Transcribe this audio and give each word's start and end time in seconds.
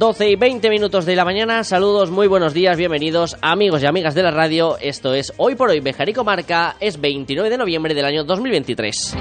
12 0.00 0.30
y 0.30 0.34
20 0.36 0.70
minutos 0.70 1.04
de 1.04 1.14
la 1.14 1.26
mañana, 1.26 1.62
saludos, 1.62 2.10
muy 2.10 2.26
buenos 2.26 2.54
días, 2.54 2.78
bienvenidos 2.78 3.36
amigos 3.42 3.82
y 3.82 3.86
amigas 3.86 4.14
de 4.14 4.22
la 4.22 4.30
radio, 4.30 4.78
esto 4.80 5.12
es 5.12 5.30
Hoy 5.36 5.56
por 5.56 5.68
Hoy 5.68 5.80
Bejarico 5.80 6.24
Marca, 6.24 6.74
es 6.80 6.98
29 6.98 7.50
de 7.50 7.58
noviembre 7.58 7.92
del 7.92 8.06
año 8.06 8.24
2023. 8.24 9.14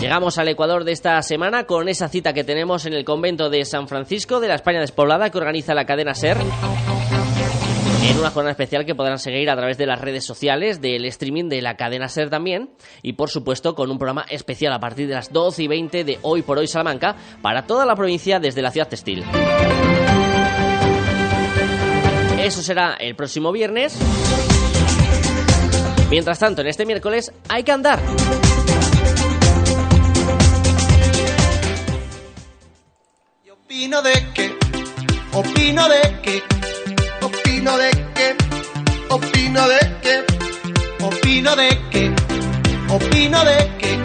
Llegamos 0.00 0.38
al 0.38 0.48
Ecuador 0.48 0.84
de 0.84 0.92
esta 0.92 1.20
semana 1.20 1.64
con 1.64 1.90
esa 1.90 2.08
cita 2.08 2.32
que 2.32 2.42
tenemos 2.42 2.86
en 2.86 2.94
el 2.94 3.04
convento 3.04 3.50
de 3.50 3.66
San 3.66 3.86
Francisco 3.86 4.40
de 4.40 4.48
la 4.48 4.54
España 4.54 4.80
despoblada 4.80 5.28
que 5.28 5.36
organiza 5.36 5.74
la 5.74 5.84
cadena 5.84 6.14
SER 6.14 6.38
en 8.02 8.18
una 8.18 8.30
jornada 8.30 8.50
especial 8.50 8.84
que 8.84 8.94
podrán 8.94 9.18
seguir 9.18 9.48
a 9.50 9.56
través 9.56 9.78
de 9.78 9.86
las 9.86 10.00
redes 10.00 10.24
sociales, 10.24 10.80
del 10.80 11.04
streaming 11.06 11.48
de 11.48 11.62
la 11.62 11.76
cadena 11.76 12.08
SER 12.08 12.30
también, 12.30 12.70
y 13.02 13.12
por 13.12 13.30
supuesto 13.30 13.74
con 13.74 13.90
un 13.90 13.98
programa 13.98 14.24
especial 14.28 14.72
a 14.72 14.80
partir 14.80 15.08
de 15.08 15.14
las 15.14 15.32
12 15.32 15.62
y 15.62 15.68
20 15.68 16.04
de 16.04 16.18
Hoy 16.22 16.42
por 16.42 16.58
Hoy 16.58 16.66
Salamanca 16.66 17.16
para 17.40 17.66
toda 17.66 17.86
la 17.86 17.94
provincia 17.94 18.40
desde 18.40 18.62
la 18.62 18.70
ciudad 18.70 18.88
textil. 18.88 19.24
Eso 22.40 22.62
será 22.62 22.94
el 22.94 23.14
próximo 23.14 23.52
viernes. 23.52 23.96
Mientras 26.10 26.38
tanto, 26.38 26.60
en 26.62 26.66
este 26.66 26.84
miércoles 26.84 27.32
hay 27.48 27.62
que 27.62 27.72
andar. 27.72 28.00
opino 33.72 34.02
de 34.02 34.32
que, 34.34 34.58
opino 35.32 35.88
de 35.88 36.20
que 36.20 36.61
opino 37.62 37.78
de 37.78 37.90
que, 38.14 38.36
opino 39.08 39.68
de 39.68 39.78
que, 40.02 41.04
opino 41.04 41.54
de 41.54 41.68
que, 41.90 42.12
opino 42.90 43.44
de 43.44 43.70
que, 43.78 43.98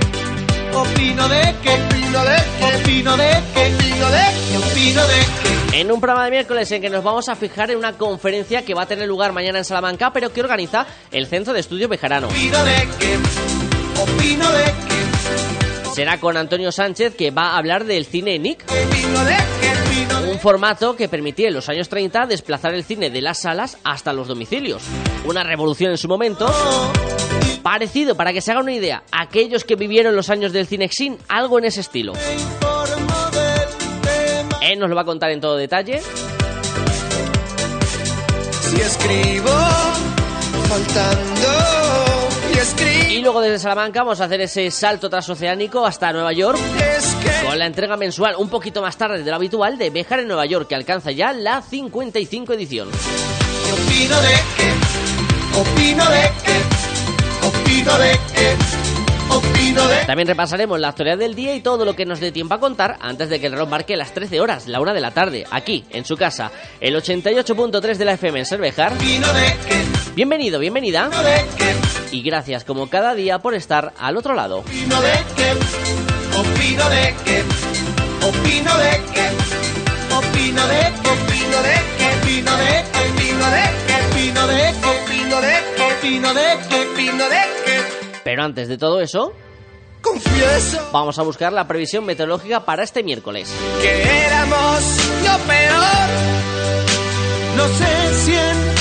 opino 0.78 1.28
de 1.28 1.56
que, 1.64 1.72
opino 1.72 2.24
de 2.24 2.36
que, 2.54 2.66
opino 2.66 3.18
de 3.18 3.44
que, 3.54 3.66
opino 3.66 4.12
de 4.12 4.22
que, 4.52 4.58
opino 4.58 5.08
de 5.08 5.72
que. 5.72 5.80
En 5.80 5.92
un 5.92 6.00
programa 6.00 6.26
de 6.26 6.32
miércoles 6.32 6.72
en 6.72 6.84
que 6.84 6.90
nos 6.92 7.04
vamos 7.04 7.30
a 7.30 7.36
fijar 7.36 7.72
en 7.72 7.80
una 7.80 7.94
conferencia 7.94 8.64
que 8.64 8.76
va 8.76 8.84
a 8.84 8.86
tener 8.86 9.08
lugar 9.08 9.34
mañana 9.34 9.58
en 9.58 9.66
Salamanca, 9.66 10.14
pero 10.14 10.32
que 10.32 10.42
organiza 10.42 10.86
el 11.12 11.26
Centro 11.26 11.52
de 11.54 11.62
Estudios 11.62 11.90
Bejarano. 11.90 12.28
Opino 12.28 12.64
de 12.64 12.88
que, 13.00 14.02
opino 14.02 14.52
de 14.52 14.66
que. 14.66 15.90
Será 15.96 16.20
con 16.20 16.38
Antonio 16.38 16.72
Sánchez 16.72 17.16
que 17.16 17.32
va 17.32 17.54
a 17.54 17.58
hablar 17.58 17.86
del 17.86 18.06
cine 18.06 18.38
Nick. 18.38 18.64
Opino 18.66 19.26
de 19.26 19.32
de 19.32 19.57
Un 20.38 20.42
formato 20.42 20.96
que 20.96 21.10
permitía 21.10 21.48
en 21.48 21.56
los 21.56 21.68
años 21.68 21.90
30 21.90 22.28
desplazar 22.28 22.76
el 22.76 22.84
cine 22.84 23.10
de 23.10 23.22
las 23.22 23.42
salas 23.42 23.80
hasta 23.84 24.14
los 24.14 24.28
domicilios. 24.28 24.84
Una 25.26 25.42
revolución 25.42 25.90
en 25.90 25.98
su 25.98 26.08
momento. 26.08 26.46
Parecido, 27.64 28.16
para 28.16 28.32
que 28.32 28.40
se 28.40 28.52
haga 28.52 28.60
una 28.60 28.72
idea, 28.72 29.02
aquellos 29.12 29.64
que 29.64 29.76
vivieron 29.76 30.16
los 30.16 30.30
años 30.30 30.54
del 30.54 30.68
Cinexin, 30.68 31.18
algo 31.28 31.58
en 31.58 31.66
ese 31.66 31.80
estilo. 31.82 32.14
Él 34.62 34.78
nos 34.78 34.88
lo 34.88 34.96
va 34.96 35.02
a 35.02 35.06
contar 35.06 35.32
en 35.32 35.42
todo 35.42 35.58
detalle. 35.58 36.02
Si 38.62 38.76
escribo, 38.80 39.50
faltando, 40.70 41.50
y 42.54 42.58
escribo. 42.60 43.12
Y 43.12 43.22
luego 43.22 43.42
desde 43.42 43.58
Salamanca 43.58 44.02
vamos 44.02 44.22
a 44.22 44.26
hacer 44.26 44.42
ese 44.42 44.70
salto 44.70 45.10
transoceánico 45.10 45.84
hasta 45.84 46.14
Nueva 46.14 46.32
York 46.32 46.60
Es 46.80 47.17
con 47.48 47.58
la 47.58 47.66
entrega 47.66 47.96
mensual 47.96 48.36
un 48.38 48.50
poquito 48.50 48.82
más 48.82 48.98
tarde 48.98 49.24
de 49.24 49.30
lo 49.30 49.38
habitual 49.38 49.78
de 49.78 49.90
Bejar 49.90 50.20
en 50.20 50.28
Nueva 50.28 50.46
York, 50.46 50.68
que 50.68 50.76
alcanza 50.76 51.12
ya 51.12 51.32
la 51.32 51.62
55 51.62 52.54
edición. 52.54 52.90
opino 52.90 54.22
de 54.22 54.36
que, 54.58 55.58
opino 55.58 56.06
de 56.10 56.32
que, 56.44 57.48
opino 57.48 57.98
de 58.00 58.12
que, 58.36 59.34
opino 59.34 59.88
de 59.88 60.06
También 60.06 60.28
repasaremos 60.28 60.78
la 60.78 60.90
actualidad 60.90 61.18
del 61.18 61.36
día 61.36 61.56
y 61.56 61.62
todo 61.62 61.86
lo 61.86 61.96
que 61.96 62.06
nos 62.06 62.20
dé 62.20 62.34
tiempo 62.34 62.56
a 62.56 62.60
contar 62.60 62.98
antes 63.00 63.30
de 63.30 63.40
que 63.40 63.48
el 63.48 63.54
reloj 63.54 63.70
marque 63.70 63.96
las 63.96 64.14
13 64.14 64.42
horas, 64.42 64.68
la 64.68 64.82
una 64.82 64.94
de 64.94 65.00
la 65.00 65.12
tarde, 65.12 65.46
aquí, 65.50 65.86
en 65.92 66.04
su 66.04 66.18
casa, 66.18 66.52
el 66.82 66.96
88.3 66.98 67.96
de 67.96 68.06
la 68.06 68.14
FM 68.14 68.40
en 68.40 68.46
Cervejar. 68.46 68.92
Bienvenido, 70.16 70.60
bienvenida. 70.60 71.10
Y 72.12 72.24
gracias 72.24 72.66
como 72.66 72.90
cada 72.90 73.16
día 73.16 73.40
por 73.40 73.54
estar 73.56 73.94
al 73.98 74.18
otro 74.18 74.34
lado. 74.34 74.66
Opino 76.40 76.90
de 76.90 77.16
que, 77.26 77.44
opino 78.26 78.78
de 78.78 78.92
que, 79.14 79.26
opino 80.16 80.68
de 80.68 80.80
que, 81.02 81.10
opino 81.10 81.62
de 81.64 81.78
que, 81.98 82.06
opino 82.22 82.58
de 82.58 82.84
que, 82.94 83.00
opino 83.00 83.48
de 83.50 83.66
que, 83.88 83.96
opino 83.96 84.48
de 84.48 84.74
que, 84.74 84.88
opino 84.88 85.42
de 85.42 85.64
que, 85.76 85.84
opino 85.84 86.34
de 86.34 86.58
que, 86.70 86.76
opino 86.92 87.30
de 87.30 87.42
que, 87.66 88.22
Pero 88.24 88.44
antes 88.44 88.68
de 88.68 88.78
todo 88.78 89.02
eso, 89.02 89.34
confieso 90.02 90.90
vamos 90.92 91.18
a 91.20 91.24
buscar 91.24 91.52
la 91.54 91.68
previsión 91.68 92.06
meteorológica 92.06 92.64
para 92.66 92.84
este 92.84 93.04
miércoles. 93.04 93.52
que 93.82 94.26
éramos 94.26 94.82
lo 95.24 95.38
peor. 95.48 96.08
No 97.56 97.68
sé 97.70 98.14
si 98.24 98.34
en 98.36 98.77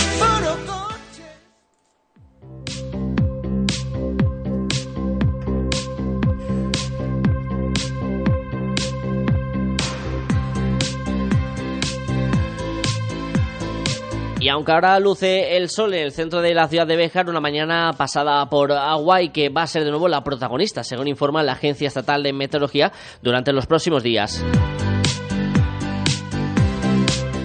Y 14.47 14.49
aunque 14.49 14.71
ahora 14.71 15.01
luce 15.01 15.57
el 15.57 15.69
sol 15.69 15.93
en 15.93 16.05
el 16.05 16.13
centro 16.13 16.41
de 16.41 16.55
la 16.55 16.69
ciudad 16.69 16.87
de 16.87 16.95
Béjar, 16.95 17.29
una 17.29 17.41
mañana 17.41 17.93
pasada 17.99 18.49
por 18.49 18.71
agua 18.71 19.21
y 19.21 19.31
que 19.31 19.49
va 19.49 19.63
a 19.63 19.67
ser 19.67 19.83
de 19.83 19.91
nuevo 19.91 20.07
la 20.07 20.23
protagonista, 20.23 20.85
según 20.85 21.09
informa 21.09 21.43
la 21.43 21.55
Agencia 21.55 21.89
Estatal 21.89 22.23
de 22.23 22.33
Meteorología, 22.33 22.93
durante 23.23 23.53
los 23.53 23.67
próximos 23.67 24.05
días. 24.05 24.45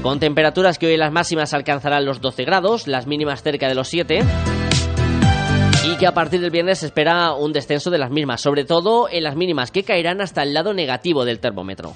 Con 0.04 0.20
temperaturas 0.20 0.78
que 0.78 0.86
hoy 0.86 0.98
las 0.98 1.12
máximas 1.12 1.56
alcanzarán 1.56 2.06
los 2.06 2.22
12 2.22 2.46
grados, 2.46 2.86
las 2.86 3.08
mínimas 3.08 3.42
cerca 3.42 3.68
de 3.68 3.74
los 3.74 3.88
7. 3.88 4.20
Y 5.92 5.98
que 5.98 6.06
a 6.06 6.14
partir 6.14 6.40
del 6.40 6.52
viernes 6.52 6.82
se 6.82 6.86
espera 6.86 7.34
un 7.34 7.52
descenso 7.52 7.90
de 7.90 7.98
las 7.98 8.12
mismas, 8.12 8.42
sobre 8.42 8.64
todo 8.64 9.10
en 9.10 9.24
las 9.24 9.36
mínimas 9.36 9.72
que 9.72 9.82
caerán 9.82 10.22
hasta 10.22 10.44
el 10.44 10.54
lado 10.54 10.76
negativo 10.76 11.26
del 11.26 11.40
termómetro. 11.40 11.96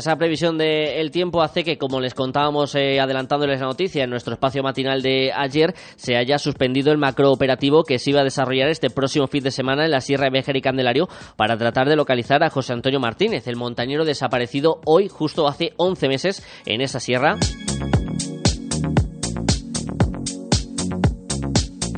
Esa 0.00 0.16
previsión 0.16 0.58
del 0.58 1.10
tiempo 1.10 1.42
hace 1.42 1.62
que, 1.62 1.78
como 1.78 2.00
les 2.00 2.14
contábamos 2.14 2.74
eh, 2.74 3.00
adelantándoles 3.00 3.60
la 3.60 3.66
noticia 3.66 4.04
en 4.04 4.10
nuestro 4.10 4.34
espacio 4.34 4.62
matinal 4.62 5.02
de 5.02 5.32
ayer, 5.32 5.74
se 5.96 6.16
haya 6.16 6.38
suspendido 6.38 6.90
el 6.90 6.98
macrooperativo 6.98 7.84
que 7.84 7.98
se 7.98 8.10
iba 8.10 8.20
a 8.20 8.24
desarrollar 8.24 8.68
este 8.68 8.90
próximo 8.90 9.26
fin 9.28 9.44
de 9.44 9.50
semana 9.50 9.84
en 9.84 9.92
la 9.92 10.00
Sierra 10.00 10.24
de 10.24 10.30
Béjar 10.30 10.56
y 10.56 10.62
Candelario 10.62 11.08
para 11.36 11.56
tratar 11.56 11.88
de 11.88 11.96
localizar 11.96 12.42
a 12.42 12.50
José 12.50 12.72
Antonio 12.72 12.98
Martínez, 12.98 13.46
el 13.46 13.56
montañero 13.56 14.04
desaparecido 14.04 14.80
hoy, 14.84 15.08
justo 15.08 15.46
hace 15.46 15.72
11 15.76 16.08
meses, 16.08 16.46
en 16.66 16.80
esa 16.80 16.98
sierra. 16.98 17.36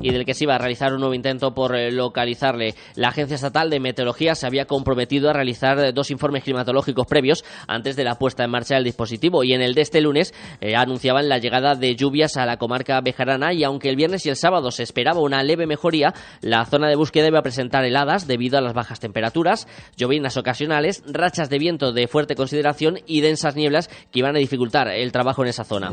Y 0.03 0.11
del 0.11 0.25
que 0.25 0.35
se 0.35 0.45
iba 0.45 0.55
a 0.55 0.59
realizar 0.59 0.93
un 0.93 1.01
nuevo 1.01 1.15
intento 1.15 1.55
por 1.55 1.75
eh, 1.75 1.91
localizarle. 1.91 2.75
La 2.97 3.09
Agencia 3.09 3.37
Estatal 3.37 3.71
de 3.71 3.81
Meteorología 3.81 4.35
se 4.35 4.47
había 4.47 4.67
comprometido 4.67 5.31
a 5.31 5.33
realizar 5.33 5.79
eh, 5.79 5.93
dos 5.93 6.11
informes 6.11 6.45
climatológicos 6.45 7.07
previos 7.07 7.45
antes 7.69 7.97
de 7.97 8.05
la 8.05 8.17
puesta 8.17 8.45
en 8.45 8.51
marcha 8.51 8.75
del 8.75 8.85
dispositivo 8.85 9.45
y 9.45 9.53
en 9.53 9.63
el 9.63 9.75
de 9.75 9.83
este 9.83 10.01
lunes 10.01 10.35
eh, 10.61 10.77
anunciaban 10.77 11.29
la 11.29 11.39
llegada 11.39 11.75
de 11.75 11.95
lluvias 11.97 12.37
a 12.37 12.47
la 12.47 12.57
comarca 12.57 13.01
bejarana 13.01 13.53
y 13.53 13.65
aunque 13.65 13.89
el 13.89 13.97
viernes 13.97 14.27
y 14.27 14.29
el 14.29 14.37
sábado 14.37 14.71
se 14.71 14.83
esperaba 14.83 15.21
una 15.21 15.43
leve 15.43 15.67
mejoría, 15.67 16.15
la 16.41 16.65
zona 16.65 16.89
de 16.89 16.97
búsqueda 16.97 17.29
iba 17.29 17.39
a 17.39 17.43
presentar 17.43 17.85
heladas 17.85 18.27
debido 18.27 18.59
a 18.59 18.61
las 18.61 18.75
bajas 18.75 19.01
temperaturas, 19.01 19.69
llovinas 19.97 20.37
ocasionales, 20.37 21.03
rachas 21.07 21.49
de 21.49 21.59
viento 21.59 21.93
de 21.93 22.09
fuerte 22.09 22.35
consideración 22.35 22.99
y 23.07 23.21
densas 23.21 23.57
nieblas 23.57 23.89
que 24.11 24.19
iban 24.19 24.37
a 24.37 24.41
dificultar 24.41 24.89
el 24.89 25.13
trabajo 25.13 25.43
en 25.43 25.49
esa 25.49 25.65
zona. 25.65 25.93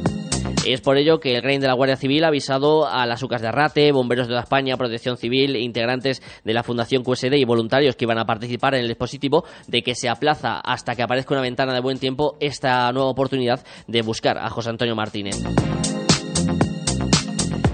Es 0.66 0.82
por 0.82 0.98
ello 0.98 1.20
que 1.20 1.36
el 1.36 1.44
Rein 1.44 1.62
de 1.62 1.68
la 1.68 1.74
Guardia 1.74 1.96
Civil 1.96 2.24
ha 2.24 2.28
avisado 2.28 2.88
a 2.88 3.06
las 3.06 3.24
UCAS 3.24 3.42
de 3.42 3.48
Arrate, 3.48 3.92
bomberos 4.00 4.28
de 4.28 4.38
España, 4.38 4.78
Protección 4.78 5.18
Civil, 5.18 5.58
integrantes 5.58 6.22
de 6.44 6.54
la 6.54 6.64
Fundación 6.64 7.04
QSD 7.04 7.34
y 7.34 7.44
voluntarios 7.44 7.96
que 7.96 8.06
iban 8.06 8.18
a 8.18 8.26
participar 8.26 8.76
en 8.76 8.82
el 8.82 8.88
dispositivo 8.88 9.44
de 9.68 9.82
que 9.82 9.94
se 9.94 10.08
aplaza 10.10 10.60
hasta 10.60 10.96
que 10.96 11.04
aparezca 11.04 11.34
una 11.34 11.42
ventana 11.42 11.74
de 11.74 11.82
buen 11.82 12.00
tiempo 12.00 12.38
esta 12.40 12.92
nueva 12.94 13.10
oportunidad 13.10 13.64
de 13.88 14.02
buscar 14.02 14.38
a 14.38 14.50
José 14.50 14.70
Antonio 14.70 14.96
Martínez. 14.96 15.36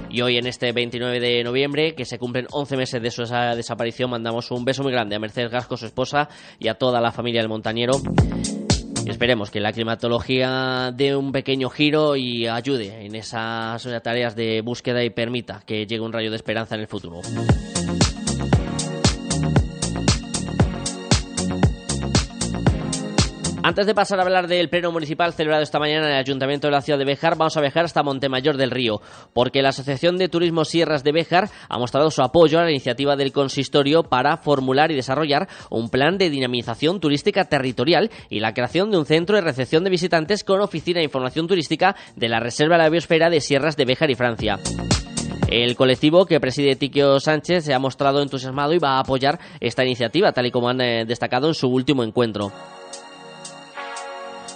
Y 0.10 0.22
hoy, 0.22 0.38
en 0.38 0.48
este 0.48 0.72
29 0.72 1.20
de 1.20 1.44
noviembre, 1.44 1.94
que 1.94 2.06
se 2.06 2.18
cumplen 2.18 2.48
11 2.50 2.78
meses 2.78 3.02
de 3.02 3.12
su 3.12 3.24
desaparición, 3.24 4.10
mandamos 4.10 4.50
un 4.50 4.64
beso 4.64 4.82
muy 4.82 4.94
grande 4.94 5.16
a 5.16 5.20
Mercedes 5.20 5.52
Gasco, 5.52 5.76
su 5.76 5.86
esposa, 5.86 6.30
y 6.58 6.70
a 6.70 6.76
toda 6.76 7.02
la 7.02 7.12
familia 7.12 7.42
del 7.42 7.50
montañero. 7.50 7.94
Esperemos 9.08 9.52
que 9.52 9.60
la 9.60 9.72
climatología 9.72 10.92
dé 10.94 11.16
un 11.16 11.32
pequeño 11.32 11.70
giro 11.70 12.16
y 12.16 12.48
ayude 12.48 13.06
en 13.06 13.16
esas 13.16 13.88
tareas 14.02 14.36
de 14.36 14.62
búsqueda 14.62 15.04
y 15.04 15.10
permita 15.10 15.62
que 15.66 15.86
llegue 15.86 16.02
un 16.02 16.12
rayo 16.12 16.30
de 16.30 16.36
esperanza 16.36 16.76
en 16.76 16.82
el 16.82 16.88
futuro. 16.88 17.22
Antes 23.68 23.88
de 23.88 23.96
pasar 23.96 24.20
a 24.20 24.22
hablar 24.22 24.48
del 24.48 24.70
pleno 24.70 24.92
municipal 24.92 25.34
celebrado 25.34 25.64
esta 25.64 25.80
mañana 25.80 26.06
en 26.06 26.12
el 26.12 26.20
Ayuntamiento 26.20 26.68
de 26.68 26.72
la 26.72 26.82
ciudad 26.82 27.00
de 27.00 27.06
Béjar, 27.06 27.36
vamos 27.36 27.58
a 27.58 27.62
viajar 27.62 27.86
hasta 27.86 28.04
Montemayor 28.04 28.58
del 28.58 28.70
Río, 28.70 29.02
porque 29.34 29.64
la 29.64 29.70
Asociación 29.70 30.20
de 30.20 30.30
Turismo 30.30 30.66
Sierras 30.66 31.04
de 31.04 31.12
Béjar 31.12 31.50
ha 31.68 31.80
mostrado 31.80 32.12
su 32.12 32.22
apoyo 32.22 32.60
a 32.60 32.64
la 32.64 32.70
iniciativa 32.70 33.16
del 33.16 33.32
consistorio 33.32 34.04
para 34.04 34.38
formular 34.38 34.92
y 34.92 34.96
desarrollar 34.96 35.48
un 35.72 35.90
plan 35.90 36.20
de 36.20 36.30
dinamización 36.30 37.00
turística 37.00 37.46
territorial 37.46 38.12
y 38.30 38.40
la 38.40 38.54
creación 38.54 38.92
de 38.92 39.00
un 39.00 39.08
centro 39.08 39.36
de 39.36 39.42
recepción 39.42 39.84
de 39.84 39.90
visitantes 39.90 40.44
con 40.44 40.62
oficina 40.62 41.00
de 41.00 41.06
información 41.06 41.48
turística 41.48 41.96
de 42.16 42.30
la 42.30 42.40
Reserva 42.40 42.78
de 42.78 42.84
la 42.84 42.90
Biosfera 42.92 43.32
de 43.32 43.42
Sierras 43.42 43.76
de 43.76 43.86
Béjar 43.86 44.12
y 44.12 44.16
Francia. 44.16 44.60
El 45.48 45.76
colectivo 45.76 46.28
que 46.28 46.40
preside 46.40 46.76
Tiquio 46.76 47.20
Sánchez 47.20 47.66
se 47.66 47.74
ha 47.74 47.80
mostrado 47.80 48.22
entusiasmado 48.22 48.74
y 48.74 48.78
va 48.78 48.98
a 48.98 49.00
apoyar 49.00 49.40
esta 49.60 49.84
iniciativa, 49.84 50.34
tal 50.34 50.46
y 50.46 50.52
como 50.52 50.70
han 50.70 50.82
eh, 50.82 51.06
destacado 51.08 51.48
en 51.48 51.56
su 51.56 51.68
último 51.68 52.04
encuentro. 52.04 52.52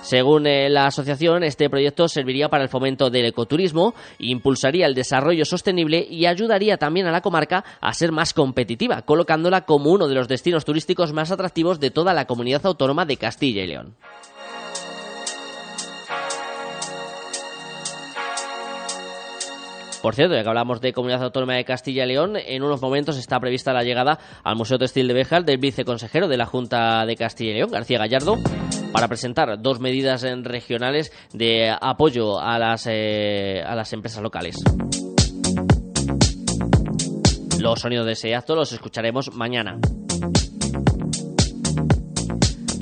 Según 0.09 0.47
eh, 0.47 0.71
la 0.71 0.87
asociación, 0.87 1.43
este 1.43 1.69
proyecto 1.69 2.07
serviría 2.07 2.49
para 2.49 2.63
el 2.63 2.69
fomento 2.69 3.11
del 3.11 3.27
ecoturismo, 3.27 3.93
impulsaría 4.17 4.87
el 4.87 4.95
desarrollo 4.95 5.45
sostenible 5.45 6.03
y 6.09 6.25
ayudaría 6.25 6.77
también 6.77 7.05
a 7.05 7.11
la 7.11 7.21
comarca 7.21 7.63
a 7.79 7.93
ser 7.93 8.11
más 8.11 8.33
competitiva, 8.33 9.03
colocándola 9.03 9.65
como 9.65 9.91
uno 9.91 10.07
de 10.07 10.15
los 10.15 10.27
destinos 10.27 10.65
turísticos 10.65 11.13
más 11.13 11.29
atractivos 11.29 11.79
de 11.79 11.91
toda 11.91 12.15
la 12.15 12.25
comunidad 12.25 12.65
autónoma 12.65 13.05
de 13.05 13.17
Castilla 13.17 13.61
y 13.61 13.67
León. 13.67 13.95
Por 20.01 20.15
cierto, 20.15 20.33
ya 20.33 20.41
que 20.41 20.49
hablamos 20.49 20.81
de 20.81 20.91
Comunidad 20.91 21.21
Autónoma 21.21 21.53
de 21.53 21.65
Castilla 21.65 22.05
y 22.05 22.07
León, 22.07 22.35
en 22.35 22.63
unos 22.63 22.81
momentos 22.81 23.15
está 23.17 23.39
prevista 23.39 23.73
la 23.73 23.83
llegada 23.83 24.17
al 24.43 24.55
Museo 24.55 24.79
Textil 24.79 25.07
de 25.07 25.13
Béjar 25.13 25.45
del 25.45 25.59
viceconsejero 25.59 26.27
de 26.27 26.37
la 26.37 26.47
Junta 26.47 27.05
de 27.05 27.15
Castilla 27.15 27.51
y 27.51 27.53
León, 27.55 27.69
García 27.69 27.99
Gallardo, 27.99 28.37
para 28.91 29.07
presentar 29.07 29.61
dos 29.61 29.79
medidas 29.79 30.23
regionales 30.43 31.11
de 31.33 31.75
apoyo 31.79 32.39
a 32.39 32.57
las, 32.59 32.87
eh, 32.89 33.61
a 33.65 33.75
las 33.75 33.93
empresas 33.93 34.21
locales. 34.21 34.55
Los 37.59 37.81
sonidos 37.81 38.05
de 38.05 38.13
ese 38.13 38.35
acto 38.35 38.55
los 38.55 38.71
escucharemos 38.71 39.33
mañana. 39.33 39.79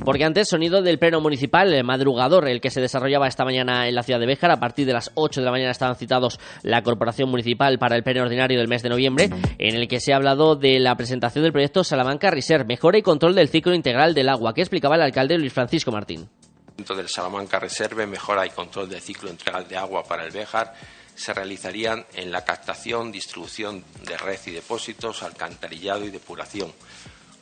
Porque 0.08 0.24
antes, 0.24 0.48
sonido 0.48 0.80
del 0.80 0.98
pleno 0.98 1.20
municipal, 1.20 1.70
el 1.70 1.84
madrugador, 1.84 2.48
el 2.48 2.62
que 2.62 2.70
se 2.70 2.80
desarrollaba 2.80 3.28
esta 3.28 3.44
mañana 3.44 3.88
en 3.88 3.94
la 3.94 4.02
ciudad 4.02 4.18
de 4.18 4.24
Béjar. 4.24 4.50
A 4.50 4.58
partir 4.58 4.86
de 4.86 4.94
las 4.94 5.10
8 5.12 5.42
de 5.42 5.44
la 5.44 5.50
mañana 5.50 5.70
estaban 5.70 5.96
citados 5.96 6.40
la 6.62 6.82
Corporación 6.82 7.28
Municipal 7.28 7.78
para 7.78 7.94
el 7.94 8.02
pleno 8.02 8.22
ordinario 8.22 8.58
del 8.58 8.68
mes 8.68 8.82
de 8.82 8.88
noviembre, 8.88 9.28
en 9.58 9.76
el 9.76 9.86
que 9.86 10.00
se 10.00 10.14
ha 10.14 10.16
hablado 10.16 10.56
de 10.56 10.78
la 10.78 10.96
presentación 10.96 11.42
del 11.42 11.52
proyecto 11.52 11.84
Salamanca 11.84 12.30
Reserve, 12.30 12.64
mejora 12.64 12.96
y 12.96 13.02
control 13.02 13.34
del 13.34 13.50
ciclo 13.50 13.74
integral 13.74 14.14
del 14.14 14.30
agua, 14.30 14.54
que 14.54 14.62
explicaba 14.62 14.94
el 14.94 15.02
alcalde 15.02 15.36
Luis 15.36 15.52
Francisco 15.52 15.92
Martín. 15.92 16.26
Dentro 16.74 16.96
del 16.96 17.10
Salamanca 17.10 17.58
Reserve, 17.58 18.06
mejora 18.06 18.46
y 18.46 18.48
control 18.48 18.88
del 18.88 19.02
ciclo 19.02 19.28
integral 19.28 19.68
de 19.68 19.76
agua 19.76 20.04
para 20.04 20.24
el 20.24 20.30
Béjar 20.30 20.72
se 21.14 21.34
realizarían 21.34 22.06
en 22.14 22.32
la 22.32 22.46
captación, 22.46 23.12
distribución 23.12 23.84
de 24.06 24.16
red 24.16 24.38
y 24.46 24.52
depósitos, 24.52 25.22
alcantarillado 25.22 26.06
y 26.06 26.10
depuración 26.10 26.72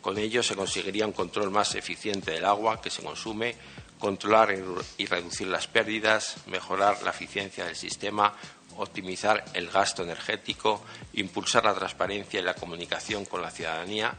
con 0.06 0.18
ello 0.18 0.40
se 0.40 0.54
conseguiría 0.54 1.04
un 1.04 1.10
control 1.10 1.50
más 1.50 1.74
eficiente 1.74 2.30
del 2.30 2.44
agua 2.44 2.80
que 2.80 2.90
se 2.90 3.02
consume, 3.02 3.56
controlar 3.98 4.54
y 4.98 5.04
reducir 5.04 5.48
las 5.48 5.66
pérdidas, 5.66 6.36
mejorar 6.46 7.02
la 7.02 7.10
eficiencia 7.10 7.64
del 7.64 7.74
sistema, 7.74 8.32
optimizar 8.76 9.44
el 9.52 9.68
gasto 9.68 10.04
energético, 10.04 10.80
impulsar 11.14 11.64
la 11.64 11.74
transparencia 11.74 12.38
y 12.38 12.44
la 12.44 12.54
comunicación 12.54 13.24
con 13.24 13.42
la 13.42 13.50
ciudadanía. 13.50 14.14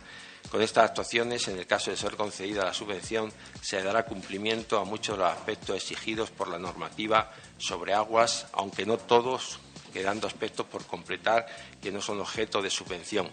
Con 0.51 0.61
estas 0.61 0.89
actuaciones, 0.89 1.47
en 1.47 1.57
el 1.57 1.65
caso 1.65 1.89
de 1.89 1.95
ser 1.95 2.17
concedida 2.17 2.65
la 2.65 2.73
subvención, 2.73 3.31
se 3.61 3.81
dará 3.81 4.03
cumplimiento 4.03 4.79
a 4.79 4.83
muchos 4.83 5.17
de 5.17 5.23
los 5.23 5.31
aspectos 5.31 5.77
exigidos 5.77 6.31
por 6.31 6.49
la 6.49 6.59
normativa 6.59 7.31
sobre 7.59 7.93
aguas, 7.93 8.47
aunque 8.51 8.85
no 8.85 8.97
todos, 8.97 9.59
quedando 9.93 10.27
aspectos 10.27 10.65
por 10.65 10.85
completar 10.85 11.47
que 11.81 11.93
no 11.93 12.01
son 12.01 12.19
objeto 12.19 12.61
de 12.61 12.69
subvención. 12.69 13.29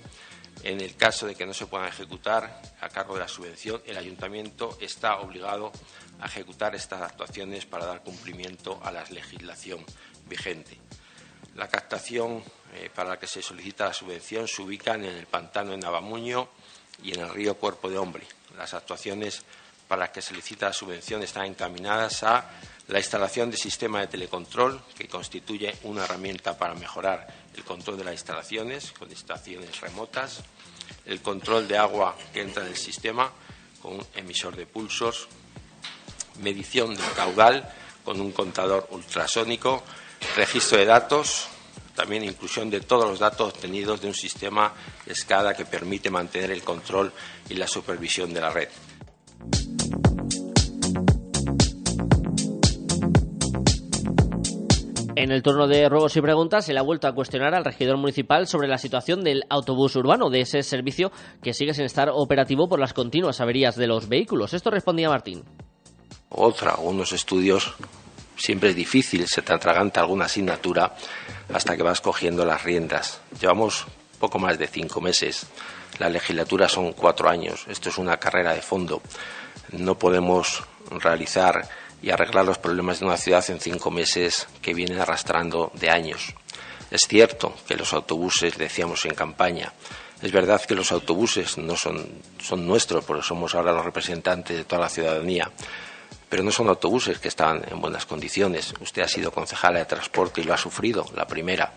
En 0.63 0.81
el 0.81 0.97
caso 0.97 1.27
de 1.27 1.35
que 1.35 1.45
no 1.45 1.53
se 1.53 1.67
puedan 1.67 1.89
ejecutar 1.89 2.63
a 2.81 2.89
cargo 2.89 3.15
de 3.15 3.21
la 3.21 3.29
subvención, 3.29 3.83
el 3.85 3.99
ayuntamiento 3.99 4.79
está 4.81 5.19
obligado 5.19 5.73
a 6.21 6.27
ejecutar 6.27 6.75
estas 6.75 7.03
actuaciones 7.03 7.67
para 7.67 7.87
dar 7.87 8.03
cumplimiento 8.03 8.81
a 8.83 8.91
la 8.91 9.05
legislación 9.05 9.85
vigente. 10.27 10.79
La 11.55 11.69
captación 11.69 12.43
eh, 12.75 12.91
para 12.95 13.11
la 13.11 13.19
que 13.19 13.27
se 13.27 13.43
solicita 13.43 13.87
la 13.87 13.93
subvención 13.93 14.49
se 14.49 14.63
ubica 14.63 14.95
en 14.95 15.05
el 15.05 15.27
pantano 15.27 15.73
de 15.73 15.79
Navamuño 15.79 16.49
y 17.03 17.13
en 17.13 17.21
el 17.21 17.29
río 17.29 17.57
Cuerpo 17.57 17.91
de 17.91 17.99
Hombre. 17.99 18.27
Las 18.57 18.75
actuaciones 18.75 19.45
para 19.87 20.01
las 20.01 20.11
que 20.11 20.23
se 20.23 20.31
solicita 20.31 20.67
la 20.67 20.73
subvención 20.73 21.23
están 21.23 21.45
encaminadas 21.45 22.23
a 22.23 22.51
la 22.89 22.99
instalación 22.99 23.51
de 23.51 23.57
sistema 23.57 24.01
de 24.01 24.09
telecontrol, 24.09 24.83
que 24.97 25.09
constituye 25.09 25.75
una 25.85 26.05
herramienta 26.05 26.57
para 26.59 26.75
mejorar 26.75 27.27
el 27.55 27.65
control 27.65 27.99
de 27.99 28.05
las 28.05 28.15
instalaciones 28.15 28.93
con 28.93 29.11
estaciones 29.11 29.81
remotas, 29.81 30.43
el 31.07 31.21
control 31.21 31.69
de 31.69 31.79
agua 31.79 32.17
que 32.33 32.43
entra 32.43 32.63
en 32.63 32.71
el 32.71 32.77
sistema 32.77 33.31
con 33.81 33.95
un 33.95 34.07
emisor 34.15 34.57
de 34.57 34.67
pulsos, 34.67 35.29
medición 36.41 36.95
del 36.95 37.13
caudal 37.13 37.69
con 38.05 38.21
un 38.21 38.33
contador 38.33 38.87
ultrasónico, 38.91 39.83
registro 40.37 40.79
de 40.79 40.85
datos, 40.87 41.49
también 41.95 42.25
inclusión 42.25 42.71
de 42.71 42.81
todos 42.81 43.09
los 43.09 43.19
datos 43.19 43.55
obtenidos 43.55 44.01
de 44.01 44.09
un 44.09 44.15
sistema 44.15 44.73
SCADA 45.11 45.55
que 45.55 45.65
permite 45.65 46.11
mantener 46.11 46.51
el 46.51 46.63
control 46.63 47.13
y 47.49 47.55
la 47.55 47.69
supervisión 47.69 48.35
de 48.35 48.41
la 48.41 48.51
red. 48.51 48.69
En 55.17 55.31
el 55.31 55.43
turno 55.43 55.69
de 55.69 55.89
ruegos 55.89 56.17
y 56.17 56.21
preguntas 56.21 56.67
se 56.67 56.73
le 56.73 56.81
ha 56.81 56.83
vuelto 56.83 57.07
a 57.07 57.15
cuestionar 57.15 57.55
al 57.55 57.65
regidor 57.65 57.97
municipal 57.97 58.49
sobre 58.49 58.67
la 58.67 58.79
situación 58.79 59.23
del 59.23 59.45
autobús 59.49 59.95
urbano, 59.95 60.29
de 60.29 60.41
ese 60.41 60.63
servicio 60.65 61.13
que 61.41 61.55
sigue 61.55 61.73
sin 61.73 61.85
estar 61.85 62.09
operativo 62.13 62.69
por 62.69 62.81
las 62.81 62.93
continuas 62.93 63.41
averías 63.41 63.77
de 63.77 63.87
los 63.87 64.09
vehículos. 64.09 64.55
Esto 64.55 64.71
respondía 64.71 65.09
Martín. 65.09 65.45
Otra, 66.31 66.75
unos 66.79 67.13
estudios 67.13 67.75
siempre 68.37 68.71
es 68.71 68.77
difícil, 68.77 69.29
se 69.29 69.43
te 69.43 69.55
atraganta 69.55 70.01
alguna 70.01 70.25
asignatura 70.25 70.97
hasta 71.53 71.77
que 71.77 71.85
vas 71.85 72.01
cogiendo 72.01 72.45
las 72.45 72.65
riendas. 72.65 73.21
Llevamos 73.41 73.87
poco 74.19 74.41
más 74.41 74.59
de 74.59 74.67
cinco 74.67 75.01
meses, 75.01 75.47
la 75.99 76.09
legislatura 76.09 76.69
son 76.69 76.93
cuatro 76.93 77.29
años, 77.29 77.67
esto 77.69 77.89
es 77.89 77.99
una 77.99 78.17
carrera 78.17 78.53
de 78.53 78.63
fondo. 78.63 79.01
No 79.71 79.97
podemos 79.97 80.65
realizar 80.91 81.69
y 82.05 82.11
arreglar 82.11 82.45
los 82.45 82.59
problemas 82.59 83.01
de 83.01 83.07
una 83.07 83.17
ciudad 83.17 83.43
en 83.49 83.59
cinco 83.59 83.91
meses 83.91 84.47
que 84.61 84.75
vienen 84.75 85.01
arrastrando 85.01 85.73
de 85.73 85.89
años. 85.89 86.35
Es 86.91 87.09
cierto 87.09 87.55
que 87.67 87.77
los 87.77 87.95
autobuses, 87.95 88.59
decíamos 88.59 89.07
en 89.07 89.15
campaña, 89.15 89.73
es 90.21 90.31
verdad 90.31 90.63
que 90.63 90.75
los 90.75 90.93
autobuses 90.93 91.57
no 91.57 91.77
son, 91.77 92.07
son 92.39 92.67
nuestros, 92.67 93.05
porque 93.07 93.23
somos 93.23 93.55
ahora 93.55 93.73
los 93.73 93.87
representantes 93.87 94.55
de 94.55 94.65
toda 94.65 94.83
la 94.83 94.91
ciudadanía, 94.91 95.51
pero 96.29 96.43
no 96.43 96.51
son 96.51 96.69
autobuses 96.69 97.19
que 97.19 97.29
están 97.29 97.63
en 97.71 97.81
buenas 97.81 98.05
condiciones. 98.05 98.75
Usted 98.81 99.01
ha 99.01 99.09
sido 99.09 99.31
concejala 99.31 99.79
de 99.79 99.87
transporte 99.87 100.43
y 100.43 100.45
lo 100.45 100.53
ha 100.53 100.59
sufrido, 100.59 101.07
la 101.17 101.27
primera. 101.27 101.73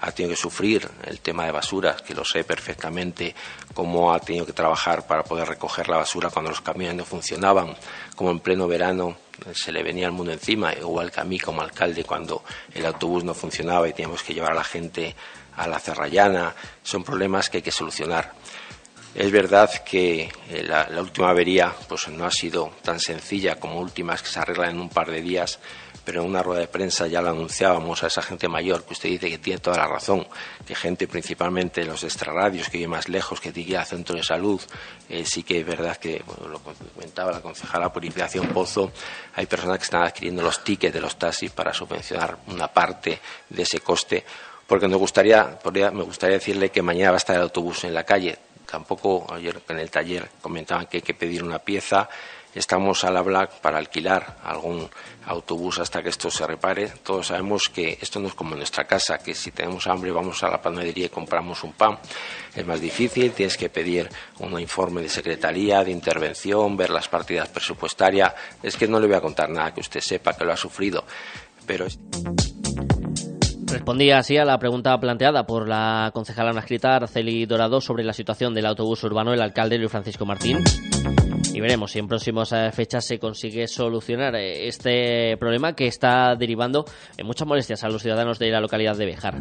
Ha 0.00 0.12
tenido 0.12 0.34
que 0.34 0.40
sufrir 0.40 0.88
el 1.04 1.20
tema 1.20 1.44
de 1.44 1.52
basuras, 1.52 2.02
que 2.02 2.14
lo 2.14 2.24
sé 2.24 2.44
perfectamente, 2.44 3.34
cómo 3.74 4.12
ha 4.12 4.20
tenido 4.20 4.46
que 4.46 4.52
trabajar 4.52 5.06
para 5.06 5.22
poder 5.24 5.48
recoger 5.48 5.88
la 5.88 5.98
basura 5.98 6.30
cuando 6.30 6.50
los 6.50 6.60
camiones 6.60 6.96
no 6.96 7.04
funcionaban, 7.04 7.76
como 8.16 8.30
en 8.30 8.40
pleno 8.40 8.66
verano 8.66 9.16
se 9.52 9.72
le 9.72 9.82
venía 9.82 10.06
el 10.06 10.12
mundo 10.12 10.32
encima, 10.32 10.72
igual 10.74 11.10
que 11.10 11.20
a 11.20 11.24
mí 11.24 11.38
como 11.38 11.62
alcalde 11.62 12.04
cuando 12.04 12.42
el 12.74 12.84
autobús 12.86 13.24
no 13.24 13.34
funcionaba 13.34 13.88
y 13.88 13.92
teníamos 13.92 14.22
que 14.22 14.34
llevar 14.34 14.52
a 14.52 14.56
la 14.56 14.64
gente 14.64 15.14
a 15.56 15.66
la 15.66 15.78
Cerrallana, 15.78 16.54
son 16.82 17.04
problemas 17.04 17.50
que 17.50 17.58
hay 17.58 17.62
que 17.62 17.72
solucionar. 17.72 18.32
Es 19.14 19.32
verdad 19.32 19.68
que 19.84 20.30
eh, 20.50 20.62
la, 20.62 20.86
última 21.00 21.30
avería 21.30 21.74
pues, 21.88 22.06
no 22.08 22.24
ha 22.24 22.30
sido 22.30 22.70
tan 22.82 23.00
sencilla 23.00 23.56
como 23.56 23.80
últimas 23.80 24.22
que 24.22 24.28
se 24.28 24.38
arreglan 24.38 24.70
en 24.70 24.80
un 24.80 24.88
par 24.88 25.10
de 25.10 25.20
días, 25.20 25.58
pero 26.04 26.22
en 26.22 26.28
una 26.28 26.44
rueda 26.44 26.60
de 26.60 26.68
prensa 26.68 27.08
ya 27.08 27.20
lo 27.20 27.30
anunciábamos 27.30 28.04
a 28.04 28.06
esa 28.06 28.22
gente 28.22 28.48
mayor 28.48 28.84
que 28.84 28.92
usted 28.92 29.08
dice 29.08 29.28
que 29.28 29.38
tiene 29.38 29.58
toda 29.58 29.78
la 29.78 29.88
razón, 29.88 30.26
que 30.64 30.76
gente 30.76 31.08
principalmente 31.08 31.84
los 31.84 32.04
extrarradios 32.04 32.68
que 32.68 32.78
vive 32.78 32.88
más 32.88 33.08
lejos, 33.08 33.40
que 33.40 33.50
tiene 33.50 33.78
al 33.78 33.86
centro 33.86 34.14
de 34.14 34.22
salud, 34.22 34.60
eh, 35.08 35.24
sí 35.24 35.42
que 35.42 35.58
es 35.58 35.66
verdad 35.66 35.96
que, 35.96 36.22
lo 36.48 36.60
comentaba 36.60 37.32
la 37.32 37.40
concejala 37.40 37.92
Purificación 37.92 38.46
Pozo, 38.48 38.92
hay 39.34 39.46
personas 39.46 39.78
que 39.78 39.84
están 39.84 40.04
adquiriendo 40.04 40.40
los 40.42 40.62
tickets 40.62 40.94
de 40.94 41.00
los 41.00 41.18
taxis 41.18 41.50
para 41.50 41.74
subvencionar 41.74 42.38
una 42.46 42.68
parte 42.68 43.18
de 43.48 43.62
ese 43.62 43.80
coste, 43.80 44.24
porque 44.68 44.86
me 44.86 44.96
gustaría, 44.96 45.58
me 45.92 46.04
gustaría 46.04 46.36
decirle 46.36 46.70
que 46.70 46.80
mañana 46.80 47.10
va 47.10 47.16
a 47.16 47.18
estar 47.18 47.34
el 47.34 47.42
autobús 47.42 47.82
en 47.82 47.92
la 47.92 48.04
calle, 48.04 48.38
Tampoco 48.70 49.26
ayer 49.32 49.60
en 49.68 49.78
el 49.78 49.90
taller 49.90 50.30
comentaban 50.40 50.86
que 50.86 50.98
hay 50.98 51.02
que 51.02 51.14
pedir 51.14 51.42
una 51.42 51.58
pieza. 51.58 52.08
Estamos 52.54 53.04
al 53.04 53.16
hablar 53.16 53.50
para 53.62 53.78
alquilar 53.78 54.38
algún 54.44 54.88
autobús 55.26 55.78
hasta 55.78 56.02
que 56.02 56.08
esto 56.08 56.30
se 56.30 56.46
repare. 56.46 56.88
Todos 57.02 57.28
sabemos 57.28 57.68
que 57.68 57.98
esto 58.00 58.18
no 58.18 58.28
es 58.28 58.34
como 58.34 58.56
nuestra 58.56 58.84
casa, 58.84 59.18
que 59.18 59.34
si 59.34 59.52
tenemos 59.52 59.86
hambre 59.86 60.10
vamos 60.10 60.42
a 60.42 60.48
la 60.48 60.60
panadería 60.60 61.06
y 61.06 61.08
compramos 61.08 61.62
un 61.62 61.72
pan. 61.72 61.98
Es 62.54 62.66
más 62.66 62.80
difícil, 62.80 63.32
tienes 63.32 63.56
que 63.56 63.68
pedir 63.68 64.08
un 64.38 64.58
informe 64.58 65.00
de 65.02 65.08
secretaría, 65.08 65.84
de 65.84 65.92
intervención, 65.92 66.76
ver 66.76 66.90
las 66.90 67.08
partidas 67.08 67.48
presupuestarias. 67.48 68.34
Es 68.62 68.76
que 68.76 68.88
no 68.88 68.98
le 68.98 69.06
voy 69.06 69.16
a 69.16 69.20
contar 69.20 69.48
nada 69.48 69.72
que 69.72 69.80
usted 69.80 70.00
sepa 70.00 70.34
que 70.34 70.44
lo 70.44 70.52
ha 70.52 70.56
sufrido. 70.56 71.04
Pero. 71.66 71.86
Respondía 73.70 74.18
así 74.18 74.36
a 74.36 74.44
la 74.44 74.58
pregunta 74.58 74.98
planteada 74.98 75.46
por 75.46 75.68
la 75.68 76.10
concejala 76.12 76.58
escrita 76.58 76.96
Arceli 76.96 77.46
Dorado 77.46 77.80
sobre 77.80 78.02
la 78.02 78.12
situación 78.12 78.52
del 78.52 78.66
autobús 78.66 79.04
urbano, 79.04 79.32
el 79.32 79.40
alcalde 79.40 79.78
Luis 79.78 79.92
Francisco 79.92 80.26
Martín. 80.26 80.58
Y 81.54 81.60
veremos 81.60 81.92
si 81.92 82.00
en 82.00 82.08
próximas 82.08 82.52
eh, 82.52 82.70
fechas 82.72 83.06
se 83.06 83.18
consigue 83.18 83.68
solucionar 83.68 84.34
eh, 84.34 84.66
este 84.66 85.36
problema 85.36 85.74
que 85.74 85.86
está 85.86 86.34
derivando 86.36 86.84
en 87.16 87.26
muchas 87.26 87.46
molestias 87.46 87.84
a 87.84 87.88
los 87.88 88.02
ciudadanos 88.02 88.38
de 88.38 88.50
la 88.50 88.60
localidad 88.60 88.96
de 88.96 89.06
Bejar. 89.06 89.40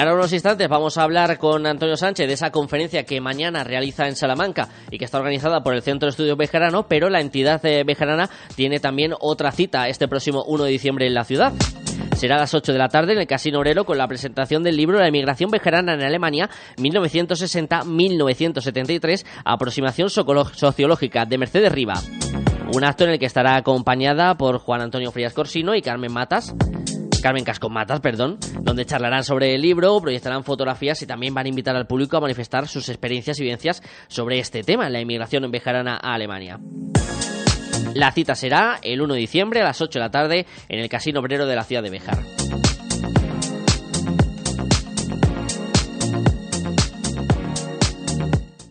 Ahora 0.00 0.14
unos 0.14 0.32
instantes 0.32 0.68
vamos 0.68 0.96
a 0.96 1.02
hablar 1.02 1.36
con 1.36 1.66
Antonio 1.66 1.96
Sánchez 1.96 2.26
de 2.26 2.32
esa 2.32 2.50
conferencia 2.50 3.04
que 3.04 3.20
mañana 3.20 3.64
realiza 3.64 4.08
en 4.08 4.16
Salamanca 4.16 4.70
y 4.90 4.96
que 4.96 5.04
está 5.04 5.18
organizada 5.18 5.62
por 5.62 5.74
el 5.74 5.82
Centro 5.82 6.06
de 6.06 6.10
Estudios 6.10 6.38
Bejarano, 6.38 6.86
pero 6.88 7.10
la 7.10 7.20
entidad 7.20 7.62
eh, 7.66 7.84
bejarana 7.84 8.30
tiene 8.56 8.80
también 8.80 9.12
otra 9.20 9.52
cita 9.52 9.88
este 9.88 10.08
próximo 10.08 10.42
1 10.46 10.64
de 10.64 10.70
diciembre 10.70 11.06
en 11.06 11.12
la 11.12 11.24
ciudad. 11.24 11.52
Será 12.16 12.36
a 12.36 12.40
las 12.40 12.54
8 12.54 12.72
de 12.72 12.78
la 12.78 12.88
tarde 12.88 13.12
en 13.12 13.18
el 13.18 13.26
Casino 13.26 13.58
Obrero 13.58 13.84
con 13.84 13.98
la 13.98 14.08
presentación 14.08 14.62
del 14.62 14.76
libro 14.76 14.98
La 14.98 15.08
emigración 15.08 15.50
bejarana 15.50 15.92
en 15.94 16.02
Alemania 16.02 16.48
1960-1973, 16.78 19.26
aproximación 19.44 20.08
sociológica 20.08 21.26
de 21.26 21.38
Mercedes 21.38 21.72
Riva. 21.72 21.94
Un 22.72 22.84
acto 22.84 23.04
en 23.04 23.10
el 23.10 23.18
que 23.18 23.26
estará 23.26 23.56
acompañada 23.56 24.36
por 24.36 24.58
Juan 24.58 24.80
Antonio 24.80 25.12
Frías 25.12 25.34
Corsino 25.34 25.74
y 25.74 25.82
Carmen 25.82 26.12
Matas. 26.12 26.54
Carmen 27.20 27.44
Cascomatas, 27.44 28.00
perdón, 28.00 28.38
donde 28.62 28.86
charlarán 28.86 29.24
sobre 29.24 29.54
el 29.54 29.62
libro, 29.62 30.00
proyectarán 30.00 30.44
fotografías 30.44 31.00
y 31.02 31.06
también 31.06 31.34
van 31.34 31.46
a 31.46 31.48
invitar 31.48 31.76
al 31.76 31.86
público 31.86 32.16
a 32.16 32.20
manifestar 32.20 32.66
sus 32.68 32.88
experiencias 32.88 33.38
y 33.38 33.42
vivencias 33.42 33.82
sobre 34.08 34.38
este 34.38 34.62
tema, 34.62 34.88
la 34.88 35.00
inmigración 35.00 35.44
en 35.44 35.50
bejarana 35.50 35.96
a 35.96 36.14
Alemania. 36.14 36.58
La 37.94 38.12
cita 38.12 38.34
será 38.34 38.78
el 38.82 39.00
1 39.02 39.14
de 39.14 39.20
diciembre 39.20 39.60
a 39.60 39.64
las 39.64 39.80
8 39.80 39.98
de 39.98 40.04
la 40.04 40.10
tarde 40.10 40.46
en 40.68 40.80
el 40.80 40.88
Casino 40.88 41.20
Obrero 41.20 41.46
de 41.46 41.56
la 41.56 41.64
ciudad 41.64 41.82
de 41.82 41.90
Bejar. 41.90 42.18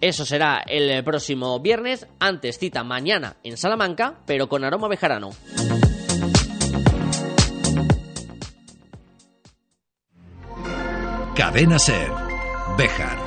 Eso 0.02 0.26
será 0.26 0.64
el 0.66 1.04
próximo 1.04 1.60
viernes, 1.60 2.08
antes 2.20 2.58
cita 2.58 2.86
mañana 2.86 3.36
en 3.44 3.58
Salamanca, 3.58 4.16
pero 4.26 4.48
con 4.48 4.64
aroma 4.64 4.88
bejarano. 4.88 5.32
Cadena 11.40 11.80
Ser. 11.80 12.12
Bejar. 12.78 13.18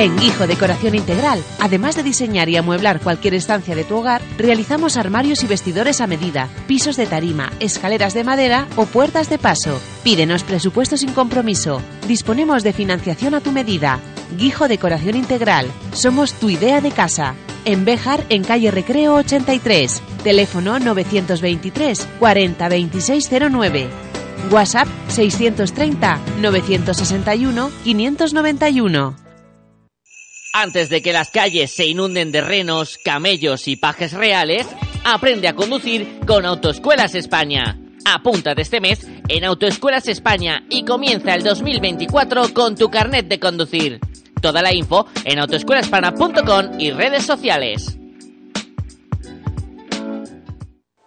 En 0.00 0.16
Guijo 0.16 0.48
Decoración 0.48 0.96
Integral, 0.96 1.40
además 1.60 1.94
de 1.94 2.02
diseñar 2.02 2.48
y 2.48 2.56
amueblar 2.56 2.98
cualquier 2.98 3.34
estancia 3.34 3.76
de 3.76 3.84
tu 3.84 3.98
hogar, 3.98 4.22
realizamos 4.38 4.96
armarios 4.96 5.44
y 5.44 5.46
vestidores 5.46 6.00
a 6.00 6.08
medida, 6.08 6.48
pisos 6.66 6.96
de 6.96 7.06
tarima, 7.06 7.52
escaleras 7.60 8.12
de 8.12 8.24
madera 8.24 8.66
o 8.74 8.86
puertas 8.86 9.30
de 9.30 9.38
paso. 9.38 9.80
Pídenos 10.02 10.42
presupuesto 10.42 10.96
sin 10.96 11.12
compromiso. 11.12 11.80
Disponemos 12.08 12.64
de 12.64 12.72
financiación 12.72 13.36
a 13.36 13.40
tu 13.40 13.52
medida. 13.52 14.00
Guijo 14.36 14.66
Decoración 14.66 15.14
Integral. 15.14 15.70
Somos 15.92 16.32
tu 16.32 16.50
idea 16.50 16.80
de 16.80 16.90
casa 16.90 17.36
en 17.64 17.84
Béjar, 17.84 18.24
en 18.28 18.44
calle 18.44 18.70
Recreo 18.70 19.14
83. 19.14 20.02
Teléfono 20.22 20.78
923 20.78 22.08
40 22.18 22.68
2609. 22.68 23.88
WhatsApp 24.50 24.88
630 25.08 26.20
961 26.40 27.70
591. 27.82 29.16
Antes 30.54 30.90
de 30.90 31.00
que 31.00 31.12
las 31.12 31.30
calles 31.30 31.74
se 31.74 31.86
inunden 31.86 32.30
de 32.30 32.42
renos, 32.42 32.98
camellos 33.02 33.68
y 33.68 33.76
pajes 33.76 34.12
reales, 34.12 34.66
aprende 35.02 35.48
a 35.48 35.54
conducir 35.54 36.20
con 36.26 36.44
Autoescuelas 36.44 37.14
España. 37.14 37.78
Apúntate 38.04 38.62
este 38.62 38.80
mes 38.80 39.06
en 39.28 39.44
Autoescuelas 39.44 40.08
España 40.08 40.64
y 40.68 40.84
comienza 40.84 41.34
el 41.34 41.42
2024 41.42 42.52
con 42.52 42.76
tu 42.76 42.90
carnet 42.90 43.26
de 43.28 43.40
conducir. 43.40 44.00
Toda 44.42 44.60
la 44.60 44.74
info 44.74 45.06
en 45.24 45.38
autoescuelaspana.com 45.38 46.80
y 46.80 46.90
redes 46.90 47.24
sociales. 47.24 48.01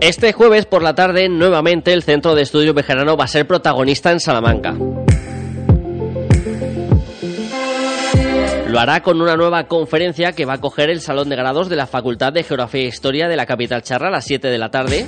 Este 0.00 0.32
jueves 0.32 0.64
por 0.64 0.82
la 0.82 0.94
tarde, 0.94 1.28
nuevamente 1.28 1.92
el 1.92 2.02
Centro 2.02 2.34
de 2.34 2.40
Estudios 2.40 2.74
Bejarano 2.74 3.18
va 3.18 3.24
a 3.24 3.28
ser 3.28 3.46
protagonista 3.46 4.10
en 4.10 4.18
Salamanca. 4.18 4.74
Lo 8.66 8.80
hará 8.80 9.02
con 9.02 9.20
una 9.20 9.36
nueva 9.36 9.64
conferencia 9.66 10.32
que 10.32 10.46
va 10.46 10.54
a 10.54 10.60
coger 10.60 10.88
el 10.88 11.02
Salón 11.02 11.28
de 11.28 11.36
Grados 11.36 11.68
de 11.68 11.76
la 11.76 11.86
Facultad 11.86 12.32
de 12.32 12.44
Geografía 12.44 12.80
e 12.80 12.86
Historia 12.86 13.28
de 13.28 13.36
la 13.36 13.44
capital 13.44 13.82
charra 13.82 14.08
a 14.08 14.12
las 14.12 14.24
7 14.24 14.48
de 14.48 14.58
la 14.58 14.70
tarde 14.70 15.06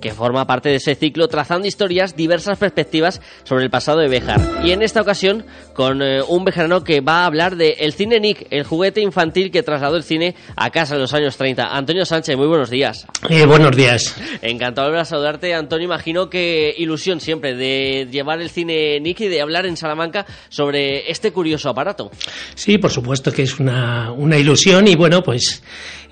que 0.00 0.12
forma 0.12 0.46
parte 0.46 0.68
de 0.68 0.76
ese 0.76 0.94
ciclo 0.94 1.28
trazando 1.28 1.66
historias, 1.66 2.16
diversas 2.16 2.58
perspectivas 2.58 3.20
sobre 3.44 3.64
el 3.64 3.70
pasado 3.70 3.98
de 3.98 4.08
Béjar. 4.08 4.40
Y 4.64 4.72
en 4.72 4.82
esta 4.82 5.00
ocasión 5.00 5.44
con 5.78 6.02
eh, 6.02 6.20
un 6.26 6.44
bejarano 6.44 6.82
que 6.82 7.00
va 7.00 7.22
a 7.22 7.26
hablar 7.26 7.54
de 7.54 7.76
el 7.78 7.92
cine 7.92 8.18
Nick, 8.18 8.48
el 8.50 8.64
juguete 8.64 9.00
infantil 9.00 9.52
que 9.52 9.62
trasladó 9.62 9.96
el 9.96 10.02
cine 10.02 10.34
a 10.56 10.70
casa 10.70 10.96
en 10.96 11.00
los 11.02 11.14
años 11.14 11.36
30. 11.36 11.68
Antonio 11.68 12.04
Sánchez, 12.04 12.36
muy 12.36 12.48
buenos 12.48 12.68
días. 12.68 13.06
Eh, 13.30 13.46
buenos 13.46 13.76
días. 13.76 14.20
Encantado 14.42 14.90
de 14.90 15.04
saludarte, 15.04 15.54
Antonio. 15.54 15.84
Imagino 15.84 16.28
que 16.28 16.74
ilusión 16.76 17.20
siempre 17.20 17.54
de 17.54 18.08
llevar 18.10 18.40
el 18.40 18.50
cine 18.50 18.98
Nick 18.98 19.20
y 19.20 19.28
de 19.28 19.40
hablar 19.40 19.66
en 19.66 19.76
Salamanca 19.76 20.26
sobre 20.48 21.08
este 21.12 21.30
curioso 21.30 21.68
aparato. 21.68 22.10
Sí, 22.56 22.78
por 22.78 22.90
supuesto 22.90 23.30
que 23.30 23.42
es 23.42 23.60
una, 23.60 24.10
una 24.10 24.36
ilusión 24.36 24.88
y 24.88 24.96
bueno, 24.96 25.22
pues 25.22 25.62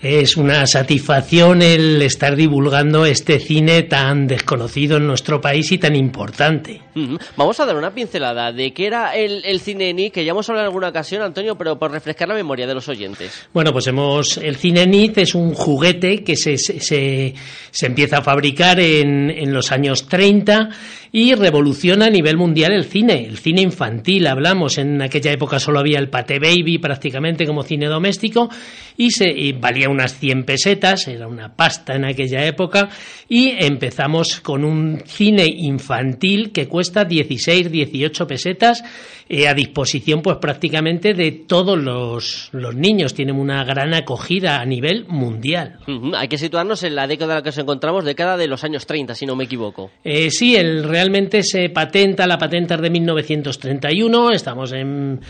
es 0.03 0.37
una 0.37 0.67
satisfacción 0.67 1.63
el 1.63 2.03
estar 2.03 2.37
divulgando 2.37 3.07
este 3.07 3.41
cine 3.41 3.83
tan 3.83 4.27
desconocido 4.27 4.99
en 4.99 5.07
nuestro 5.07 5.41
país 5.41 5.73
y 5.73 5.79
tan 5.79 5.97
importante. 5.97 6.83
Vamos 7.37 7.61
a 7.61 7.67
dar 7.67 7.77
una 7.77 7.93
pincelada 7.93 8.53
de 8.53 8.73
qué 8.73 8.87
era 8.87 9.17
el, 9.17 9.43
el 9.45 9.56
cine 9.61 9.93
NIT, 9.93 10.13
que 10.13 10.25
ya 10.25 10.33
hemos 10.33 10.49
hablado 10.49 10.67
en 10.67 10.69
alguna 10.69 10.89
ocasión, 10.89 11.23
Antonio, 11.23 11.57
pero 11.57 11.79
por 11.79 11.91
refrescar 11.91 12.29
la 12.29 12.35
memoria 12.35 12.67
de 12.67 12.75
los 12.75 12.89
oyentes. 12.89 13.49
Bueno, 13.53 13.73
pues 13.73 13.87
hemos. 13.87 14.39
El 14.39 14.57
cine 14.57 14.87
NIT 14.87 15.19
es 15.19 15.35
un 15.35 15.55
juguete 15.55 16.23
que 16.23 16.37
se, 16.37 16.57
se, 16.59 17.35
se 17.71 17.87
empieza 17.87 18.19
a 18.19 18.23
fabricar 18.23 18.81
en, 18.81 19.31
en 19.31 19.53
los 19.53 19.73
años 19.73 20.07
30 20.07 20.71
y 21.17 21.35
revoluciona 21.35 22.09
a 22.09 22.11
nivel 22.11 22.37
mundial 22.37 22.73
el 22.73 22.85
cine, 22.85 23.25
el 23.25 23.39
cine 23.39 23.63
infantil. 23.63 24.27
Hablamos, 24.27 24.77
en 24.77 25.01
aquella 25.01 25.33
época 25.33 25.59
solo 25.59 25.79
había 25.79 25.99
el 25.99 26.11
Pate 26.11 26.39
Baby 26.39 26.77
prácticamente 26.77 27.47
como 27.47 27.63
cine 27.63 27.87
doméstico 27.87 28.51
y, 28.99 29.11
se, 29.13 29.31
y 29.31 29.53
valía 29.53 29.89
unas 29.89 30.19
100 30.19 30.45
pesetas, 30.45 31.09
era 31.09 31.27
una 31.27 31.57
pasta 31.57 31.95
en 31.95 32.05
aquella 32.05 32.45
época, 32.45 32.91
y 33.31 33.49
empezamos 33.49 34.41
con 34.43 34.63
un 34.63 35.01
cine 35.07 35.47
infantil 35.47 36.53
que 36.53 36.69
cuesta 36.69 37.07
16, 37.07 37.71
18 37.71 38.27
pesetas 38.27 38.85
eh, 39.29 39.49
a 39.49 39.55
disposición 39.55 40.23
pues 40.23 40.37
prácticamente 40.37 41.13
de 41.13 41.33
todos 41.33 41.77
los, 41.77 42.49
los, 42.53 42.77
niños. 42.77 43.13
Tienen 43.13 43.37
una 43.37 43.65
gran 43.65 43.93
acogida 43.93 44.61
a 44.61 44.65
nivel 44.65 45.05
mundial. 45.09 45.81
Uh 45.89 45.91
-huh. 45.91 46.17
Hay 46.17 46.29
que 46.29 46.39
situarnos 46.39 46.85
en 46.85 46.95
la 46.95 47.09
década 47.09 47.33
en 47.33 47.39
la 47.39 47.43
que 47.43 47.49
nos 47.49 47.59
encontramos, 47.59 48.05
década 48.05 48.37
de 48.37 48.47
los 48.47 48.63
años 48.63 48.87
30, 48.87 49.17
si 49.17 49.27
no 49.27 49.35
me 49.35 49.45
equivoco. 49.45 49.91
Eh, 50.05 50.31
sí, 50.31 50.55
el, 50.55 50.85
se 51.43 51.71
patenta, 51.71 52.27
la 52.27 52.39
patenta 52.39 52.75
es 52.77 52.81
de 52.81 52.91
1931, 52.91 54.33
estamos 54.33 54.73
en, 54.73 55.21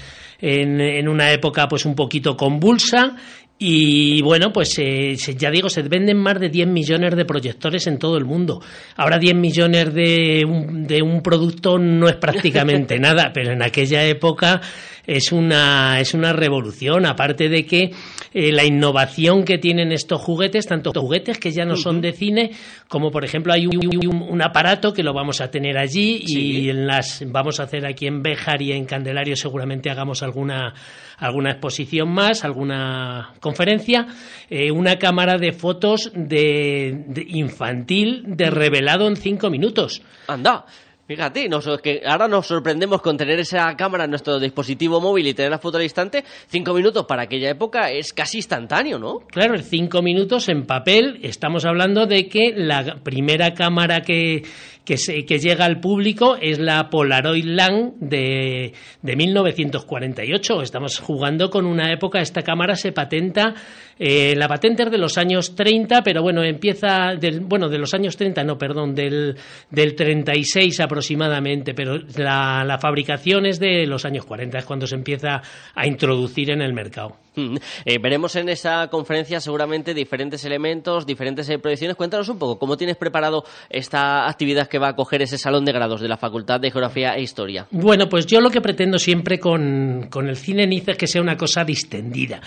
en, 0.40 0.80
en 0.80 1.08
una 1.08 1.32
época 1.32 1.68
pues 1.68 1.84
un 1.84 1.94
poquito 1.94 2.36
convulsa 2.36 3.16
y 3.58 4.20
bueno, 4.20 4.52
pues 4.52 4.78
eh, 4.78 5.16
ya 5.16 5.50
digo, 5.50 5.70
se 5.70 5.80
venden 5.82 6.18
más 6.18 6.38
de 6.38 6.50
10 6.50 6.68
millones 6.68 7.16
de 7.16 7.24
proyectores 7.24 7.86
en 7.86 7.98
todo 7.98 8.18
el 8.18 8.26
mundo. 8.26 8.60
Ahora 8.96 9.18
10 9.18 9.34
millones 9.34 9.94
de 9.94 10.44
un, 10.46 10.86
de 10.86 11.00
un 11.00 11.22
producto 11.22 11.78
no 11.78 12.06
es 12.06 12.16
prácticamente 12.16 12.98
nada, 13.00 13.30
pero 13.32 13.52
en 13.52 13.62
aquella 13.62 14.04
época 14.04 14.60
es 15.06 15.32
una, 15.32 16.00
es 16.00 16.14
una 16.14 16.32
revolución, 16.32 17.06
aparte 17.06 17.48
de 17.48 17.64
que 17.64 17.90
eh, 18.34 18.52
la 18.52 18.64
innovación 18.64 19.44
que 19.44 19.58
tienen 19.58 19.92
estos 19.92 20.20
juguetes, 20.20 20.66
tanto 20.66 20.92
juguetes 20.92 21.38
que 21.38 21.52
ya 21.52 21.64
no 21.64 21.76
son 21.76 22.00
de 22.00 22.12
cine, 22.12 22.50
como 22.88 23.10
por 23.10 23.24
ejemplo 23.24 23.52
hay 23.52 23.66
un, 23.66 23.76
un, 23.76 24.22
un 24.22 24.42
aparato 24.42 24.92
que 24.92 25.02
lo 25.02 25.12
vamos 25.12 25.40
a 25.40 25.50
tener 25.50 25.78
allí 25.78 26.24
sí. 26.26 26.62
y 26.62 26.70
en 26.70 26.86
las, 26.86 27.22
vamos 27.26 27.60
a 27.60 27.64
hacer 27.64 27.86
aquí 27.86 28.06
en 28.06 28.22
Béjar 28.22 28.62
y 28.62 28.72
en 28.72 28.84
Candelario 28.84 29.36
seguramente 29.36 29.90
hagamos 29.90 30.22
alguna, 30.22 30.74
alguna 31.18 31.52
exposición 31.52 32.08
más, 32.08 32.44
alguna 32.44 33.34
conferencia, 33.40 34.06
eh, 34.50 34.70
una 34.70 34.96
cámara 34.98 35.38
de 35.38 35.52
fotos 35.52 36.10
de, 36.14 37.04
de 37.06 37.24
infantil 37.28 38.24
de 38.26 38.50
revelado 38.50 39.06
en 39.06 39.16
cinco 39.16 39.50
minutos. 39.50 40.02
Anda. 40.28 40.64
Fíjate, 41.06 41.48
nos, 41.48 41.68
que 41.80 42.02
ahora 42.04 42.26
nos 42.26 42.48
sorprendemos 42.48 43.00
con 43.00 43.16
tener 43.16 43.38
esa 43.38 43.76
cámara 43.76 44.04
en 44.04 44.10
nuestro 44.10 44.40
dispositivo 44.40 45.00
móvil 45.00 45.28
y 45.28 45.34
tener 45.34 45.52
la 45.52 45.60
foto 45.60 45.76
al 45.76 45.84
instante. 45.84 46.24
Cinco 46.48 46.74
minutos 46.74 47.06
para 47.06 47.22
aquella 47.22 47.48
época 47.48 47.92
es 47.92 48.12
casi 48.12 48.38
instantáneo, 48.38 48.98
¿no? 48.98 49.20
Claro, 49.20 49.56
cinco 49.58 50.02
minutos 50.02 50.48
en 50.48 50.66
papel. 50.66 51.20
Estamos 51.22 51.64
hablando 51.64 52.06
de 52.06 52.28
que 52.28 52.52
la 52.56 52.96
primera 53.04 53.54
cámara 53.54 54.00
que, 54.00 54.42
que, 54.86 54.96
se, 54.96 55.26
que 55.26 55.38
llega 55.38 55.66
al 55.66 55.80
público 55.80 56.36
es 56.40 56.58
la 56.58 56.88
Polaroid 56.88 57.44
Lang 57.44 57.94
de, 57.98 58.72
de 59.02 59.16
1948. 59.16 60.62
Estamos 60.62 61.00
jugando 61.00 61.50
con 61.50 61.66
una 61.66 61.92
época, 61.92 62.20
esta 62.20 62.42
cámara 62.42 62.76
se 62.76 62.92
patenta, 62.92 63.54
eh, 63.98 64.34
la 64.36 64.48
patente 64.48 64.84
es 64.84 64.90
de 64.90 64.98
los 64.98 65.18
años 65.18 65.54
30, 65.54 66.02
pero 66.02 66.22
bueno, 66.22 66.42
empieza, 66.44 67.16
del, 67.18 67.40
bueno, 67.40 67.68
de 67.68 67.78
los 67.78 67.92
años 67.92 68.16
30, 68.16 68.44
no, 68.44 68.56
perdón, 68.56 68.94
del, 68.94 69.36
del 69.70 69.94
36 69.94 70.80
aproximadamente, 70.80 71.74
pero 71.74 71.98
la, 72.16 72.64
la 72.64 72.78
fabricación 72.78 73.44
es 73.44 73.58
de 73.58 73.86
los 73.86 74.04
años 74.04 74.24
40, 74.24 74.58
es 74.58 74.64
cuando 74.64 74.86
se 74.86 74.94
empieza 74.94 75.42
a 75.74 75.86
introducir 75.86 76.50
en 76.50 76.62
el 76.62 76.72
mercado. 76.72 77.16
Mm. 77.36 77.56
Eh, 77.84 77.98
veremos 77.98 78.34
en 78.36 78.48
esa 78.48 78.88
conferencia 78.88 79.40
seguramente 79.40 79.94
diferentes 79.94 80.44
elementos, 80.44 81.06
diferentes 81.06 81.48
eh, 81.50 81.58
proyecciones. 81.58 81.96
Cuéntanos 81.96 82.28
un 82.28 82.38
poco 82.38 82.58
cómo 82.58 82.76
tienes 82.76 82.96
preparado 82.96 83.44
esta 83.68 84.28
actividad 84.28 84.68
que 84.68 84.78
va 84.78 84.88
a 84.88 84.96
coger 84.96 85.22
ese 85.22 85.38
salón 85.38 85.64
de 85.64 85.72
grados 85.72 86.00
de 86.00 86.08
la 86.08 86.16
Facultad 86.16 86.60
de 86.60 86.70
Geografía 86.70 87.14
e 87.14 87.22
Historia. 87.22 87.66
Bueno, 87.70 88.08
pues 88.08 88.26
yo 88.26 88.40
lo 88.40 88.50
que 88.50 88.60
pretendo 88.60 88.98
siempre 88.98 89.38
con, 89.38 90.08
el 90.12 90.36
cine 90.36 90.66
NICE 90.66 90.92
es 90.92 90.96
que 90.96 91.06
sea 91.06 91.20
una 91.20 91.36
cosa 91.36 91.64
distendida 91.64 92.40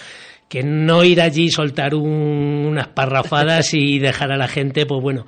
que 0.49 0.63
no 0.63 1.03
ir 1.03 1.21
allí 1.21 1.45
y 1.45 1.51
soltar 1.51 1.93
un, 1.95 2.65
unas 2.67 2.87
parrafadas 2.87 3.73
y 3.73 3.99
dejar 3.99 4.31
a 4.31 4.37
la 4.37 4.47
gente, 4.47 4.85
pues 4.85 5.01
bueno, 5.01 5.25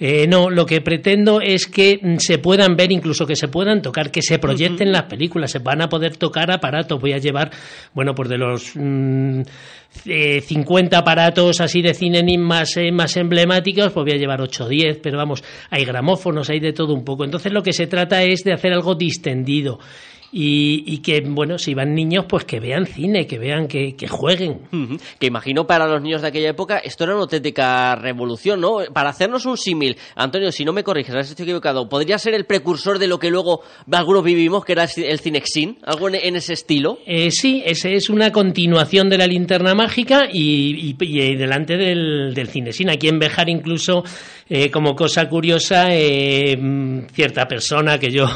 eh, 0.00 0.26
no, 0.26 0.50
lo 0.50 0.66
que 0.66 0.80
pretendo 0.80 1.40
es 1.40 1.66
que 1.66 2.00
se 2.18 2.38
puedan 2.38 2.76
ver, 2.76 2.90
incluso 2.90 3.26
que 3.26 3.36
se 3.36 3.46
puedan 3.46 3.80
tocar, 3.80 4.10
que 4.10 4.22
se 4.22 4.40
proyecten 4.40 4.88
uh 4.88 4.90
-huh. 4.90 4.94
las 4.94 5.02
películas, 5.04 5.52
se 5.52 5.60
van 5.60 5.80
a 5.80 5.88
poder 5.88 6.16
tocar 6.16 6.50
aparatos. 6.50 7.00
Voy 7.00 7.12
a 7.12 7.18
llevar, 7.18 7.52
bueno, 7.94 8.12
pues 8.14 8.28
de 8.28 8.36
los 8.36 8.72
mmm, 8.74 9.42
eh, 10.06 10.40
50 10.40 10.98
aparatos 10.98 11.60
así 11.60 11.80
de 11.80 11.94
cine 11.94 12.24
más, 12.36 12.76
eh, 12.76 12.90
más 12.90 13.16
emblemáticos, 13.16 13.92
pues 13.92 14.04
voy 14.04 14.12
a 14.12 14.18
llevar 14.18 14.40
8 14.40 14.64
o 14.64 14.68
10, 14.68 14.98
pero 15.00 15.16
vamos, 15.16 15.44
hay 15.70 15.84
gramófonos, 15.84 16.50
hay 16.50 16.58
de 16.58 16.72
todo 16.72 16.92
un 16.92 17.04
poco. 17.04 17.24
Entonces 17.24 17.52
lo 17.52 17.62
que 17.62 17.72
se 17.72 17.86
trata 17.86 18.24
es 18.24 18.42
de 18.42 18.52
hacer 18.52 18.72
algo 18.72 18.96
distendido. 18.96 19.78
Y, 20.36 20.82
y, 20.92 20.98
que, 20.98 21.20
bueno, 21.20 21.58
si 21.58 21.74
van 21.74 21.94
niños, 21.94 22.24
pues 22.28 22.44
que 22.44 22.58
vean 22.58 22.86
cine, 22.86 23.24
que 23.24 23.38
vean, 23.38 23.68
que, 23.68 23.94
que 23.94 24.08
jueguen. 24.08 24.62
Uh 24.72 24.76
-huh. 24.76 25.00
Que 25.20 25.26
imagino 25.28 25.64
para 25.64 25.86
los 25.86 26.02
niños 26.02 26.22
de 26.22 26.28
aquella 26.28 26.50
época 26.50 26.78
esto 26.78 27.04
era 27.04 27.12
una 27.12 27.22
auténtica 27.22 27.94
revolución, 27.94 28.60
¿no? 28.60 28.78
Para 28.92 29.10
hacernos 29.10 29.46
un 29.46 29.56
símil, 29.56 29.96
Antonio, 30.16 30.50
si 30.50 30.64
no 30.64 30.72
me 30.72 30.82
corriges, 30.82 31.14
estoy 31.30 31.44
equivocado, 31.44 31.88
¿podría 31.88 32.18
ser 32.18 32.34
el 32.34 32.46
precursor 32.46 32.98
de 32.98 33.06
lo 33.06 33.20
que 33.20 33.30
luego 33.30 33.60
algunos 33.92 34.24
vivimos, 34.24 34.64
que 34.64 34.72
era 34.72 34.88
el 34.96 35.20
Cinexin? 35.20 35.78
¿Algo 35.84 36.08
en, 36.08 36.16
en 36.16 36.34
ese 36.34 36.54
estilo? 36.54 36.98
Eh, 37.06 37.30
sí, 37.30 37.62
ese 37.64 37.94
es 37.94 38.10
una 38.10 38.32
continuación 38.32 39.08
de 39.08 39.18
la 39.18 39.28
linterna 39.28 39.74
mágica 39.76 40.28
y, 40.32 40.90
y, 40.90 40.96
y 40.98 41.36
delante 41.36 41.76
del, 41.76 42.34
del 42.34 42.48
Cinexin. 42.48 42.90
Aquí 42.90 43.06
en 43.06 43.20
Bejar 43.20 43.48
incluso, 43.48 44.02
eh, 44.48 44.68
como 44.70 44.96
cosa 44.96 45.28
curiosa, 45.28 45.94
eh, 45.94 46.58
cierta 47.12 47.46
persona 47.46 47.98
que 48.00 48.10
yo 48.10 48.26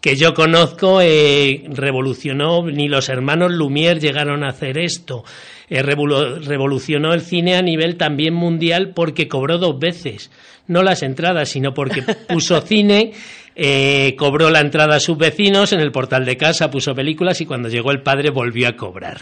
que 0.00 0.16
yo 0.16 0.34
conozco 0.34 1.00
eh, 1.02 1.64
revolucionó, 1.68 2.62
ni 2.62 2.88
los 2.88 3.08
hermanos 3.08 3.52
Lumière 3.52 4.00
llegaron 4.00 4.44
a 4.44 4.48
hacer 4.48 4.78
esto. 4.78 5.24
Eh, 5.68 5.82
revolu 5.82 6.40
revolucionó 6.40 7.12
el 7.12 7.20
cine 7.20 7.56
a 7.56 7.62
nivel 7.62 7.96
también 7.96 8.34
mundial 8.34 8.92
porque 8.94 9.28
cobró 9.28 9.58
dos 9.58 9.78
veces, 9.78 10.30
no 10.66 10.82
las 10.82 11.02
entradas, 11.02 11.50
sino 11.50 11.74
porque 11.74 12.02
puso 12.28 12.60
cine, 12.62 13.12
eh, 13.54 14.16
cobró 14.16 14.48
la 14.50 14.60
entrada 14.60 14.96
a 14.96 15.00
sus 15.00 15.18
vecinos 15.18 15.72
en 15.72 15.80
el 15.80 15.92
portal 15.92 16.24
de 16.24 16.36
casa, 16.36 16.70
puso 16.70 16.94
películas 16.94 17.40
y 17.40 17.46
cuando 17.46 17.68
llegó 17.68 17.90
el 17.90 18.02
padre 18.02 18.30
volvió 18.30 18.68
a 18.68 18.76
cobrar. 18.76 19.20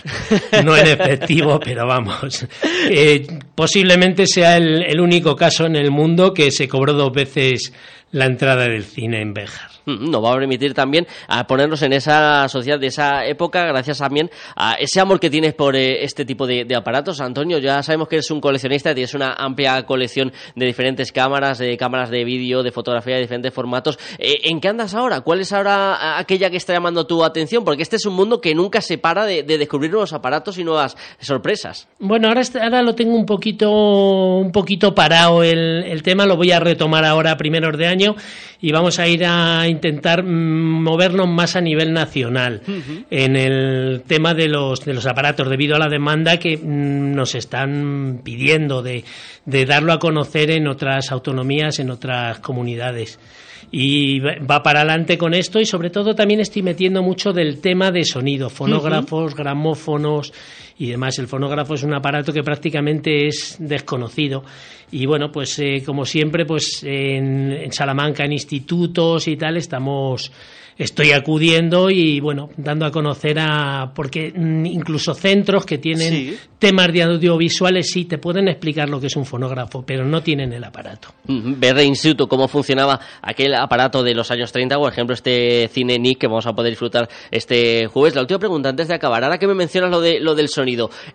No 0.64 0.76
en 0.76 0.86
efectivo, 0.86 1.58
pero 1.64 1.86
vamos. 1.86 2.46
Eh, 2.88 3.26
posiblemente 3.54 4.26
sea 4.26 4.56
el, 4.56 4.84
el 4.84 5.00
único 5.00 5.34
caso 5.34 5.66
en 5.66 5.76
el 5.76 5.90
mundo 5.90 6.32
que 6.32 6.50
se 6.50 6.68
cobró 6.68 6.92
dos 6.92 7.12
veces 7.12 7.72
la 8.12 8.26
entrada 8.26 8.68
del 8.68 8.84
cine 8.84 9.20
en 9.20 9.34
Béjar. 9.34 9.77
Nos 9.88 10.22
va 10.22 10.32
a 10.32 10.36
permitir 10.36 10.74
también 10.74 11.06
ponernos 11.46 11.82
en 11.82 11.92
esa 11.92 12.48
sociedad 12.48 12.78
de 12.78 12.88
esa 12.88 13.24
época, 13.26 13.66
gracias 13.66 13.98
también 13.98 14.30
a 14.56 14.74
ese 14.74 15.00
amor 15.00 15.18
que 15.18 15.30
tienes 15.30 15.54
por 15.54 15.76
eh, 15.76 16.04
este 16.04 16.24
tipo 16.24 16.46
de, 16.46 16.66
aparatos. 16.74 17.20
Antonio, 17.20 17.58
ya 17.58 17.82
sabemos 17.82 18.08
que 18.08 18.16
eres 18.16 18.30
un 18.30 18.40
coleccionista, 18.40 18.94
tienes 18.94 19.14
una 19.14 19.32
amplia 19.32 19.84
colección 19.84 20.32
de 20.54 20.66
diferentes 20.66 21.12
cámaras, 21.12 21.58
de 21.58 21.76
cámaras 21.76 22.10
de 22.10 22.24
vídeo, 22.24 22.62
de 22.62 22.70
fotografía, 22.70 23.14
de 23.14 23.22
diferentes 23.22 23.52
formatos. 23.52 23.98
Eh, 24.18 24.40
¿En 24.44 24.60
qué 24.60 24.68
andas 24.68 24.94
ahora? 24.94 25.20
¿Cuál 25.22 25.40
es 25.40 25.52
ahora 25.52 26.18
aquella 26.18 26.50
que 26.50 26.56
está 26.56 26.72
llamando 26.72 27.06
tu 27.06 27.24
atención? 27.24 27.64
Porque 27.64 27.82
este 27.82 27.96
es 27.96 28.06
un 28.06 28.14
mundo 28.14 28.40
que 28.40 28.54
nunca 28.54 28.80
se 28.80 28.98
para 28.98 29.24
de, 29.24 29.42
de 29.42 29.58
descubrir 29.58 29.90
nuevos 29.90 30.12
aparatos 30.12 30.58
y 30.58 30.64
nuevas 30.64 30.96
sorpresas. 31.20 31.88
Bueno, 31.98 32.28
ahora, 32.28 32.42
ahora 32.60 32.82
lo 32.82 32.94
tengo 32.94 33.14
un 33.14 33.26
poquito, 33.26 33.70
un 33.70 34.52
poquito 34.52 34.94
parado 34.94 35.42
el, 35.42 35.84
el 35.84 36.02
tema, 36.02 36.26
lo 36.26 36.36
voy 36.36 36.52
a 36.52 36.60
retomar 36.60 37.04
ahora 37.04 37.36
primeros 37.36 37.76
de 37.76 37.86
año 37.86 38.16
y 38.60 38.72
vamos 38.72 38.98
a 38.98 39.06
ir 39.06 39.24
a 39.24 39.66
intentar 39.78 40.22
mm, 40.22 40.82
movernos 40.82 41.28
más 41.28 41.56
a 41.56 41.60
nivel 41.60 41.92
nacional 41.92 42.62
en 43.10 43.36
el 43.36 44.02
tema 44.06 44.34
de 44.34 44.48
los, 44.48 44.84
de 44.84 44.94
los 44.94 45.06
aparatos 45.06 45.48
debido 45.48 45.76
a 45.76 45.78
la 45.78 45.88
demanda 45.88 46.38
que 46.38 46.56
mm, 46.56 47.14
nos 47.14 47.34
están 47.34 48.20
pidiendo 48.22 48.82
de, 48.82 49.04
de 49.44 49.64
darlo 49.64 49.92
a 49.92 49.98
conocer 49.98 50.50
en 50.50 50.66
otras 50.66 51.12
autonomías, 51.12 51.78
en 51.78 51.90
otras 51.90 52.40
comunidades. 52.40 53.18
Y 53.70 54.20
va 54.20 54.62
para 54.62 54.80
adelante 54.80 55.18
con 55.18 55.34
esto 55.34 55.60
y 55.60 55.66
sobre 55.66 55.90
todo 55.90 56.14
también 56.14 56.40
estoy 56.40 56.62
metiendo 56.62 57.02
mucho 57.02 57.32
del 57.32 57.60
tema 57.60 57.90
de 57.90 58.04
sonido, 58.04 58.48
fonógrafos, 58.48 59.34
gramófonos 59.34 60.32
y 60.78 60.88
demás. 60.88 61.18
El 61.18 61.28
fonógrafo 61.28 61.74
es 61.74 61.82
un 61.82 61.94
aparato 61.94 62.32
que 62.32 62.42
prácticamente 62.42 63.26
es 63.26 63.56
desconocido 63.58 64.44
y 64.90 65.06
bueno, 65.06 65.30
pues 65.30 65.58
eh, 65.58 65.82
como 65.84 66.04
siempre, 66.04 66.46
pues 66.46 66.82
en, 66.82 67.70
Salamanca, 67.72 68.24
en 68.24 68.32
institutos 68.32 69.28
y 69.28 69.36
tal, 69.36 69.56
estamos 69.56 70.32
estoy 70.78 71.10
acudiendo 71.10 71.90
y 71.90 72.20
bueno, 72.20 72.50
dando 72.56 72.86
a 72.86 72.92
conocer 72.92 73.36
a 73.40 73.90
porque 73.94 74.32
mm, 74.34 74.64
incluso 74.66 75.12
centros 75.12 75.66
que 75.66 75.78
tienen 75.78 76.38
temas 76.58 76.92
de 76.92 77.02
audiovisuales 77.02 77.90
sí 77.90 78.04
te 78.04 78.18
pueden 78.18 78.46
explicar 78.48 78.88
lo 78.88 79.00
que 79.00 79.08
es 79.08 79.16
un 79.16 79.24
fonógrafo, 79.24 79.84
pero 79.84 80.04
no 80.04 80.22
tienen 80.22 80.52
el 80.52 80.62
aparato. 80.62 81.08
Ver 81.26 81.74
de 81.74 81.84
instituto 81.84 82.28
cómo 82.28 82.46
funcionaba 82.46 83.00
aquel 83.20 83.54
aparato 83.54 84.04
de 84.04 84.14
los 84.14 84.30
años 84.30 84.52
30, 84.52 84.76
por 84.76 84.92
ejemplo, 84.92 85.14
este 85.14 85.68
cine 85.68 85.98
Nick 85.98 86.18
que 86.18 86.26
vamos 86.28 86.46
a 86.46 86.52
poder 86.52 86.70
disfrutar 86.70 87.08
este 87.32 87.86
jueves. 87.88 88.14
La 88.14 88.20
última 88.20 88.38
pregunta 88.38 88.68
antes 88.68 88.86
de 88.86 88.94
acabar, 88.94 89.24
ahora 89.24 89.38
que 89.38 89.48
me 89.48 89.54
mencionas 89.54 89.90
lo 89.90 90.00
de 90.00 90.20
lo 90.20 90.36
del 90.36 90.48
sonido, 90.48 90.67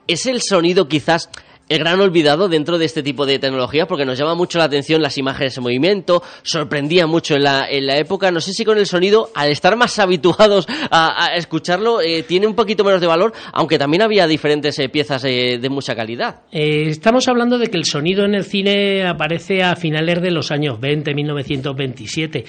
¿es 0.08 0.26
el 0.26 0.42
sonido 0.42 0.88
quizás 0.88 1.30
el 1.70 1.80
gran 1.80 2.00
olvidado 2.00 2.50
dentro 2.50 2.78
de 2.78 2.86
este 2.86 3.04
tipo 3.04 3.26
de 3.26 3.40
tecnologías 3.40 3.88
porque 3.88 4.06
nos 4.06 4.18
llama 4.18 4.36
mucho 4.36 4.58
la 4.58 4.66
atención 4.66 5.02
las 5.02 5.18
imágenes 5.18 5.58
en 5.58 5.64
movimiento, 5.64 6.22
sorprendía 6.42 7.08
mucho 7.08 7.36
en 7.36 7.44
la, 7.44 7.66
en 7.70 7.88
la 7.88 7.98
época. 7.98 8.32
No 8.32 8.42
sé 8.42 8.54
si 8.54 8.66
con 8.66 8.78
el 8.78 8.86
sonido, 8.86 9.30
al 9.34 9.50
estar 9.50 9.76
más 9.76 9.98
habituados 10.04 10.68
a, 10.92 11.36
escucharlo, 11.36 12.02
eh, 12.02 12.24
tiene 12.24 12.48
un 12.48 12.56
poquito 12.56 12.84
menos 12.84 13.02
de 13.02 13.08
valor, 13.08 13.34
aunque 13.54 13.80
también 13.80 14.04
había 14.04 14.28
diferentes 14.28 14.78
eh, 14.80 14.90
piezas 14.90 15.24
eh, 15.26 15.58
de 15.60 15.70
mucha 15.70 15.96
calidad. 15.96 16.42
estamos 16.52 17.28
hablando 17.28 17.58
de 17.58 17.68
que 17.68 17.78
el 17.78 17.86
sonido 17.86 18.26
en 18.26 18.36
el 18.36 18.44
cine 18.44 19.08
aparece 19.08 19.64
a 19.64 19.76
finales 19.76 20.22
de 20.22 20.32
los 20.32 20.52
años 20.52 20.80
20, 20.80 21.14
1927. 21.14 22.46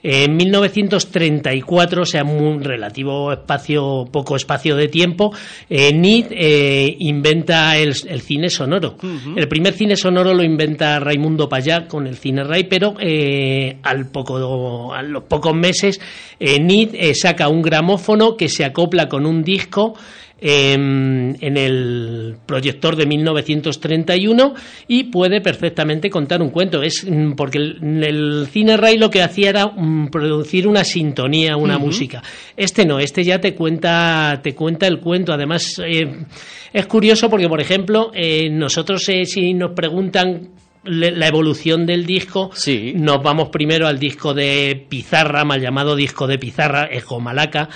En 0.00 0.36
1934, 0.36 2.02
o 2.02 2.06
sea, 2.06 2.22
un 2.22 2.62
relativo 2.62 3.32
espacio, 3.32 4.06
poco 4.10 4.36
espacio 4.36 4.76
de 4.76 4.86
tiempo, 4.86 5.34
eh, 5.68 5.90
eh 6.30 6.96
inventa 7.00 7.76
el, 7.76 7.94
cine 7.94 8.48
sonoro. 8.48 8.96
El 9.34 9.48
primer 9.48 9.74
cine 9.74 9.96
sonoro 9.96 10.34
lo 10.34 10.44
inventa 10.44 11.00
Raimundo 11.00 11.48
Payá 11.48 11.88
con 11.88 12.06
el 12.06 12.16
cine 12.16 12.44
Ray, 12.44 12.64
pero 12.64 12.94
eh, 13.00 13.78
al 13.82 14.06
poco, 14.06 14.94
a 14.94 15.02
los 15.02 15.24
pocos 15.24 15.54
meses, 15.54 16.00
eh, 16.38 16.60
Nid 16.60 16.94
saca 17.14 17.48
un 17.48 17.62
gramófono 17.62 18.36
que 18.36 18.48
se 18.48 18.64
acopla 18.64 19.08
con 19.08 19.26
un 19.26 19.42
disco 19.42 19.94
en, 20.40 21.36
el 21.40 22.36
proyector 22.46 22.96
de 22.96 23.06
1931 23.06 24.54
y 24.86 25.04
puede 25.04 25.40
perfectamente 25.40 26.10
contar 26.10 26.42
un 26.42 26.50
cuento. 26.50 26.82
Es 26.82 27.04
mm, 27.08 27.32
porque 27.32 27.58
el, 27.58 28.46
cine 28.50 28.76
Ray 28.76 28.98
lo 28.98 29.10
que 29.10 29.22
hacía 29.22 29.50
era 29.50 29.66
mm, 29.66 30.08
producir 30.10 30.66
una 30.66 30.84
sintonía, 30.84 31.56
una 31.56 31.78
música. 31.78 32.22
Este 32.56 32.84
no, 32.84 32.98
este 32.98 33.24
ya 33.24 33.40
te 33.40 33.54
cuenta, 33.54 34.40
te 34.42 34.54
cuenta 34.54 34.86
el 34.86 35.00
cuento. 35.00 35.32
Además, 35.32 35.80
eh, 35.84 36.24
es 36.72 36.86
curioso 36.86 37.28
porque, 37.28 37.48
por 37.48 37.60
ejemplo, 37.60 38.10
eh, 38.14 38.48
nosotros 38.50 39.08
eh, 39.08 39.24
si 39.24 39.54
nos 39.54 39.72
preguntan 39.72 40.50
la 40.84 41.26
evolución 41.26 41.84
del 41.84 42.06
disco, 42.06 42.50
nos 42.94 43.22
vamos 43.22 43.50
primero 43.50 43.86
al 43.86 43.98
disco 43.98 44.32
de 44.32 44.86
pizarra, 44.88 45.44
mal 45.44 45.60
llamado 45.60 45.94
disco 45.94 46.26
de 46.26 46.38
pizarra, 46.38 46.88
Ejo 46.90 47.20
Malaca, 47.20 47.68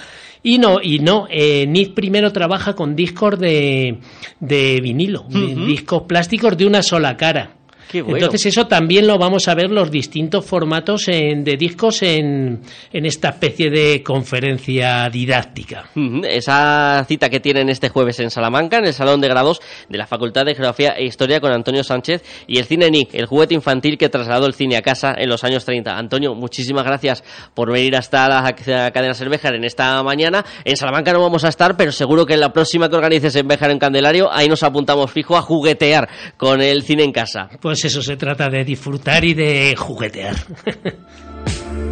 y 0.42 0.58
no, 0.58 0.82
y 0.82 0.98
no, 0.98 1.26
eh, 1.30 1.66
primero 1.94 2.32
trabaja 2.32 2.74
con 2.74 2.96
discos 2.96 3.38
de, 3.38 3.98
de 4.40 4.80
vinilo, 4.80 5.24
discos 5.28 6.02
plásticos 6.02 6.56
de 6.56 6.66
una 6.66 6.82
sola 6.82 7.16
cara. 7.16 7.61
Entonces 7.92 8.46
eso 8.46 8.66
también 8.66 9.06
lo 9.06 9.18
vamos 9.18 9.48
a 9.48 9.54
ver 9.54 9.70
los 9.70 9.90
distintos 9.90 10.44
formatos 10.44 11.06
de 11.06 11.56
discos 11.58 12.02
en, 12.02 12.60
en, 12.92 13.06
esta 13.06 13.30
especie 13.30 13.70
de 13.70 14.02
conferencia 14.02 15.08
didáctica. 15.10 15.90
Esa 16.24 17.04
cita 17.06 17.28
que 17.28 17.40
tienen 17.40 17.68
este 17.68 17.88
jueves 17.88 18.20
en 18.20 18.30
Salamanca, 18.30 18.78
en 18.78 18.86
el 18.86 18.94
Salón 18.94 19.20
de 19.20 19.28
Grados 19.28 19.60
de 19.88 19.98
la 19.98 20.06
Facultad 20.06 20.44
de 20.44 20.54
Geografía 20.54 20.94
e 20.96 21.04
Historia 21.04 21.40
con 21.40 21.52
Antonio 21.52 21.84
Sánchez 21.84 22.22
y 22.46 22.58
el 22.58 22.64
Cine 22.64 22.90
Nick, 22.90 23.14
el 23.14 23.26
juguete 23.26 23.54
infantil 23.54 23.98
que 23.98 24.08
trasladó 24.08 24.46
el 24.46 24.54
cine 24.54 24.76
a 24.76 24.82
casa 24.82 25.14
en 25.16 25.28
los 25.28 25.44
años 25.44 25.64
30. 25.64 25.96
Antonio, 25.96 26.34
muchísimas 26.34 26.84
gracias 26.84 27.22
por 27.54 27.70
venir 27.70 27.96
hasta 27.96 28.28
la 28.28 28.54
cadena 28.92 29.14
Cervejar 29.14 29.54
en 29.54 29.64
esta 29.64 30.02
mañana. 30.02 30.44
En 30.64 30.76
Salamanca 30.76 31.12
no 31.12 31.20
vamos 31.20 31.44
a 31.44 31.48
estar, 31.48 31.76
pero 31.76 31.92
seguro 31.92 32.26
que 32.26 32.34
en 32.34 32.40
la 32.40 32.52
próxima 32.52 32.88
que 32.88 32.96
organices 32.96 33.34
en 33.36 33.46
Béjar 33.46 33.70
en 33.70 33.78
Candelario, 33.78 34.32
ahí 34.32 34.48
nos 34.48 34.62
apuntamos 34.62 35.10
fijo 35.10 35.36
a 35.36 35.42
juguetear 35.42 36.08
con 36.36 36.60
el 36.60 36.82
cine 36.82 37.04
en 37.04 37.12
casa. 37.12 37.48
Pues 37.60 37.81
eso 37.84 38.02
se 38.02 38.16
trata 38.16 38.48
de 38.48 38.64
disfrutar 38.64 39.24
y 39.24 39.34
de 39.34 39.74
juguetear. 39.76 40.36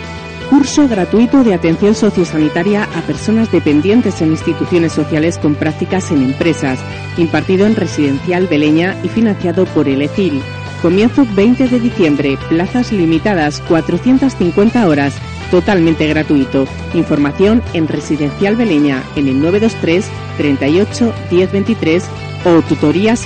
Curso 0.51 0.85
gratuito 0.89 1.45
de 1.45 1.53
atención 1.53 1.95
sociosanitaria 1.95 2.83
a 2.83 3.01
personas 3.03 3.49
dependientes 3.53 4.21
en 4.21 4.31
instituciones 4.31 4.91
sociales 4.91 5.37
con 5.37 5.55
prácticas 5.55 6.11
en 6.11 6.21
empresas, 6.21 6.77
impartido 7.15 7.65
en 7.65 7.77
Residencial 7.77 8.47
Beleña 8.47 8.97
y 9.01 9.07
financiado 9.07 9.63
por 9.63 9.87
el 9.87 10.01
ECIL. 10.01 10.41
Comienzo 10.81 11.25
20 11.35 11.69
de 11.69 11.79
diciembre, 11.79 12.37
plazas 12.49 12.91
limitadas, 12.91 13.61
450 13.61 14.89
horas, 14.89 15.15
totalmente 15.51 16.05
gratuito. 16.07 16.67
Información 16.95 17.63
en 17.71 17.87
Residencial 17.87 18.57
Beleña 18.57 19.03
en 19.15 19.29
el 19.29 19.39
923 19.39 20.05
38 20.35 21.13
1023 21.31 22.03
o 22.43 22.61
tutorías 22.63 23.25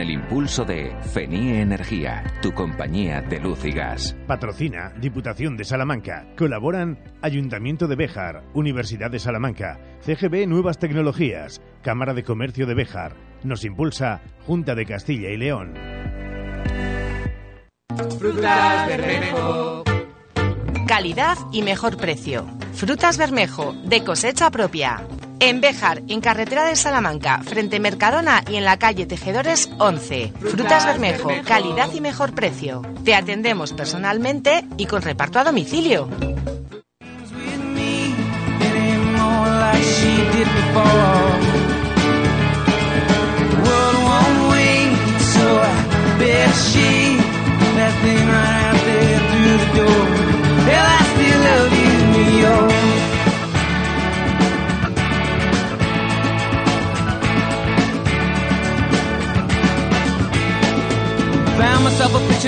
el 0.00 0.10
impulso 0.10 0.64
de 0.64 0.96
FENIE 1.12 1.60
Energía, 1.60 2.24
tu 2.42 2.52
compañía 2.52 3.20
de 3.20 3.38
luz 3.38 3.64
y 3.64 3.72
gas. 3.72 4.16
Patrocina 4.26 4.92
Diputación 5.00 5.56
de 5.56 5.64
Salamanca. 5.64 6.26
Colaboran 6.36 6.98
Ayuntamiento 7.22 7.86
de 7.86 7.96
Béjar, 7.96 8.42
Universidad 8.54 9.10
de 9.10 9.18
Salamanca, 9.18 9.78
CGB 10.00 10.46
Nuevas 10.46 10.78
Tecnologías, 10.78 11.60
Cámara 11.82 12.14
de 12.14 12.24
Comercio 12.24 12.66
de 12.66 12.74
Béjar. 12.74 13.14
Nos 13.44 13.64
impulsa 13.64 14.22
Junta 14.46 14.74
de 14.74 14.86
Castilla 14.86 15.30
y 15.30 15.36
León. 15.36 15.74
Frutas 18.18 18.88
Bermejo. 18.88 19.84
Calidad 20.86 21.36
y 21.52 21.62
mejor 21.62 21.96
precio. 21.96 22.46
Frutas 22.72 23.18
Bermejo, 23.18 23.74
de 23.84 24.02
cosecha 24.02 24.50
propia. 24.50 25.02
En 25.42 25.62
Béjar, 25.62 26.02
en 26.08 26.20
carretera 26.20 26.64
de 26.64 26.76
Salamanca, 26.76 27.42
frente 27.42 27.80
Mercadona 27.80 28.44
y 28.50 28.56
en 28.56 28.64
la 28.66 28.78
calle 28.78 29.06
Tejedores 29.06 29.70
11. 29.78 30.34
Frutas 30.38 30.84
Bermejo, 30.84 31.30
calidad 31.46 31.90
y 31.94 32.02
mejor 32.02 32.34
precio. 32.34 32.82
Te 33.06 33.14
atendemos 33.14 33.72
personalmente 33.72 34.66
y 34.76 34.84
con 34.84 35.00
reparto 35.00 35.38
a 35.38 35.44
domicilio. 35.44 36.10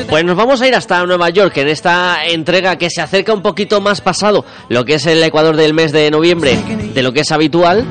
Pues 0.08 0.24
nos 0.24 0.36
vamos 0.36 0.60
a 0.60 0.68
ir 0.68 0.74
hasta 0.74 1.04
Nueva 1.06 1.30
York 1.30 1.56
en 1.58 1.68
esta 1.68 2.26
entrega 2.26 2.76
que 2.76 2.90
se 2.90 3.00
acerca 3.00 3.32
un 3.32 3.42
poquito 3.42 3.80
más 3.80 4.00
pasado, 4.00 4.44
lo 4.68 4.84
que 4.84 4.94
es 4.94 5.06
el 5.06 5.22
Ecuador 5.22 5.56
del 5.56 5.74
mes 5.74 5.92
de 5.92 6.10
noviembre, 6.10 6.56
de 6.94 7.02
lo 7.02 7.12
que 7.12 7.20
es 7.20 7.32
habitual. 7.32 7.86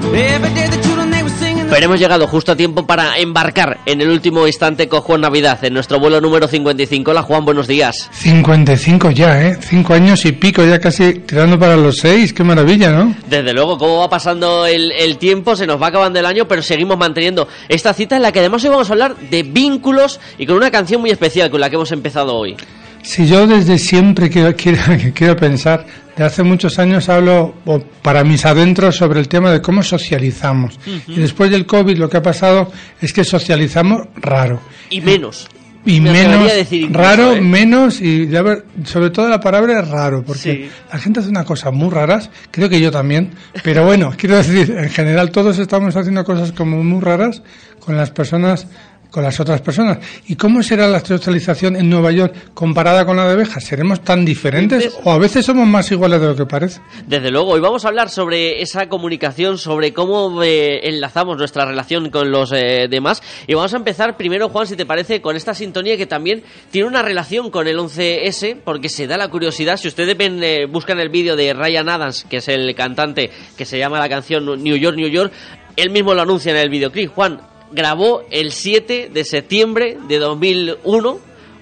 Pero 1.72 1.86
hemos 1.86 2.02
llegado 2.02 2.28
justo 2.28 2.52
a 2.52 2.56
tiempo 2.58 2.86
para 2.86 3.18
embarcar 3.18 3.80
en 3.86 4.02
el 4.02 4.10
último 4.10 4.46
instante 4.46 4.90
con 4.90 5.00
Juan 5.00 5.22
Navidad 5.22 5.64
en 5.64 5.74
nuestro 5.74 6.02
vuelo 6.02 6.20
número 6.20 6.46
55. 6.50 7.12
Hola 7.12 7.22
Juan, 7.22 7.46
buenos 7.46 7.66
días. 7.66 8.10
55 8.12 9.12
ya, 9.12 9.42
¿eh? 9.42 9.58
Cinco 9.62 9.94
años 9.94 10.26
y 10.26 10.34
pico, 10.34 10.66
ya 10.66 10.82
casi 10.82 11.14
tirando 11.14 11.58
para 11.58 11.78
los 11.78 12.00
seis. 12.00 12.34
Qué 12.34 12.44
maravilla, 12.44 12.92
¿no? 12.92 13.16
Desde 13.26 13.54
luego, 13.54 13.78
cómo 13.78 14.00
va 14.00 14.10
pasando 14.10 14.66
el, 14.66 14.92
el 14.92 15.18
tiempo, 15.18 15.56
se 15.56 15.66
nos 15.66 15.82
va 15.82 15.88
acabando 15.88 16.20
el 16.20 16.26
año, 16.26 16.46
pero 16.46 16.62
seguimos 16.62 16.98
manteniendo 16.98 17.48
esta 17.70 17.94
cita 17.94 18.18
en 18.18 18.24
la 18.24 18.34
que 18.34 18.40
además 18.40 18.66
hoy 18.66 18.70
vamos 18.70 18.90
a 18.90 18.92
hablar 18.92 19.16
de 19.16 19.44
vínculos 19.44 20.20
y 20.38 20.46
con 20.46 20.58
una 20.58 20.72
canción 20.72 21.00
muy 21.00 21.12
especial 21.12 21.50
con 21.50 21.62
la 21.62 21.70
que 21.70 21.78
hemos 21.78 21.94
empezado 21.94 22.36
hoy. 22.36 22.58
Si 23.04 23.28
yo 23.28 23.48
desde 23.48 23.78
siempre 23.78 24.30
quiero, 24.30 24.56
quiero, 24.58 24.82
quiero 25.14 25.36
pensar, 25.36 25.86
de 26.16 26.24
hace 26.24 26.44
muchos 26.44 26.78
años 26.80 27.10
hablo 27.10 27.56
para 28.02 28.24
mis 28.24 28.46
adentros 28.46 28.96
sobre 28.96 29.20
el 29.20 29.28
tema 29.28 29.52
de 29.52 29.62
cómo 29.62 29.84
socializamos. 29.84 30.80
Y 31.08 31.20
después 31.20 31.52
del 31.52 31.66
COVID 31.66 31.98
lo 31.98 32.10
que 32.10 32.18
ha 32.18 32.22
pasado 32.24 32.72
es 33.02 33.14
que 33.14 33.24
socializamos 33.24 34.08
raro. 34.16 34.60
Y 34.90 35.02
menos. 35.02 35.48
Y 35.84 36.00
Me 36.00 36.12
menos 36.12 36.54
decir 36.54 36.84
incluso, 36.84 37.00
raro, 37.00 37.34
¿eh? 37.34 37.42
menos 37.42 38.02
y 38.02 38.26
ver, 38.28 38.66
sobre 38.86 39.10
todo 39.10 39.28
la 39.28 39.40
palabra 39.40 39.80
es 39.80 39.88
raro, 39.88 40.24
porque 40.24 40.70
la 40.94 41.00
gente 41.00 41.22
hace 41.22 41.30
una 41.30 41.44
cosas 41.44 41.74
muy 41.74 41.90
raras, 41.90 42.30
creo 42.52 42.70
que 42.70 42.80
yo 42.80 42.92
también, 42.92 43.32
pero 43.64 43.84
bueno, 43.84 44.14
quiero 44.18 44.38
decir, 44.38 44.76
en 44.78 44.90
general 44.92 45.32
todos 45.32 45.58
estamos 45.58 45.96
haciendo 45.96 46.24
cosas 46.24 46.52
como 46.52 46.84
muy 46.84 47.02
raras 47.02 47.42
con 47.80 47.98
las 47.98 48.12
personas 48.12 48.68
con 49.12 49.24
las 49.24 49.40
otras 49.40 49.62
personas. 49.62 50.00
¿Y 50.28 50.36
cómo 50.36 50.64
será 50.64 50.88
la 50.88 51.02
socialización 51.02 51.76
en 51.76 51.90
Nueva 51.90 52.12
York 52.12 52.34
comparada 52.54 53.06
con 53.06 53.18
la 53.18 53.28
de 53.28 53.36
Beja? 53.36 53.60
¿Seremos 53.60 54.02
tan 54.02 54.26
diferentes 54.26 54.98
o 55.04 55.12
a 55.12 55.18
veces 55.18 55.46
somos 55.46 55.68
más 55.68 55.92
iguales 55.92 56.22
de 56.22 56.28
lo 56.28 56.36
que 56.36 56.46
parece? 56.46 56.80
Desde 57.06 57.30
luego, 57.30 57.52
hoy 57.52 57.60
vamos 57.60 57.86
a 57.86 57.90
hablar 57.90 58.10
sobre 58.10 58.62
esa 58.62 58.88
comunicación, 58.88 59.58
sobre 59.58 59.94
cómo 59.94 60.42
eh, 60.42 60.88
enlazamos 60.88 61.38
nuestra 61.38 61.66
relación 61.66 62.10
con 62.10 62.32
los 62.32 62.52
eh, 62.54 62.88
demás. 62.90 63.22
Y 63.48 63.54
vamos 63.54 63.74
a 63.74 63.78
empezar 63.78 64.16
primero, 64.16 64.50
Juan, 64.50 64.66
si 64.66 64.76
te 64.76 64.86
parece, 64.86 65.22
con 65.22 65.36
esta 65.36 65.54
sintonía 65.54 65.98
que 65.98 66.06
también 66.06 66.44
tiene 66.72 66.88
una 66.88 67.02
relación 67.02 67.52
con 67.52 67.68
el 67.68 67.78
11S, 67.78 68.58
porque 68.64 68.88
se 68.90 69.08
da 69.08 69.18
la 69.18 69.28
curiosidad. 69.28 69.78
Si 69.78 69.90
ustedes 69.90 70.18
ven, 70.18 70.42
eh, 70.42 70.66
buscan 70.66 71.00
el 71.00 71.10
vídeo 71.10 71.36
de 71.36 71.54
Ryan 71.54 71.90
Adams, 71.90 72.26
que 72.30 72.38
es 72.38 72.48
el 72.48 72.74
cantante 72.76 73.30
que 73.58 73.66
se 73.66 73.78
llama 73.78 74.00
la 74.00 74.08
canción 74.08 74.46
New 74.64 74.78
York, 74.78 74.96
New 74.96 75.10
York, 75.10 75.34
él 75.76 75.90
mismo 75.90 76.14
lo 76.14 76.22
anuncia 76.22 76.52
en 76.52 76.58
el 76.58 76.70
videoclip. 76.70 77.12
Juan, 77.12 77.51
grabó 77.72 78.24
el 78.32 78.52
7 78.52 79.10
de 79.14 79.24
septiembre 79.24 79.98
de 80.08 80.20
2001, 80.20 81.20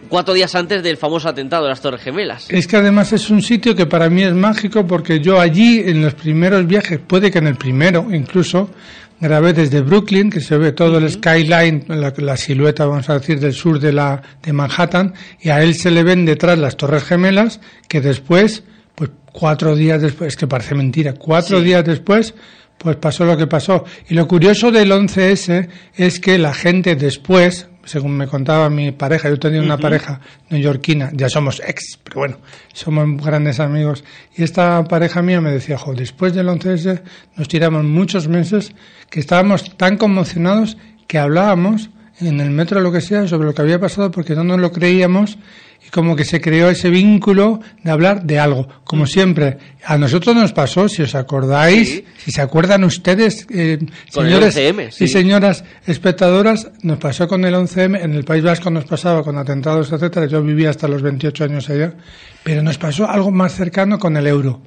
cuatro 0.10 0.34
días 0.34 0.56
antes 0.56 0.82
del 0.84 0.98
famoso 0.98 1.30
atentado 1.30 1.64
de 1.64 1.70
las 1.70 1.82
Torres 1.82 2.02
Gemelas. 2.02 2.48
Es 2.50 2.68
que 2.68 2.78
además 2.78 3.14
es 3.14 3.30
un 3.30 3.42
sitio 3.42 3.76
que 3.76 3.86
para 3.86 4.10
mí 4.10 4.24
es 4.24 4.34
mágico 4.34 4.86
porque 4.88 5.20
yo 5.20 5.40
allí 5.40 5.80
en 5.86 6.02
los 6.02 6.14
primeros 6.16 6.66
viajes, 6.66 7.00
puede 7.06 7.30
que 7.32 7.38
en 7.40 7.48
el 7.48 7.56
primero 7.56 8.08
incluso, 8.12 8.70
grabé 9.20 9.54
desde 9.54 9.82
Brooklyn, 9.82 10.30
que 10.30 10.40
se 10.40 10.58
ve 10.58 10.72
todo 10.72 10.98
el 10.98 11.10
skyline, 11.12 11.86
la, 11.90 12.14
la 12.18 12.38
silueta, 12.38 12.86
vamos 12.86 13.10
a 13.10 13.20
decir, 13.20 13.40
del 13.40 13.54
sur 13.54 13.80
de, 13.80 13.92
la, 13.92 14.22
de 14.42 14.54
Manhattan, 14.54 15.14
y 15.42 15.50
a 15.50 15.62
él 15.62 15.76
se 15.76 15.92
le 15.92 16.04
ven 16.04 16.26
detrás 16.26 16.58
las 16.58 16.78
Torres 16.78 17.04
Gemelas, 17.04 17.60
que 17.88 18.00
después, 18.02 18.64
pues 18.96 19.12
cuatro 19.32 19.76
días 19.76 20.02
después, 20.02 20.30
es 20.30 20.38
que 20.38 20.48
parece 20.48 20.74
mentira, 20.74 21.14
cuatro 21.14 21.60
Sí. 21.60 21.66
días 21.66 21.84
después, 21.86 22.34
pues 22.80 22.96
pasó 22.96 23.26
lo 23.26 23.38
que 23.38 23.46
pasó. 23.46 23.84
Y 24.08 24.16
lo 24.16 24.28
curioso 24.28 24.72
del 24.72 24.92
11S 24.92 25.70
es 25.96 26.20
que 26.20 26.38
la 26.38 26.54
gente 26.54 26.96
después, 26.96 27.68
según 27.84 28.18
me 28.18 28.28
contaba 28.28 28.70
mi 28.70 28.92
pareja, 28.92 29.30
yo 29.30 29.38
tenía 29.38 29.62
una 29.62 29.78
pareja 29.78 30.22
neoyorquina, 30.50 31.12
ya 31.14 31.30
somos 31.30 31.62
ex, 31.66 32.00
pero 32.04 32.22
bueno, 32.22 32.38
somos 32.74 33.24
grandes 33.24 33.60
amigos. 33.60 34.04
Y 34.36 34.44
esta 34.44 34.84
pareja 34.86 35.22
mía 35.22 35.42
me 35.42 35.52
decía, 35.52 35.78
jo, 35.78 35.94
después 35.94 36.34
del 36.34 36.48
11S 36.48 37.02
nos 37.36 37.48
tiramos 37.48 37.84
muchos 37.84 38.28
meses 38.28 38.74
que 39.10 39.20
estábamos 39.20 39.78
tan 39.78 39.98
conmocionados 39.98 40.78
que 41.08 41.20
hablábamos 41.20 41.90
en 42.22 42.40
el 42.40 42.50
metro 42.50 42.80
o 42.80 42.84
lo 42.84 42.92
que 42.92 43.02
sea 43.02 43.28
sobre 43.28 43.48
lo 43.48 43.54
que 43.54 43.62
había 43.62 43.80
pasado 43.80 44.12
porque 44.12 44.36
no 44.36 44.44
nos 44.44 44.60
lo 44.60 44.72
creíamos 44.72 45.38
y 45.90 45.92
como 45.92 46.16
que 46.16 46.24
se 46.24 46.40
creó 46.40 46.70
ese 46.70 46.90
vínculo 46.90 47.60
de 47.84 47.92
hablar 47.92 48.24
de 48.24 48.40
algo. 48.40 48.68
Como 48.84 49.08
siempre, 49.08 49.58
a 49.84 49.98
nosotros 49.98 50.36
nos 50.36 50.54
pasó, 50.54 50.88
si 50.88 51.02
os 51.02 51.16
acordáis, 51.16 52.04
si 52.18 52.32
se 52.32 52.42
acuerdan 52.42 52.84
ustedes, 52.84 53.48
eh, 53.50 53.80
señores 54.10 54.56
11M, 54.56 54.92
sí. 54.92 55.06
y 55.06 55.08
señoras 55.08 55.64
espectadoras, 55.88 56.70
nos 56.84 57.00
pasó 57.00 57.28
con 57.28 57.44
el 57.46 57.56
11M, 57.56 58.02
en 58.02 58.14
el 58.14 58.24
País 58.24 58.44
Vasco 58.44 58.70
nos 58.70 58.86
pasaba 58.86 59.24
con 59.24 59.38
atentados, 59.38 59.92
etcétera. 59.92 60.28
Yo 60.28 60.42
vivía 60.44 60.70
hasta 60.70 60.88
los 60.88 61.02
28 61.02 61.44
años 61.46 61.70
allá, 61.70 61.94
pero 62.44 62.62
nos 62.62 62.78
pasó 62.78 63.10
algo 63.10 63.32
más 63.32 63.56
cercano 63.56 64.00
con 64.00 64.16
el 64.16 64.28
euro. 64.28 64.62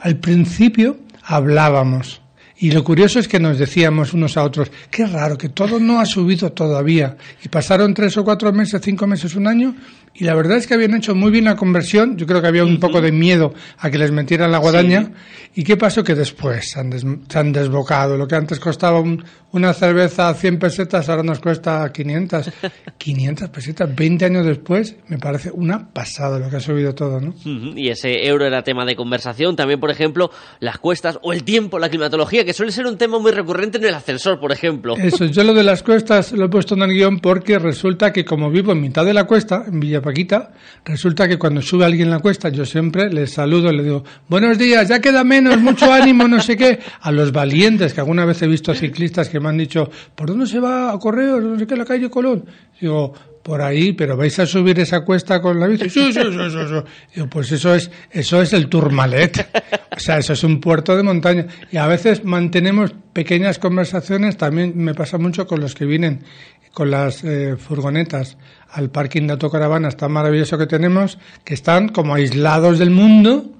Al 0.00 0.16
principio 0.16 0.98
hablábamos. 1.22 2.23
Y 2.56 2.70
lo 2.70 2.84
curioso 2.84 3.18
es 3.18 3.26
que 3.26 3.40
nos 3.40 3.58
decíamos 3.58 4.12
unos 4.14 4.36
a 4.36 4.44
otros, 4.44 4.70
qué 4.90 5.06
raro, 5.06 5.36
que 5.36 5.48
todo 5.48 5.80
no 5.80 5.98
ha 6.00 6.06
subido 6.06 6.52
todavía. 6.52 7.16
Y 7.44 7.48
pasaron 7.48 7.94
tres 7.94 8.16
o 8.16 8.24
cuatro 8.24 8.52
meses, 8.52 8.80
cinco 8.82 9.06
meses, 9.08 9.34
un 9.34 9.48
año, 9.48 9.74
y 10.14 10.22
la 10.22 10.34
verdad 10.34 10.58
es 10.58 10.68
que 10.68 10.74
habían 10.74 10.94
hecho 10.94 11.16
muy 11.16 11.32
bien 11.32 11.46
la 11.46 11.56
conversión. 11.56 12.16
Yo 12.16 12.26
creo 12.26 12.40
que 12.40 12.46
había 12.46 12.64
un 12.64 12.78
poco 12.78 13.00
de 13.00 13.10
miedo 13.10 13.52
a 13.78 13.90
que 13.90 13.98
les 13.98 14.12
metieran 14.12 14.52
la 14.52 14.58
guadaña. 14.58 15.10
¿Y 15.56 15.64
qué 15.64 15.76
pasó? 15.76 16.04
Que 16.04 16.14
después 16.14 16.70
se 16.70 16.78
han, 16.78 16.90
des- 16.90 17.04
se 17.28 17.38
han 17.38 17.52
desbocado. 17.52 18.16
Lo 18.16 18.28
que 18.28 18.36
antes 18.36 18.60
costaba 18.60 19.00
un- 19.00 19.24
una 19.50 19.72
cerveza 19.74 20.28
a 20.28 20.34
100 20.34 20.60
pesetas, 20.60 21.08
ahora 21.08 21.24
nos 21.24 21.40
cuesta 21.40 21.90
500. 21.92 22.50
500 22.98 23.48
pesetas, 23.50 23.92
20 23.94 24.24
años 24.24 24.46
después, 24.46 24.94
me 25.08 25.18
parece 25.18 25.50
una 25.50 25.88
pasada 25.92 26.38
lo 26.38 26.48
que 26.48 26.56
ha 26.56 26.60
subido 26.60 26.94
todo, 26.94 27.20
¿no? 27.20 27.34
Y 27.76 27.88
ese 27.88 28.26
euro 28.28 28.46
era 28.46 28.62
tema 28.62 28.84
de 28.84 28.94
conversación. 28.94 29.56
También, 29.56 29.80
por 29.80 29.90
ejemplo, 29.90 30.30
las 30.60 30.78
cuestas 30.78 31.18
o 31.22 31.32
el 31.32 31.42
tiempo, 31.42 31.80
la 31.80 31.88
climatología, 31.88 32.43
que 32.44 32.52
suele 32.52 32.72
ser 32.72 32.86
un 32.86 32.96
tema 32.96 33.18
muy 33.18 33.32
recurrente 33.32 33.78
en 33.78 33.84
el 33.84 33.94
ascensor, 33.94 34.38
por 34.38 34.52
ejemplo. 34.52 34.96
Eso, 34.96 35.24
yo 35.26 35.44
lo 35.44 35.54
de 35.54 35.62
las 35.62 35.82
cuestas 35.82 36.32
lo 36.32 36.46
he 36.46 36.48
puesto 36.48 36.74
en 36.74 36.82
el 36.82 36.92
guion 36.92 37.20
porque 37.20 37.58
resulta 37.58 38.12
que 38.12 38.24
como 38.24 38.50
vivo 38.50 38.72
en 38.72 38.80
mitad 38.80 39.04
de 39.04 39.14
la 39.14 39.24
cuesta, 39.24 39.64
en 39.66 39.80
Villa 39.80 40.00
Paquita, 40.00 40.52
resulta 40.84 41.28
que 41.28 41.38
cuando 41.38 41.62
sube 41.62 41.84
alguien 41.84 42.10
la 42.10 42.18
cuesta, 42.18 42.48
yo 42.48 42.64
siempre 42.64 43.10
les 43.10 43.32
saludo, 43.32 43.72
le 43.72 43.82
digo, 43.82 44.04
buenos 44.28 44.58
días, 44.58 44.88
ya 44.88 45.00
queda 45.00 45.24
menos, 45.24 45.58
mucho 45.58 45.92
ánimo, 45.92 46.28
no 46.28 46.40
sé 46.40 46.56
qué, 46.56 46.78
a 47.00 47.10
los 47.10 47.32
valientes, 47.32 47.94
que 47.94 48.00
alguna 48.00 48.24
vez 48.24 48.42
he 48.42 48.46
visto 48.46 48.74
ciclistas 48.74 49.28
que 49.28 49.40
me 49.40 49.48
han 49.48 49.58
dicho, 49.58 49.90
¿por 50.14 50.28
dónde 50.28 50.46
se 50.46 50.60
va 50.60 50.92
a 50.92 50.98
correr? 50.98 51.42
No 51.42 51.58
sé 51.58 51.66
qué, 51.66 51.76
la 51.76 51.84
calle 51.84 52.10
Colón. 52.10 52.44
Digo, 52.80 53.14
por 53.44 53.60
ahí, 53.60 53.92
pero 53.92 54.16
vais 54.16 54.38
a 54.38 54.46
subir 54.46 54.80
esa 54.80 55.02
cuesta 55.02 55.40
con 55.42 55.60
la 55.60 55.66
bici. 55.66 55.90
Sí, 55.90 56.12
sí, 56.14 56.20
sí, 57.12 57.22
pues 57.28 57.52
eso 57.52 57.74
es, 57.74 57.90
eso 58.10 58.40
es 58.40 58.54
el 58.54 58.68
Tourmalet. 58.68 59.46
O 59.94 60.00
sea, 60.00 60.18
eso 60.18 60.32
es 60.32 60.42
un 60.42 60.60
puerto 60.60 60.96
de 60.96 61.02
montaña. 61.02 61.46
Y 61.70 61.76
a 61.76 61.86
veces 61.86 62.24
mantenemos 62.24 62.94
pequeñas 63.12 63.58
conversaciones, 63.58 64.38
también 64.38 64.72
me 64.74 64.94
pasa 64.94 65.18
mucho 65.18 65.46
con 65.46 65.60
los 65.60 65.74
que 65.74 65.84
vienen 65.84 66.24
con 66.72 66.90
las 66.90 67.22
eh, 67.22 67.56
furgonetas 67.56 68.36
al 68.70 68.90
parking 68.90 69.26
de 69.26 69.34
autocaravanas 69.34 69.96
tan 69.96 70.10
maravilloso 70.10 70.58
que 70.58 70.66
tenemos, 70.66 71.18
que 71.44 71.54
están 71.54 71.90
como 71.90 72.14
aislados 72.14 72.80
del 72.80 72.90
mundo. 72.90 73.53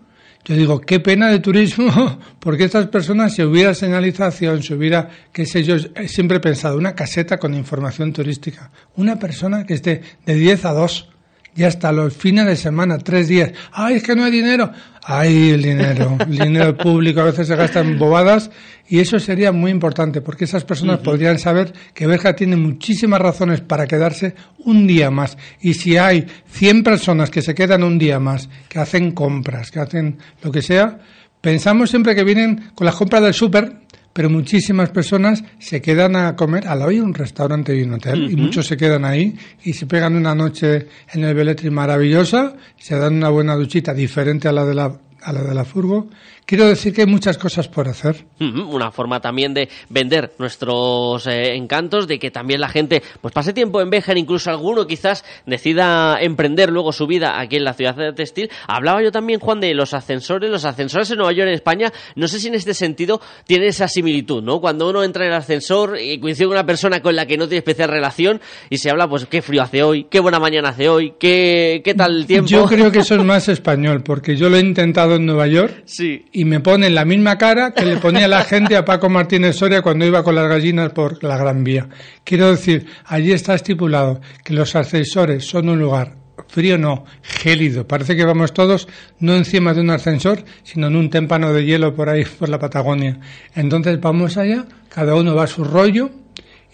Yo 0.45 0.55
digo, 0.55 0.81
qué 0.81 1.01
pena 1.01 1.31
de 1.31 1.39
turismo, 1.39 2.19
porque 2.39 2.65
estas 2.65 2.89
personas, 2.89 3.35
si 3.35 3.43
hubiera 3.43 3.73
señalización, 3.73 4.63
si 4.63 4.75
hubiera, 4.75 5.09
qué 5.33 5.47
sé 5.47 5.65
yo, 5.65 5.77
siempre 6.07 6.37
he 6.37 6.41
pensado, 6.41 6.77
una 6.77 6.95
caseta 6.95 7.39
con 7.39 7.55
información 7.55 8.13
turística, 8.13 8.71
una 8.97 9.19
persona 9.19 9.65
que 9.65 9.75
esté 9.75 10.03
de 10.27 10.35
10 10.35 10.65
a 10.67 10.73
2, 10.73 11.14
ya 11.55 11.69
hasta 11.69 11.93
los 11.93 12.15
fines 12.15 12.47
de 12.47 12.57
semana, 12.57 12.99
tres 12.99 13.29
días, 13.29 13.53
ay, 13.73 13.97
es 13.97 14.03
que 14.03 14.17
no 14.17 14.25
hay 14.25 14.31
dinero, 14.31 14.71
ay, 15.03 15.51
el 15.51 15.63
dinero, 15.63 16.17
el 16.27 16.39
dinero 16.39 16.77
público 16.77 17.21
a 17.21 17.25
veces 17.25 17.47
se 17.47 17.57
gasta 17.57 17.81
en 17.81 17.99
bobadas, 17.99 18.51
y 18.87 18.99
eso 18.99 19.19
sería 19.19 19.53
muy 19.53 19.71
importante, 19.71 20.21
porque 20.21 20.45
esas 20.45 20.65
personas 20.65 20.99
podrían 20.99 21.39
saber 21.39 21.73
que 21.95 22.07
Berja 22.07 22.37
tiene 22.37 22.57
muchísimas 22.57 23.21
razones 23.21 23.61
para 23.61 23.87
quedarse 23.87 24.35
un 24.59 24.87
día 24.87 25.11
más. 25.11 25.39
Y 25.61 25.75
si 25.75 25.97
hay 25.97 26.27
100 26.49 26.83
personas 26.83 27.31
que 27.31 27.41
se 27.41 27.55
quedan 27.55 27.83
un 27.83 27.99
día 27.99 28.19
más, 28.19 28.49
que 28.69 28.81
hacen 28.81 29.13
compras, 29.13 29.71
que 29.71 29.81
hacen 29.81 30.19
lo 30.43 30.53
que 30.53 30.61
sea, 30.61 30.99
pensamos 31.41 31.89
siempre 31.91 32.15
que 32.15 32.25
vienen 32.25 32.73
con 32.75 32.85
las 32.85 32.95
compras 32.95 33.23
del 33.23 33.33
súper, 33.33 33.84
pero 34.15 34.31
muchísimas 34.31 34.91
personas 34.91 35.45
se 35.59 35.83
quedan 35.83 36.15
a 36.15 36.37
comer. 36.37 36.69
Al 36.69 36.79
lado 36.79 36.91
hay 36.93 37.01
un 37.01 37.13
restaurante 37.13 37.77
y 37.77 37.83
un 37.83 37.95
hotel. 37.95 38.31
Y 38.31 38.37
muchos 38.37 38.67
se 38.67 38.77
quedan 38.77 39.05
ahí 39.05 39.37
y 39.65 39.73
se 39.73 39.87
pegan 39.87 40.15
una 40.15 40.35
noche 40.35 40.87
en 41.13 41.25
el 41.25 41.35
Beletri 41.35 41.69
maravillosa, 41.69 42.55
se 42.79 42.97
dan 42.97 43.17
una 43.17 43.29
buena 43.29 43.57
duchita 43.57 43.93
diferente 43.93 44.49
a 44.49 44.53
la 44.53 44.65
de 44.65 44.75
la 44.75 44.99
a 45.25 45.33
la 45.33 45.43
de 45.43 45.55
la 45.55 45.65
furgo, 45.65 46.11
quiero 46.47 46.67
decir 46.67 46.95
que 46.95 47.03
hay 47.03 47.07
muchas 47.07 47.39
cosas 47.39 47.69
por 47.69 47.89
hacer. 47.89 48.25
Una 48.41 48.91
forma 48.91 49.21
también 49.21 49.55
de 49.55 49.69
vender 49.89 50.33
nuestros 50.39 51.27
eh, 51.27 51.55
encantos, 51.55 52.07
de 52.07 52.19
que 52.19 52.31
también 52.31 52.61
la 52.61 52.69
gente 52.69 53.03
pues 53.21 53.33
pase 53.33 53.53
tiempo 53.53 53.81
en 53.81 53.91
Béjar, 53.91 54.19
incluso 54.19 54.51
alguno 54.51 54.87
quizás 54.87 55.25
decida 55.47 56.19
emprender 56.21 56.71
luego 56.71 56.93
su 56.93 57.07
vida 57.07 57.41
aquí 57.41 57.57
en 57.57 57.65
la 57.65 57.75
ciudad 57.75 57.95
de 57.97 58.13
textil. 58.13 58.51
Hablaba 58.67 59.03
yo 59.03 59.13
también, 59.13 59.41
Juan, 59.41 59.61
de 59.61 59.75
los 59.75 59.95
ascensores, 59.95 60.51
los 60.51 60.65
ascensores 60.65 61.11
en 61.11 61.19
Nueva 61.19 61.33
York, 61.33 61.49
en 61.49 61.55
España, 61.55 61.93
no 62.17 62.29
sé 62.29 62.41
si 62.41 62.49
en 62.49 62.55
este 62.55 62.75
sentido 62.75 63.21
tiene 63.47 63.67
esa 63.67 63.89
similitud, 63.89 64.43
¿no? 64.43 64.61
Cuando 64.61 64.89
uno 64.89 65.03
entra 65.03 65.25
en 65.25 65.33
el 65.33 65.39
ascensor 65.39 65.99
y 65.99 66.19
coincide 66.19 66.47
con 66.47 66.57
una 66.57 66.67
persona 66.67 67.01
con 67.01 67.17
la 67.17 67.27
que 67.27 67.37
no 67.37 67.47
tiene 67.47 67.59
especial 67.59 67.89
relación 67.89 68.41
y 68.71 68.79
se 68.79 68.91
habla, 68.91 69.09
pues, 69.09 69.27
qué 69.27 69.43
frío 69.43 69.63
hace 69.63 69.83
hoy, 69.83 70.05
qué 70.11 70.21
buena 70.21 70.39
mañana 70.39 70.71
hace 70.71 70.89
hoy, 70.89 71.15
qué, 71.19 71.81
qué 71.85 71.95
tal 71.95 72.17
el 72.17 72.27
tiempo. 72.27 72.49
Yo 72.49 72.67
creo 72.67 72.91
que 72.91 73.01
eso 73.01 73.15
es 73.15 73.25
más 73.25 73.49
español, 73.49 74.03
porque 74.03 74.37
yo 74.37 74.49
lo 74.49 74.57
he 74.57 74.61
intentado 74.61 75.17
en 75.17 75.27
Nueva 75.27 75.47
York 75.47 75.85
sí. 75.85 76.25
Y 76.37 76.45
me 76.45 76.59
ponen 76.59 76.97
la 76.97 77.05
misma 77.05 77.39
cara 77.39 77.73
que 77.73 77.87
le 77.87 77.99
ponía 77.99 78.27
la 78.27 78.43
gente 78.43 78.77
a 78.77 78.85
Paco 78.85 79.09
Martínez 79.09 79.55
Soria 79.55 79.83
cuando 79.83 80.05
iba 80.05 80.25
con 80.25 80.35
las 80.35 80.49
gallinas 80.49 80.91
por 80.91 81.23
la 81.23 81.39
Gran 81.39 81.63
Vía. 81.63 81.89
Quiero 82.25 82.51
decir, 82.51 82.87
allí 83.05 83.31
está 83.31 83.55
estipulado 83.55 84.21
que 84.43 84.53
los 84.53 84.75
ascensores 84.75 85.47
son 85.47 85.69
un 85.69 85.79
lugar 85.79 86.17
frío 86.49 86.77
no, 86.77 87.05
gélido. 87.23 87.87
Parece 87.87 88.17
que 88.17 88.25
vamos 88.25 88.53
todos 88.53 88.89
no 89.21 89.37
encima 89.37 89.75
de 89.75 89.83
un 89.83 89.91
ascensor, 89.91 90.45
sino 90.65 90.89
en 90.89 90.97
un 90.97 91.09
témpano 91.09 91.53
de 91.53 91.65
hielo 91.65 91.95
por 91.95 92.09
ahí, 92.09 92.25
por 92.25 92.49
la 92.49 92.59
Patagonia. 92.59 93.21
Entonces 93.55 94.01
vamos 94.01 94.37
allá, 94.37 94.67
cada 94.89 95.15
uno 95.15 95.37
va 95.37 95.45
a 95.45 95.47
su 95.47 95.63
rollo, 95.63 96.11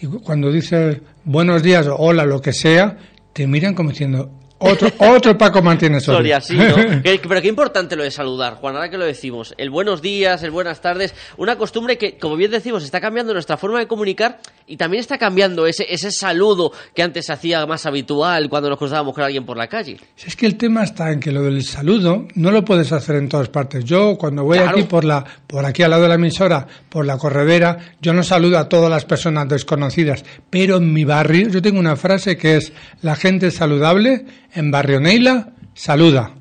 y 0.01 0.07
cuando 0.07 0.51
dice 0.51 1.03
buenos 1.25 1.63
días 1.63 1.87
o 1.87 1.97
hola, 1.97 2.25
lo 2.25 2.41
que 2.41 2.55
sea, 2.55 2.97
te 3.35 3.47
miran 3.47 3.75
como 3.75 3.91
diciendo, 3.91 4.40
otro, 4.61 4.91
otro 4.99 5.39
Paco 5.39 5.63
Martínez 5.63 6.05
Soria. 6.05 6.41
sí, 6.41 6.55
¿no? 6.57 6.77
Pero 7.03 7.43
qué 7.43 7.49
importante 7.49 7.97
lo 7.97 8.03
de 8.03 8.11
saludar, 8.11 8.55
Juan, 8.55 8.77
ahora 8.77 8.91
que 8.91 8.99
lo 8.99 9.05
decimos. 9.05 9.55
El 9.57 9.71
buenos 9.71 10.03
días, 10.03 10.43
el 10.43 10.51
buenas 10.51 10.81
tardes, 10.81 11.15
una 11.39 11.57
costumbre 11.57 11.97
que, 11.97 12.19
como 12.19 12.37
bien 12.37 12.51
decimos, 12.51 12.85
está 12.85 13.01
cambiando 13.01 13.33
nuestra 13.33 13.57
forma 13.57 13.79
de 13.79 13.87
comunicar 13.87 14.39
y 14.71 14.77
también 14.77 15.01
está 15.01 15.19
cambiando 15.19 15.67
ese, 15.67 15.85
ese 15.89 16.13
saludo 16.13 16.71
que 16.95 17.03
antes 17.03 17.27
se 17.27 17.33
hacía 17.33 17.67
más 17.67 17.87
habitual 17.87 18.49
cuando 18.49 18.69
nos 18.69 18.79
cruzábamos 18.79 19.13
con 19.15 19.25
alguien 19.25 19.45
por 19.45 19.57
la 19.57 19.67
calle. 19.67 19.97
es 20.25 20.37
que 20.37 20.47
el 20.47 20.57
tema 20.57 20.85
está 20.85 21.11
en 21.11 21.19
que 21.19 21.33
lo 21.33 21.43
del 21.43 21.65
saludo 21.65 22.29
no 22.37 22.53
lo 22.53 22.65
puedes 22.65 22.93
hacer 22.93 23.17
en 23.17 23.29
todas 23.29 23.49
partes. 23.49 23.85
Yo, 23.85 24.17
cuando 24.17 24.45
voy 24.45 24.59
aquí 24.59 24.85
por, 24.85 25.05
la, 25.05 25.25
por 25.49 25.67
aquí 25.67 25.83
al 25.83 25.91
lado 25.91 26.05
de 26.05 26.09
la 26.11 26.15
emisora, 26.15 26.69
por 26.89 27.05
la 27.05 27.19
corredera, 27.19 27.79
yo 28.01 28.13
no 28.13 28.23
saludo 28.23 28.59
a 28.59 28.69
todas 28.69 28.89
las 28.89 29.05
personas 29.05 29.49
desconocidas, 29.49 30.25
pero 30.49 30.77
en 30.77 30.93
mi 30.93 31.05
barrio 31.05 31.49
yo 31.49 31.61
tengo 31.61 31.81
una 31.81 31.97
frase 31.97 32.37
que 32.37 32.57
es 32.57 32.73
la 33.03 33.17
gente 33.17 33.51
saludable 33.51 34.25
en 34.55 34.71
Barrio 34.71 35.01
Neila, 35.01 35.49
saluda. 35.75 36.37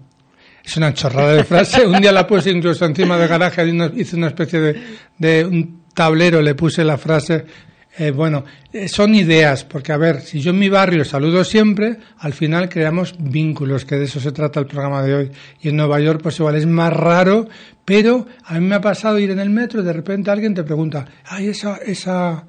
Es 0.63 0.77
una 0.77 0.93
chorrada 0.93 1.33
de 1.33 1.43
frase. 1.45 1.87
Un 1.87 1.99
día 1.99 2.11
la 2.11 2.27
puse 2.27 2.51
incluso 2.51 2.85
encima 2.85 3.17
del 3.17 3.27
garaje, 3.27 3.67
hice 3.95 4.15
una 4.15 4.27
especie 4.27 4.59
de, 4.59 4.81
de 5.17 5.45
un 5.45 5.81
tablero, 5.95 6.43
le 6.43 6.53
puse 6.53 6.83
la 6.83 6.99
frase. 6.99 7.68
Eh, 7.97 8.11
bueno, 8.11 8.45
eh, 8.71 8.87
son 8.87 9.15
ideas, 9.15 9.65
porque 9.65 9.91
a 9.91 9.97
ver, 9.97 10.21
si 10.21 10.39
yo 10.39 10.51
en 10.51 10.59
mi 10.59 10.69
barrio 10.69 11.03
saludo 11.03 11.43
siempre, 11.43 11.97
al 12.19 12.33
final 12.33 12.69
creamos 12.69 13.15
vínculos, 13.19 13.83
que 13.83 13.95
de 13.95 14.05
eso 14.05 14.19
se 14.19 14.31
trata 14.31 14.59
el 14.59 14.67
programa 14.67 15.01
de 15.03 15.15
hoy. 15.15 15.31
Y 15.61 15.69
en 15.69 15.77
Nueva 15.77 15.99
York, 15.99 16.21
pues 16.21 16.39
igual 16.39 16.55
es 16.55 16.65
más 16.65 16.93
raro, 16.93 17.49
pero 17.83 18.27
a 18.45 18.53
mí 18.53 18.65
me 18.65 18.75
ha 18.75 18.81
pasado 18.81 19.19
ir 19.19 19.31
en 19.31 19.39
el 19.39 19.49
metro 19.49 19.81
y 19.81 19.83
de 19.83 19.93
repente 19.93 20.31
alguien 20.31 20.53
te 20.53 20.63
pregunta, 20.63 21.05
ay, 21.25 21.47
esa, 21.47 21.77
esa, 21.77 22.45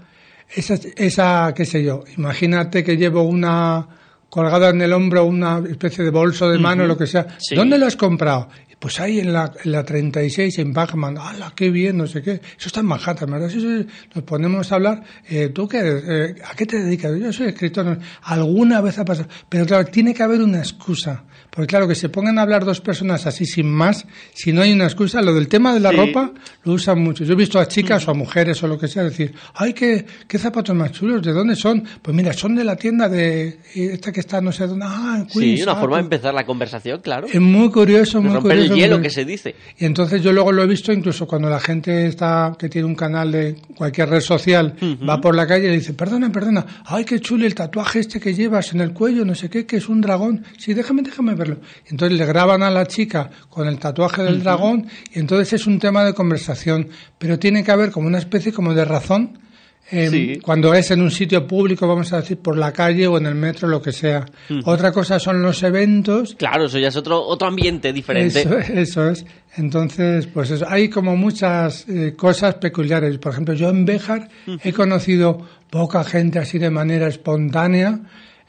esa, 0.55 0.75
esa, 0.97 1.53
qué 1.55 1.65
sé 1.65 1.83
yo, 1.83 2.05
imagínate 2.17 2.85
que 2.85 2.97
llevo 2.97 3.23
una, 3.23 3.89
colgada 4.31 4.71
en 4.71 4.81
el 4.81 4.93
hombro 4.93 5.25
una 5.25 5.61
especie 5.69 6.05
de 6.05 6.11
bolso 6.11 6.49
de 6.49 6.59
mano, 6.59 6.87
lo 6.87 6.97
que 6.97 7.07
sea. 7.07 7.27
¿Dónde 7.55 7.77
lo 7.77 7.87
has 7.87 7.97
comprado? 7.97 8.49
Pues 8.81 8.99
ahí 8.99 9.21
en 9.21 9.33
la, 9.33 9.53
en 9.63 9.73
la 9.73 9.85
36, 9.85 10.59
en 10.59 10.73
Bachman. 10.73 11.19
¡Hala, 11.19 11.53
qué 11.55 11.71
bien! 11.71 11.99
No 11.99 12.07
sé 12.07 12.23
qué. 12.23 12.33
Eso 12.33 12.67
está 12.69 12.81
en 12.81 12.87
Manhattan, 12.87 13.31
¿verdad? 13.31 13.51
nos 14.15 14.25
ponemos 14.25 14.73
a 14.73 14.75
hablar. 14.75 15.03
Eh, 15.29 15.51
¿Tú 15.51 15.69
qué 15.69 15.79
eres? 15.79 16.05
Eh, 16.09 16.35
¿A 16.51 16.57
qué 16.57 16.65
te 16.65 16.83
dedicas? 16.83 17.13
Yo 17.21 17.31
soy 17.31 17.49
escritor. 17.49 17.99
Alguna 18.23 18.81
vez 18.81 18.99
ha 18.99 19.05
pasado. 19.05 19.29
Pero 19.51 19.67
claro, 19.67 19.85
tiene 19.85 20.15
que 20.15 20.23
haber 20.23 20.41
una 20.41 20.59
excusa. 20.59 21.25
Porque 21.51 21.67
claro, 21.67 21.89
que 21.89 21.97
se 21.97 22.09
pongan 22.09 22.39
a 22.39 22.43
hablar 22.43 22.65
dos 22.65 22.81
personas 22.81 23.27
así 23.27 23.45
sin 23.45 23.69
más, 23.71 24.07
si 24.33 24.53
no 24.53 24.63
hay 24.63 24.73
una 24.73 24.85
excusa, 24.85 25.21
lo 25.21 25.35
del 25.35 25.49
tema 25.49 25.75
de 25.75 25.81
la 25.81 25.91
ropa 25.91 26.33
lo 26.63 26.73
usan 26.75 27.03
mucho. 27.03 27.25
Yo 27.25 27.33
he 27.33 27.37
visto 27.37 27.59
a 27.59 27.67
chicas 27.67 28.07
o 28.07 28.13
a 28.13 28.15
mujeres 28.15 28.63
o 28.63 28.69
lo 28.69 28.79
que 28.79 28.87
sea 28.87 29.03
decir, 29.03 29.35
ay, 29.55 29.73
qué, 29.73 30.07
qué 30.29 30.39
zapatos 30.39 30.77
más 30.77 30.93
chulos, 30.93 31.23
¿de 31.23 31.33
dónde 31.33 31.57
son? 31.57 31.83
Pues 32.01 32.17
mira, 32.17 32.33
son 32.33 32.55
de 32.55 32.63
la 32.63 32.77
tienda 32.77 33.09
de 33.09 33.59
esta 33.75 34.13
que 34.13 34.21
está 34.21 34.41
no 34.41 34.53
sé 34.53 34.69
dónde. 34.69 34.87
Ah, 34.89 35.25
Sí, 35.29 35.61
una 35.63 35.75
forma 35.75 35.97
de 35.97 36.03
empezar 36.05 36.33
la 36.35 36.47
conversación, 36.47 37.01
claro. 37.01 37.27
Es 37.27 37.41
muy 37.41 37.69
curioso, 37.71 38.23
muy 38.23 38.41
curioso. 38.41 38.70
El 38.75 38.81
hielo 38.81 39.01
que 39.01 39.11
se 39.11 39.25
dice. 39.25 39.55
Y 39.79 39.85
entonces 39.85 40.23
yo 40.23 40.33
luego 40.33 40.53
lo 40.53 40.63
he 40.63 40.67
visto 40.67 40.93
incluso 40.93 41.27
cuando 41.27 41.49
la 41.49 41.61
gente 41.61 42.07
está 42.07 42.55
que 42.59 42.69
tiene 42.69 42.87
un 42.87 42.95
canal 42.95 43.33
de 43.33 43.57
cualquier 43.77 44.09
red 44.09 44.21
social, 44.21 44.75
va 45.09 45.21
por 45.21 45.35
la 45.35 45.47
calle 45.47 45.73
y 45.73 45.77
dice, 45.77 45.95
perdona, 45.95 46.31
perdona, 46.31 46.65
ay, 46.87 47.05
qué 47.05 47.21
chulo 47.21 47.47
el 47.47 47.55
tatuaje 47.55 48.01
este 48.01 48.21
que 48.21 48.35
llevas 48.35 48.73
en 48.73 48.81
el 48.81 48.93
cuello, 48.93 49.25
no 49.25 49.35
sé 49.35 49.49
qué, 49.49 49.67
que 49.67 49.77
es 49.77 49.89
un 49.89 50.01
dragón. 50.01 50.45
Sí, 50.59 50.75
déjame, 50.75 51.03
déjame 51.03 51.35
verlo. 51.35 51.59
Entonces 51.87 52.19
le 52.19 52.27
graban 52.27 52.63
a 52.63 52.71
la 52.71 52.87
chica 52.87 53.31
con 53.49 53.67
el 53.69 53.79
tatuaje 53.79 54.23
del 54.23 54.43
dragón 54.43 54.87
y 55.13 55.19
entonces 55.19 55.53
es 55.55 55.67
un 55.67 55.79
tema 55.79 56.05
de 56.05 56.15
conversación, 56.15 56.89
pero 57.19 57.39
tiene 57.39 57.65
que 57.65 57.71
haber 57.71 57.91
como 57.91 58.07
una 58.07 58.19
especie 58.19 58.53
como 58.53 58.75
de 58.75 58.85
razón. 58.85 59.39
Eh, 59.93 60.39
Cuando 60.43 60.73
es 60.75 60.91
en 60.91 61.03
un 61.03 61.11
sitio 61.11 61.47
público, 61.47 61.87
vamos 61.87 62.13
a 62.13 62.21
decir, 62.21 62.39
por 62.39 62.57
la 62.57 62.73
calle 62.73 63.07
o 63.07 63.19
en 63.19 63.27
el 63.27 63.35
metro, 63.35 63.69
lo 63.69 63.83
que 63.83 63.93
sea. 63.93 64.25
Otra 64.65 64.93
cosa 64.93 65.19
son 65.19 65.43
los 65.43 65.63
eventos. 65.63 66.35
Claro, 66.37 66.67
eso 66.67 66.79
ya 66.79 66.89
es 66.89 66.97
otro, 66.97 67.21
otro 67.23 67.49
ambiente 67.49 67.93
diferente. 67.93 68.43
Eso, 68.43 68.59
eso 68.75 69.09
es. 69.11 69.25
Entonces, 69.57 70.27
pues 70.29 70.51
eso. 70.51 70.67
hay 70.69 70.89
como 70.89 71.17
muchas 71.17 71.89
eh, 71.89 72.15
cosas 72.17 72.55
peculiares. 72.57 73.19
Por 73.19 73.33
ejemplo, 73.33 73.55
yo 73.55 73.69
en 73.71 73.85
Béjar 73.85 74.29
he 74.63 74.73
conocido 74.73 75.47
poca 75.71 76.05
gente 76.05 76.39
así 76.39 76.59
de 76.59 76.71
manera 76.71 77.09
espontánea. 77.09 78.01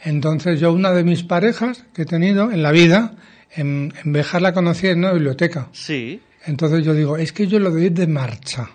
Entonces, 0.03 0.59
yo 0.59 0.71
una 0.71 0.91
de 0.91 1.03
mis 1.03 1.23
parejas 1.23 1.85
que 1.93 2.03
he 2.03 2.05
tenido 2.05 2.51
en 2.51 2.61
la 2.63 2.71
vida, 2.71 3.15
en, 3.55 3.93
en 4.03 4.13
Béjar 4.13 4.41
la 4.41 4.53
conocí 4.53 4.87
en 4.87 4.99
una 4.99 5.13
biblioteca. 5.13 5.69
Sí. 5.71 6.21
Entonces 6.45 6.83
yo 6.83 6.93
digo, 6.95 7.17
es 7.17 7.31
que 7.31 7.45
yo 7.45 7.59
lo 7.59 7.69
doy 7.69 7.89
de 7.89 8.07
marcha, 8.07 8.67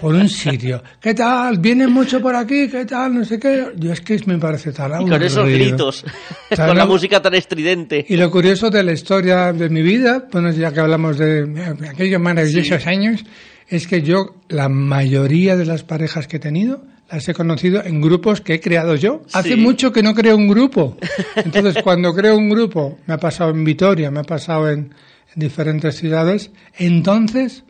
por 0.00 0.14
un 0.14 0.28
sitio. 0.28 0.82
¿Qué 1.00 1.12
tal? 1.12 1.58
¿Vienen 1.58 1.92
mucho 1.92 2.20
por 2.20 2.34
aquí? 2.34 2.68
¿Qué 2.68 2.86
tal? 2.86 3.14
No 3.14 3.24
sé 3.26 3.38
qué. 3.38 3.66
Yo 3.76 3.92
es 3.92 4.00
que 4.00 4.18
me 4.24 4.38
parece 4.38 4.72
tan 4.72 5.02
Y 5.02 5.08
con 5.08 5.22
esos 5.22 5.46
gritos, 5.46 6.04
con 6.56 6.76
la 6.76 6.86
música 6.86 7.20
tan 7.20 7.34
estridente. 7.34 8.06
Y 8.08 8.16
lo 8.16 8.30
curioso 8.30 8.70
de 8.70 8.82
la 8.82 8.92
historia 8.92 9.52
de 9.52 9.68
mi 9.68 9.82
vida, 9.82 10.26
bueno, 10.32 10.50
ya 10.50 10.72
que 10.72 10.80
hablamos 10.80 11.18
de 11.18 11.46
aquellos 11.90 12.20
maravillosos 12.20 12.86
años, 12.86 13.22
es 13.68 13.86
que 13.86 14.00
yo, 14.00 14.36
la 14.48 14.70
mayoría 14.70 15.56
de 15.56 15.66
las 15.66 15.82
parejas 15.82 16.26
que 16.26 16.38
he 16.38 16.40
tenido, 16.40 16.82
las 17.10 17.28
he 17.28 17.34
conocido 17.34 17.82
en 17.84 18.00
grupos 18.00 18.40
que 18.40 18.54
he 18.54 18.60
creado 18.60 18.94
yo. 18.94 19.22
Hace 19.34 19.50
Sí. 19.50 19.56
mucho 19.56 19.92
que 19.92 20.02
no 20.02 20.14
creo 20.14 20.36
un 20.36 20.48
grupo. 20.48 20.96
Entonces, 21.36 21.82
cuando 21.82 22.14
creo 22.14 22.34
un 22.36 22.48
grupo, 22.48 22.98
me 23.06 23.14
ha 23.14 23.18
pasado 23.18 23.50
en 23.50 23.62
Vitoria, 23.64 24.10
me 24.10 24.20
ha 24.20 24.24
pasado 24.24 24.70
en, 24.70 24.94
en 25.34 25.40
diferentes 25.40 25.96
ciudades, 25.96 26.50
entonces, 26.76 27.64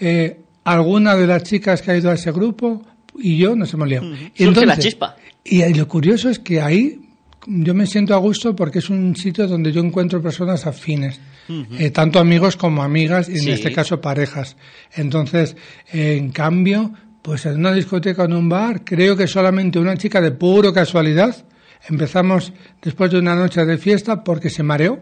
eh, 0.00 0.40
alguna 0.64 1.16
de 1.16 1.26
las 1.26 1.42
chicas 1.42 1.82
que 1.82 1.90
ha 1.90 1.96
ido 1.96 2.10
a 2.10 2.14
ese 2.14 2.32
grupo 2.32 2.84
y 3.18 3.36
yo 3.36 3.56
nos 3.56 3.72
hemos 3.74 3.88
liado. 3.88 4.06
Y 4.34 4.44
Surge 4.44 4.66
la 4.66 4.78
chispa. 4.78 5.16
y 5.44 5.62
lo 5.74 5.88
curioso 5.88 6.30
es 6.30 6.38
que 6.38 6.60
ahí 6.60 7.00
yo 7.46 7.74
me 7.74 7.86
siento 7.86 8.14
a 8.14 8.18
gusto 8.18 8.54
porque 8.54 8.80
es 8.80 8.90
un 8.90 9.16
sitio 9.16 9.46
donde 9.46 9.72
yo 9.72 9.82
encuentro 9.82 10.22
personas 10.22 10.66
afines, 10.66 11.20
eh, 11.78 11.90
tanto 11.90 12.18
amigos 12.18 12.56
como 12.56 12.82
amigas 12.82 13.28
y 13.28 13.38
en 13.38 13.48
este 13.48 13.72
caso 13.72 14.00
parejas. 14.00 14.56
Entonces, 14.94 15.56
eh, 15.92 16.16
en 16.16 16.30
cambio, 16.30 16.92
pues 17.22 17.46
en 17.46 17.58
una 17.58 17.72
discoteca 17.72 18.22
o 18.22 18.24
en 18.26 18.34
un 18.34 18.48
bar, 18.48 18.84
creo 18.84 19.16
que 19.16 19.26
solamente 19.26 19.78
una 19.78 19.96
chica 19.96 20.20
de 20.20 20.32
puro 20.32 20.72
casualidad, 20.72 21.44
empezamos 21.88 22.52
después 22.82 23.10
de 23.10 23.18
una 23.18 23.34
noche 23.34 23.64
de 23.64 23.78
fiesta 23.78 24.22
porque 24.22 24.50
se 24.50 24.62
mareó, 24.62 25.00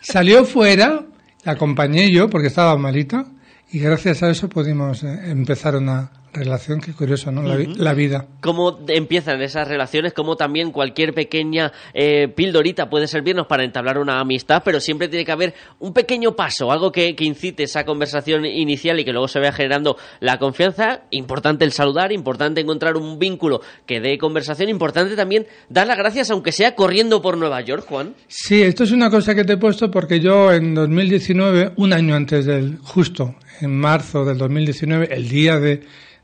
salió 0.00 0.44
fuera, 0.44 1.06
la 1.44 1.52
acompañé 1.52 2.10
yo 2.10 2.28
porque 2.28 2.48
estaba 2.48 2.76
malita 2.76 3.26
y 3.72 3.78
gracias 3.78 4.22
a 4.22 4.30
eso 4.30 4.48
pudimos 4.48 5.02
eh, 5.04 5.30
empezar 5.30 5.76
una 5.76 6.10
relación, 6.32 6.80
que 6.80 6.92
curioso, 6.92 7.30
¿no? 7.32 7.42
La, 7.42 7.56
vi- 7.56 7.66
Ujú. 7.72 7.82
la 7.82 7.94
vida. 7.94 8.26
Cómo 8.40 8.78
empiezan 8.88 9.42
esas 9.42 9.66
relaciones, 9.68 10.12
cómo 10.12 10.36
también 10.36 10.70
cualquier 10.70 11.12
pequeña 11.14 11.72
eh, 11.94 12.28
pildorita 12.28 12.88
puede 12.88 13.06
servirnos 13.06 13.46
para 13.46 13.64
entablar 13.64 13.98
una 13.98 14.20
amistad, 14.20 14.62
pero 14.64 14.80
siempre 14.80 15.08
tiene 15.08 15.24
que 15.24 15.32
haber 15.32 15.54
un 15.78 15.92
pequeño 15.92 16.36
paso, 16.36 16.70
algo 16.72 16.92
que, 16.92 17.14
que 17.16 17.24
incite 17.24 17.64
esa 17.64 17.84
conversación 17.84 18.44
inicial 18.46 18.98
y 19.00 19.04
que 19.04 19.12
luego 19.12 19.28
se 19.28 19.38
vaya 19.38 19.52
generando 19.52 19.96
la 20.20 20.38
confianza. 20.38 21.02
Importante 21.10 21.64
el 21.64 21.72
saludar, 21.72 22.12
importante 22.12 22.60
encontrar 22.60 22.96
un 22.96 23.18
vínculo 23.18 23.60
que 23.86 24.00
dé 24.00 24.16
conversación, 24.18 24.68
importante 24.68 25.16
también 25.16 25.46
dar 25.68 25.86
las 25.86 25.98
gracias, 25.98 26.30
aunque 26.30 26.52
sea 26.52 26.74
corriendo 26.74 27.20
por 27.22 27.36
Nueva 27.36 27.60
York, 27.60 27.84
Juan. 27.88 28.14
Sí, 28.28 28.62
esto 28.62 28.84
es 28.84 28.92
una 28.92 29.10
cosa 29.10 29.34
que 29.34 29.44
te 29.44 29.54
he 29.54 29.56
puesto 29.56 29.90
porque 29.90 30.20
yo 30.20 30.52
en 30.52 30.74
2019, 30.74 31.72
un 31.76 31.92
año 31.92 32.14
antes 32.14 32.46
del, 32.46 32.78
justo 32.82 33.34
en 33.60 33.76
marzo 33.78 34.24
del 34.24 34.38
2019, 34.38 35.08
el 35.14 35.28
día 35.28 35.58
de, 35.58 35.82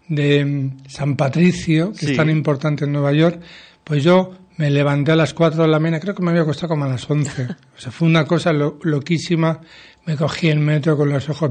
de 0.08 0.70
San 0.88 1.16
Patricio, 1.16 1.92
que 1.92 2.06
Sí. 2.06 2.10
es 2.12 2.16
tan 2.16 2.30
importante 2.30 2.84
en 2.84 2.92
Nueva 2.92 3.12
York, 3.12 3.40
pues 3.84 4.02
yo 4.04 4.30
me 4.56 4.70
levanté 4.70 5.12
a 5.12 5.16
las 5.16 5.34
4 5.34 5.62
de 5.62 5.68
la 5.68 5.78
mañana, 5.78 6.00
creo 6.00 6.14
que 6.14 6.22
me 6.22 6.30
había 6.30 6.44
costado 6.44 6.68
como 6.68 6.84
a 6.84 6.88
las 6.88 7.08
11. 7.10 7.42
O 7.76 7.80
sea, 7.80 7.92
fue 7.92 8.08
una 8.08 8.24
cosa 8.24 8.52
loquísima. 8.52 9.60
Me 10.06 10.16
cogí 10.16 10.48
el 10.48 10.60
metro 10.60 10.96
con 10.96 11.10
los 11.10 11.28
ojos 11.28 11.50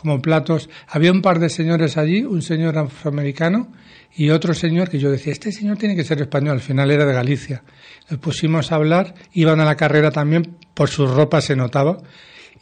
como 0.00 0.20
platos. 0.20 0.68
Había 0.88 1.10
un 1.10 1.22
par 1.22 1.38
de 1.40 1.48
señores 1.48 1.96
allí, 1.96 2.22
un 2.22 2.42
señor 2.42 2.76
afroamericano 2.78 3.72
y 4.14 4.30
otro 4.30 4.54
señor 4.54 4.88
que 4.90 4.98
yo 4.98 5.10
decía, 5.10 5.32
este 5.32 5.50
señor 5.50 5.76
tiene 5.78 5.96
que 5.96 6.04
ser 6.04 6.20
español, 6.20 6.52
al 6.54 6.60
final 6.60 6.90
era 6.90 7.04
de 7.06 7.12
Galicia. 7.14 7.62
Nos 8.10 8.20
pusimos 8.20 8.70
a 8.70 8.76
hablar, 8.76 9.14
iban 9.32 9.60
a 9.60 9.64
la 9.64 9.76
carrera 9.76 10.10
también, 10.10 10.56
por 10.74 10.88
su 10.88 11.06
ropa 11.06 11.40
se 11.40 11.56
notaba. 11.56 11.98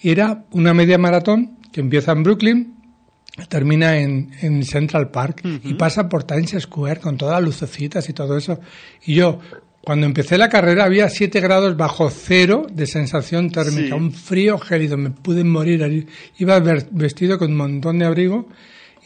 Y 0.00 0.10
era 0.10 0.44
una 0.52 0.72
media 0.72 0.98
maratón 0.98 1.58
que 1.72 1.80
empieza 1.80 2.12
en 2.12 2.22
Brooklyn, 2.22 2.73
termina 3.48 3.98
en, 3.98 4.30
en 4.42 4.64
Central 4.64 5.10
Park 5.10 5.42
y 5.44 5.74
pasa 5.74 6.08
por 6.08 6.24
Times 6.24 6.54
Square 6.60 7.00
con 7.00 7.16
todas 7.16 7.34
las 7.34 7.44
lucecitas 7.44 8.08
y 8.08 8.12
todo 8.12 8.36
eso. 8.36 8.60
Y 9.04 9.14
yo, 9.14 9.40
cuando 9.80 10.06
empecé 10.06 10.38
la 10.38 10.48
carrera 10.48 10.84
había 10.84 11.08
7 11.08 11.40
grados 11.40 11.76
bajo 11.76 12.10
cero 12.10 12.66
de 12.72 12.86
sensación 12.86 13.50
térmica, 13.50 13.96
un 13.96 14.12
frío 14.12 14.58
gélido, 14.58 14.96
me 14.96 15.10
pude 15.10 15.44
morir. 15.44 16.06
Iba 16.38 16.60
vestido 16.90 17.38
con 17.38 17.50
un 17.50 17.56
montón 17.56 17.98
de 17.98 18.06
abrigo 18.06 18.48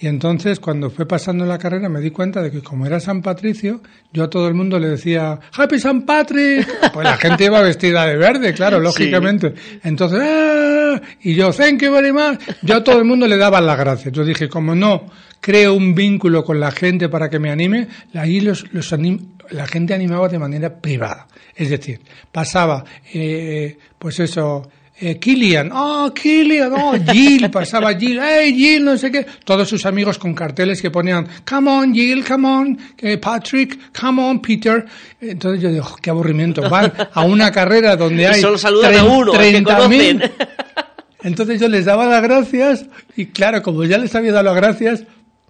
y 0.00 0.06
entonces 0.06 0.60
cuando 0.60 0.90
fue 0.90 1.06
pasando 1.06 1.44
la 1.44 1.58
carrera 1.58 1.88
me 1.88 2.00
di 2.00 2.10
cuenta 2.10 2.40
de 2.40 2.52
que 2.52 2.62
como 2.62 2.86
era 2.86 3.00
San 3.00 3.20
Patricio, 3.20 3.80
yo 4.12 4.24
a 4.24 4.30
todo 4.30 4.46
el 4.46 4.54
mundo 4.54 4.78
le 4.78 4.90
decía 4.90 5.40
Happy 5.52 5.80
San 5.80 6.02
Patrick. 6.02 6.68
Pues 6.92 7.04
la 7.04 7.16
gente 7.16 7.46
iba 7.46 7.60
vestida 7.60 8.06
de 8.06 8.16
verde, 8.16 8.54
claro, 8.54 8.78
lógicamente. 8.78 9.54
Entonces, 9.82 10.20
¡ah! 10.22 10.77
Y 11.22 11.34
yo, 11.34 11.53
thank 11.53 11.82
you 11.82 11.93
very 11.93 12.12
much. 12.12 12.41
Yo 12.62 12.76
a 12.76 12.84
todo 12.84 12.99
el 12.99 13.05
mundo 13.05 13.26
le 13.26 13.36
daba 13.36 13.61
las 13.61 13.78
gracias. 13.78 14.12
Yo 14.12 14.24
dije, 14.24 14.49
como 14.49 14.74
no 14.74 15.07
creo 15.41 15.74
un 15.74 15.95
vínculo 15.95 16.45
con 16.45 16.61
la 16.61 16.70
gente 16.70 17.09
para 17.09 17.30
que 17.30 17.39
me 17.39 17.51
anime, 17.51 17.89
ahí 18.14 18.41
los, 18.41 18.72
los 18.72 18.95
la 19.51 19.66
gente 19.66 19.95
animaba 19.95 20.28
de 20.28 20.39
manera 20.39 20.80
privada. 20.80 21.26
Es 21.55 21.70
decir, 21.70 22.01
pasaba, 22.30 22.84
eh, 23.12 23.78
pues 23.99 24.20
eso, 24.20 24.70
eh, 25.01 25.18
Killian, 25.18 25.70
oh, 25.72 26.12
Killian, 26.12 26.72
oh, 26.72 26.94
Jill, 27.12 27.51
pasaba 27.51 27.94
Jill, 27.94 28.20
hey, 28.20 28.53
Jill, 28.53 28.84
no 28.84 28.99
sé 28.99 29.12
qué, 29.12 29.26
todos 29.44 29.68
sus 29.68 29.86
amigos 29.86 30.18
con 30.18 30.34
carteles 30.34 30.82
que 30.82 30.90
ponían, 30.90 31.28
come 31.49 31.70
on, 31.70 31.94
Jill, 31.94 32.24
come 32.24 32.49
on, 32.49 32.78
eh, 32.99 33.16
Patrick, 33.18 33.92
come 33.99 34.20
on, 34.22 34.40
Peter. 34.40 34.84
Entonces 35.20 35.62
yo 35.62 35.70
digo, 35.70 35.86
oh, 35.88 35.96
qué 36.03 36.11
aburrimiento, 36.11 36.68
van 36.68 36.92
a 37.12 37.22
una 37.22 37.53
carrera 37.53 37.94
donde 37.96 38.26
hay 38.26 38.40
solo 38.40 38.59
saludan 38.59 38.96
a 38.96 39.05
uno, 39.05 39.32
30.000. 39.34 40.32
Entonces 41.22 41.61
yo 41.61 41.68
les 41.68 41.84
daba 41.84 42.07
las 42.07 42.22
gracias 42.22 42.86
y 43.16 43.26
claro, 43.26 43.62
como 43.62 43.84
ya 43.84 43.99
les 43.99 44.14
había 44.14 44.32
dado 44.32 44.44
las 44.44 44.57
gracias, 44.57 45.05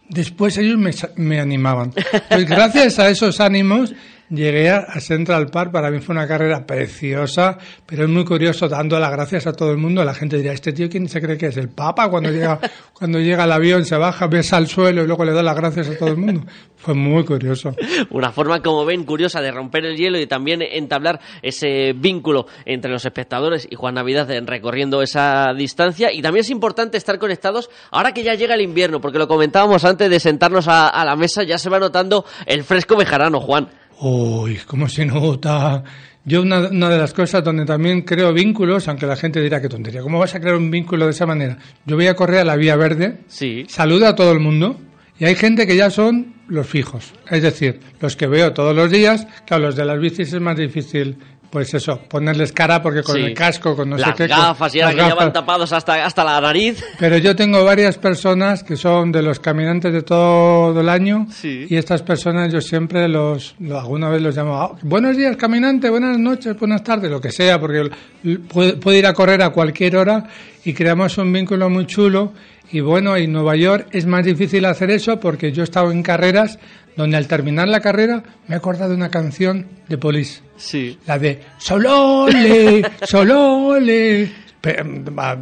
después 0.08 0.58
ellos 0.58 0.78
me, 0.78 0.90
me 1.16 1.40
animaban. 1.40 1.92
Pues 2.28 2.46
gracias 2.46 2.98
a 2.98 3.08
esos 3.08 3.40
ánimos 3.40 3.94
llegué 4.30 4.70
a 4.70 5.00
Central 5.00 5.46
Park, 5.50 5.72
para 5.72 5.90
mí 5.90 6.00
fue 6.00 6.14
una 6.14 6.26
carrera 6.26 6.66
preciosa, 6.66 7.58
pero 7.86 8.04
es 8.04 8.08
muy 8.08 8.24
curioso, 8.24 8.68
dando 8.68 8.98
las 8.98 9.10
gracias 9.10 9.46
a 9.46 9.52
todo 9.52 9.70
el 9.70 9.78
mundo, 9.78 10.04
la 10.04 10.14
gente 10.14 10.36
dirá, 10.36 10.52
este 10.52 10.72
tío, 10.72 10.88
¿quién 10.88 11.08
se 11.08 11.20
cree 11.20 11.38
que 11.38 11.46
es? 11.46 11.56
¿El 11.56 11.68
Papa? 11.68 12.08
Cuando 12.08 12.30
llega, 12.30 12.60
cuando 12.92 13.18
llega 13.18 13.44
al 13.44 13.52
avión, 13.52 13.84
se 13.84 13.96
baja, 13.96 14.26
besa 14.26 14.56
al 14.56 14.66
suelo 14.66 15.02
y 15.02 15.06
luego 15.06 15.24
le 15.24 15.32
da 15.32 15.42
las 15.42 15.56
gracias 15.56 15.88
a 15.88 15.98
todo 15.98 16.10
el 16.10 16.16
mundo. 16.16 16.42
Fue 16.76 16.94
muy 16.94 17.24
curioso. 17.24 17.74
Una 18.10 18.30
forma, 18.30 18.62
como 18.62 18.84
ven, 18.84 19.04
curiosa 19.04 19.40
de 19.40 19.50
romper 19.50 19.84
el 19.84 19.96
hielo 19.96 20.18
y 20.18 20.26
también 20.26 20.62
entablar 20.62 21.20
ese 21.42 21.92
vínculo 21.92 22.46
entre 22.64 22.90
los 22.90 23.04
espectadores 23.04 23.66
y 23.68 23.74
Juan 23.74 23.94
Navidad 23.94 24.28
recorriendo 24.46 25.02
esa 25.02 25.52
distancia. 25.56 26.12
Y 26.12 26.22
también 26.22 26.42
es 26.42 26.50
importante 26.50 26.96
estar 26.96 27.18
conectados 27.18 27.68
ahora 27.90 28.12
que 28.12 28.22
ya 28.22 28.34
llega 28.34 28.54
el 28.54 28.60
invierno, 28.60 29.00
porque 29.00 29.18
lo 29.18 29.26
comentábamos 29.26 29.84
antes 29.84 30.08
de 30.08 30.20
sentarnos 30.20 30.68
a, 30.68 30.88
a 30.88 31.04
la 31.04 31.16
mesa, 31.16 31.42
ya 31.42 31.58
se 31.58 31.68
va 31.68 31.80
notando 31.80 32.24
el 32.46 32.62
fresco 32.62 32.96
bejarano, 32.96 33.40
Juan. 33.40 33.68
Uy, 34.00 34.58
cómo 34.66 34.88
se 34.88 35.04
nota. 35.04 35.82
Yo 36.24 36.42
una, 36.42 36.60
de 36.68 36.98
las 36.98 37.14
cosas 37.14 37.42
donde 37.42 37.64
también 37.64 38.02
creo 38.02 38.32
vínculos, 38.32 38.86
aunque 38.86 39.06
la 39.06 39.16
gente 39.16 39.40
dirá 39.40 39.60
que 39.62 39.68
tontería, 39.68 40.02
¿cómo 40.02 40.18
vas 40.18 40.34
a 40.34 40.40
crear 40.40 40.56
un 40.56 40.70
vínculo 40.70 41.06
de 41.06 41.12
esa 41.12 41.26
manera? 41.26 41.56
Yo 41.86 41.96
voy 41.96 42.06
a 42.06 42.14
correr 42.14 42.40
a 42.40 42.44
la 42.44 42.56
vía 42.56 42.76
verde, 42.76 43.20
sí. 43.28 43.64
saluda 43.68 44.10
a 44.10 44.14
todo 44.14 44.32
el 44.32 44.38
mundo 44.38 44.78
y 45.18 45.24
hay 45.24 45.34
gente 45.34 45.66
que 45.66 45.74
ya 45.74 45.88
son 45.90 46.34
los 46.48 46.66
fijos, 46.66 47.14
es 47.30 47.42
decir, 47.42 47.80
los 48.00 48.14
que 48.14 48.26
veo 48.26 48.52
todos 48.52 48.76
los 48.76 48.90
días, 48.90 49.26
claro, 49.46 49.64
los 49.64 49.76
de 49.76 49.84
las 49.86 49.98
bicis 49.98 50.32
es 50.32 50.40
más 50.40 50.56
difícil 50.56 51.16
pues 51.50 51.72
eso, 51.72 51.98
ponerles 52.08 52.52
cara 52.52 52.82
porque 52.82 53.02
con 53.02 53.16
el 53.16 53.34
casco, 53.34 53.74
con 53.74 53.88
no 53.88 53.96
las 53.96 54.10
sé 54.10 54.14
qué. 54.16 54.26
Gafas, 54.26 54.74
y 54.74 54.80
ahora 54.80 54.94
que 54.94 55.02
llevan 55.02 55.32
tapados 55.32 55.72
hasta, 55.72 56.04
hasta 56.04 56.24
la 56.24 56.40
nariz. 56.40 56.84
Pero 56.98 57.16
yo 57.16 57.34
tengo 57.34 57.64
varias 57.64 57.96
personas 57.96 58.62
que 58.62 58.76
son 58.76 59.12
de 59.12 59.22
los 59.22 59.40
caminantes 59.40 59.92
de 59.92 60.02
todo 60.02 60.78
el 60.80 60.88
año 60.88 61.26
y 61.42 61.74
estas 61.76 62.02
personas 62.02 62.52
yo 62.52 62.60
siempre 62.60 63.08
los, 63.08 63.54
alguna 63.70 64.08
vez 64.10 64.20
los 64.20 64.36
llamo, 64.36 64.60
ah, 64.60 64.76
buenos 64.82 65.16
días 65.16 65.36
caminante, 65.36 65.88
buenas 65.90 66.18
noches, 66.18 66.58
buenas 66.58 66.82
tardes, 66.82 67.10
lo 67.10 67.20
que 67.20 67.30
sea, 67.30 67.58
porque 67.58 67.90
puede, 68.48 68.98
ir 68.98 69.06
a 69.06 69.14
correr 69.14 69.42
a 69.42 69.50
cualquier 69.50 69.96
hora 69.96 70.24
y 70.64 70.74
creamos 70.74 71.16
un 71.18 71.32
vínculo 71.32 71.70
muy 71.70 71.86
chulo. 71.86 72.32
Y 72.70 72.80
bueno, 72.80 73.16
en 73.16 73.32
Nueva 73.32 73.56
York 73.56 73.88
es 73.92 74.06
más 74.06 74.24
difícil 74.24 74.64
hacer 74.66 74.90
eso 74.90 75.18
porque 75.18 75.52
yo 75.52 75.62
he 75.62 75.64
estado 75.64 75.90
en 75.90 76.02
carreras 76.02 76.58
donde 76.96 77.16
al 77.16 77.28
terminar 77.28 77.68
la 77.68 77.80
carrera 77.80 78.22
me 78.48 78.56
he 78.56 78.58
acordado 78.58 78.90
de 78.90 78.96
una 78.96 79.08
canción 79.08 79.66
de 79.88 79.96
Police. 79.96 80.42
Sí. 80.56 80.98
La 81.06 81.18
de 81.18 81.40
Solole, 81.58 82.82
Solole. 83.02 84.30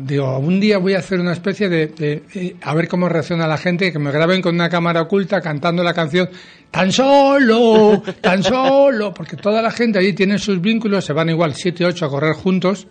digo, 0.03 0.39
un 0.39 0.61
día 0.61 0.79
voy 0.79 0.93
a 0.95 0.99
hacer 0.99 1.19
una 1.19 1.33
especie 1.33 1.69
de, 1.69 2.57
a 2.63 2.75
ver 2.75 2.89
cómo 2.89 3.09
reacciona 3.09 3.47
la 3.47 3.57
gente, 3.57 3.91
que 3.91 3.99
me 3.99 4.13
graben 4.13 4.43
con 4.43 4.55
una 4.55 4.69
cámara 4.69 5.03
oculta 5.03 5.41
cantando 5.41 5.83
la 5.83 5.95
canción 5.95 6.29
tan 6.71 6.93
solo, 6.93 8.03
tan 8.21 8.43
solo, 8.43 9.15
porque 9.15 9.37
toda 9.37 9.63
la 9.63 9.71
gente 9.71 9.99
allí 9.99 10.13
tiene 10.13 10.39
sus 10.39 10.61
vínculos, 10.61 11.07
se 11.07 11.15
van 11.15 11.31
igual 11.31 11.55
siete, 11.55 11.87
ocho 11.87 12.05
a 12.05 12.11
correr 12.11 12.35
juntos, 12.35 12.87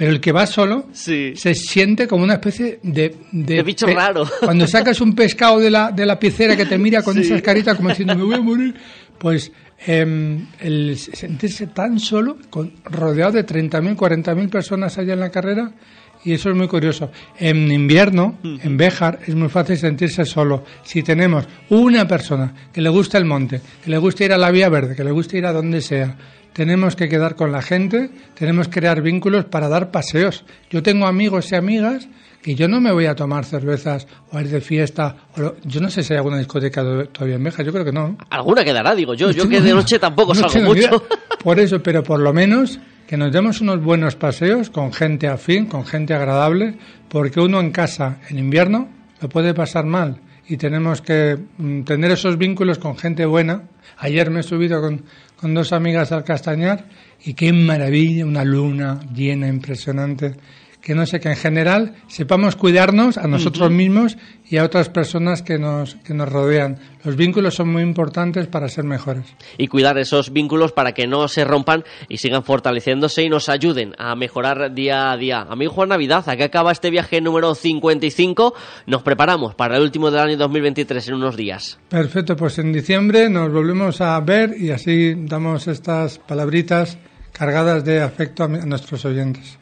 pero 0.00 0.12
el 0.12 0.20
que 0.22 0.32
va 0.32 0.46
solo 0.46 0.86
se 0.94 1.34
siente 1.54 2.08
como 2.08 2.24
una 2.24 2.32
especie 2.32 2.80
de... 2.82 3.14
De, 3.32 3.62
bicho 3.62 3.86
raro. 3.86 4.26
Cuando 4.40 4.66
sacas 4.66 4.98
un 5.02 5.14
pescado 5.14 5.60
de 5.60 5.70
la, 5.70 5.92
de 5.92 6.06
la 6.06 6.18
piecera 6.18 6.56
que 6.56 6.64
te 6.64 6.78
mira 6.78 7.02
con 7.02 7.18
esas 7.18 7.42
caritas 7.42 7.76
como 7.76 7.90
diciendo, 7.90 8.16
me 8.16 8.24
voy 8.24 8.34
a 8.36 8.40
morir, 8.40 8.74
pues 9.18 9.52
em, 9.84 10.46
el 10.58 10.96
sentirse 10.96 11.66
tan 11.66 12.00
solo, 12.00 12.38
con, 12.48 12.72
rodeado 12.84 13.32
de 13.32 13.44
30.000, 13.44 13.94
40.000 13.94 14.48
personas 14.48 14.96
allá 14.96 15.12
en 15.12 15.20
la 15.20 15.28
carrera, 15.28 15.70
y 16.24 16.32
eso 16.32 16.48
es 16.48 16.56
muy 16.56 16.66
curioso. 16.66 17.10
En 17.38 17.70
invierno, 17.70 18.38
en 18.42 18.78
Béjar, 18.78 19.18
es 19.26 19.34
muy 19.34 19.50
fácil 19.50 19.76
sentirse 19.76 20.24
solo. 20.24 20.64
Si 20.82 21.02
tenemos 21.02 21.46
una 21.68 22.08
persona 22.08 22.54
que 22.72 22.80
le 22.80 22.88
gusta 22.88 23.18
el 23.18 23.26
monte, 23.26 23.60
que 23.84 23.90
le 23.90 23.98
gusta 23.98 24.24
ir 24.24 24.32
a 24.32 24.38
la 24.38 24.50
vía 24.50 24.70
verde, 24.70 24.96
que 24.96 25.04
le 25.04 25.12
gusta 25.12 25.36
ir 25.36 25.44
a 25.44 25.52
donde 25.52 25.82
sea, 25.82 26.16
tenemos 26.52 26.96
que 26.96 27.08
quedar 27.08 27.36
con 27.36 27.52
la 27.52 27.62
gente, 27.62 28.10
tenemos 28.34 28.68
que 28.68 28.80
crear 28.80 29.02
vínculos 29.02 29.44
para 29.44 29.68
dar 29.68 29.90
paseos. 29.90 30.44
Yo 30.70 30.82
tengo 30.82 31.06
amigos 31.06 31.52
y 31.52 31.56
amigas 31.56 32.08
que 32.42 32.54
yo 32.54 32.68
no 32.68 32.80
me 32.80 32.90
voy 32.92 33.06
a 33.06 33.14
tomar 33.14 33.44
cervezas 33.44 34.06
o 34.32 34.38
a 34.38 34.42
ir 34.42 34.48
de 34.48 34.60
fiesta. 34.60 35.16
yo 35.64 35.80
no 35.80 35.90
sé 35.90 36.02
si 36.02 36.12
hay 36.12 36.18
alguna 36.18 36.38
discoteca 36.38 36.82
todavía 37.12 37.36
en 37.36 37.42
Meja, 37.42 37.62
yo 37.62 37.72
creo 37.72 37.84
que 37.84 37.92
no. 37.92 38.16
Alguna 38.30 38.64
quedará, 38.64 38.94
digo 38.94 39.14
yo. 39.14 39.30
yo 39.30 39.48
que 39.48 39.60
de 39.60 39.74
noche 39.74 39.98
tampoco 39.98 40.34
salgo 40.34 40.74
mucho. 40.74 41.04
Por 41.42 41.58
eso, 41.58 41.82
pero 41.82 42.02
por 42.02 42.20
lo 42.20 42.32
menos 42.32 42.80
que 43.06 43.16
nos 43.16 43.32
demos 43.32 43.60
unos 43.60 43.82
buenos 43.82 44.16
paseos 44.16 44.70
con 44.70 44.92
gente 44.92 45.26
afín, 45.26 45.66
con 45.66 45.84
gente 45.84 46.14
agradable, 46.14 46.78
porque 47.08 47.40
uno 47.40 47.60
en 47.60 47.70
casa 47.70 48.18
en 48.28 48.38
invierno 48.38 48.88
lo 49.20 49.28
puede 49.28 49.52
pasar 49.52 49.84
mal 49.84 50.20
y 50.50 50.56
tenemos 50.56 51.00
que 51.00 51.38
mm, 51.58 51.82
tener 51.82 52.10
esos 52.10 52.36
vínculos 52.36 52.78
con 52.78 52.96
gente 52.98 53.24
buena. 53.24 53.62
Ayer 53.98 54.30
me 54.30 54.40
he 54.40 54.42
subido 54.42 54.80
con, 54.80 55.04
con 55.40 55.54
dos 55.54 55.72
amigas 55.72 56.12
al 56.12 56.22
Castañar 56.22 56.84
y 57.24 57.32
qué 57.32 57.52
maravilla, 57.52 58.26
una 58.26 58.44
luna 58.44 59.00
llena, 59.14 59.48
impresionante 59.48 60.34
que 60.80 60.94
no 60.94 61.06
sé, 61.06 61.20
que 61.20 61.28
en 61.28 61.36
general 61.36 61.94
sepamos 62.06 62.56
cuidarnos 62.56 63.18
a 63.18 63.26
nosotros 63.26 63.70
mismos 63.70 64.16
y 64.48 64.56
a 64.56 64.64
otras 64.64 64.88
personas 64.88 65.42
que 65.42 65.58
nos, 65.58 65.96
que 65.96 66.14
nos 66.14 66.28
rodean. 66.28 66.78
Los 67.04 67.16
vínculos 67.16 67.54
son 67.54 67.68
muy 67.68 67.82
importantes 67.82 68.46
para 68.46 68.68
ser 68.68 68.84
mejores. 68.84 69.24
Y 69.58 69.68
cuidar 69.68 69.98
esos 69.98 70.32
vínculos 70.32 70.72
para 70.72 70.92
que 70.92 71.06
no 71.06 71.28
se 71.28 71.44
rompan 71.44 71.84
y 72.08 72.18
sigan 72.18 72.42
fortaleciéndose 72.42 73.22
y 73.22 73.28
nos 73.28 73.48
ayuden 73.48 73.94
a 73.98 74.14
mejorar 74.16 74.74
día 74.74 75.12
a 75.12 75.16
día. 75.16 75.46
Amigo 75.48 75.72
Juan 75.72 75.90
Navidad, 75.90 76.24
aquí 76.28 76.42
acaba 76.42 76.72
este 76.72 76.90
viaje 76.90 77.20
número 77.20 77.54
55. 77.54 78.54
Nos 78.86 79.02
preparamos 79.02 79.54
para 79.54 79.76
el 79.76 79.82
último 79.82 80.10
del 80.10 80.20
año 80.20 80.36
2023 80.36 81.08
en 81.08 81.14
unos 81.14 81.36
días. 81.36 81.78
Perfecto, 81.88 82.36
pues 82.36 82.58
en 82.58 82.72
diciembre 82.72 83.28
nos 83.28 83.52
volvemos 83.52 84.00
a 84.00 84.18
ver 84.20 84.54
y 84.58 84.70
así 84.70 85.14
damos 85.16 85.68
estas 85.68 86.18
palabritas 86.18 86.98
cargadas 87.32 87.84
de 87.84 88.00
afecto 88.00 88.44
a 88.44 88.48
nuestros 88.48 89.04
oyentes. 89.04 89.58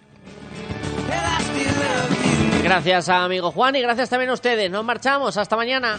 Gracias 2.69 3.09
amigo 3.09 3.51
Juan 3.51 3.77
y 3.77 3.81
gracias 3.81 4.11
también 4.11 4.29
a 4.29 4.35
ustedes. 4.35 4.71
Nos 4.71 4.85
marchamos. 4.85 5.39
Hasta 5.39 5.57
mañana. 5.57 5.99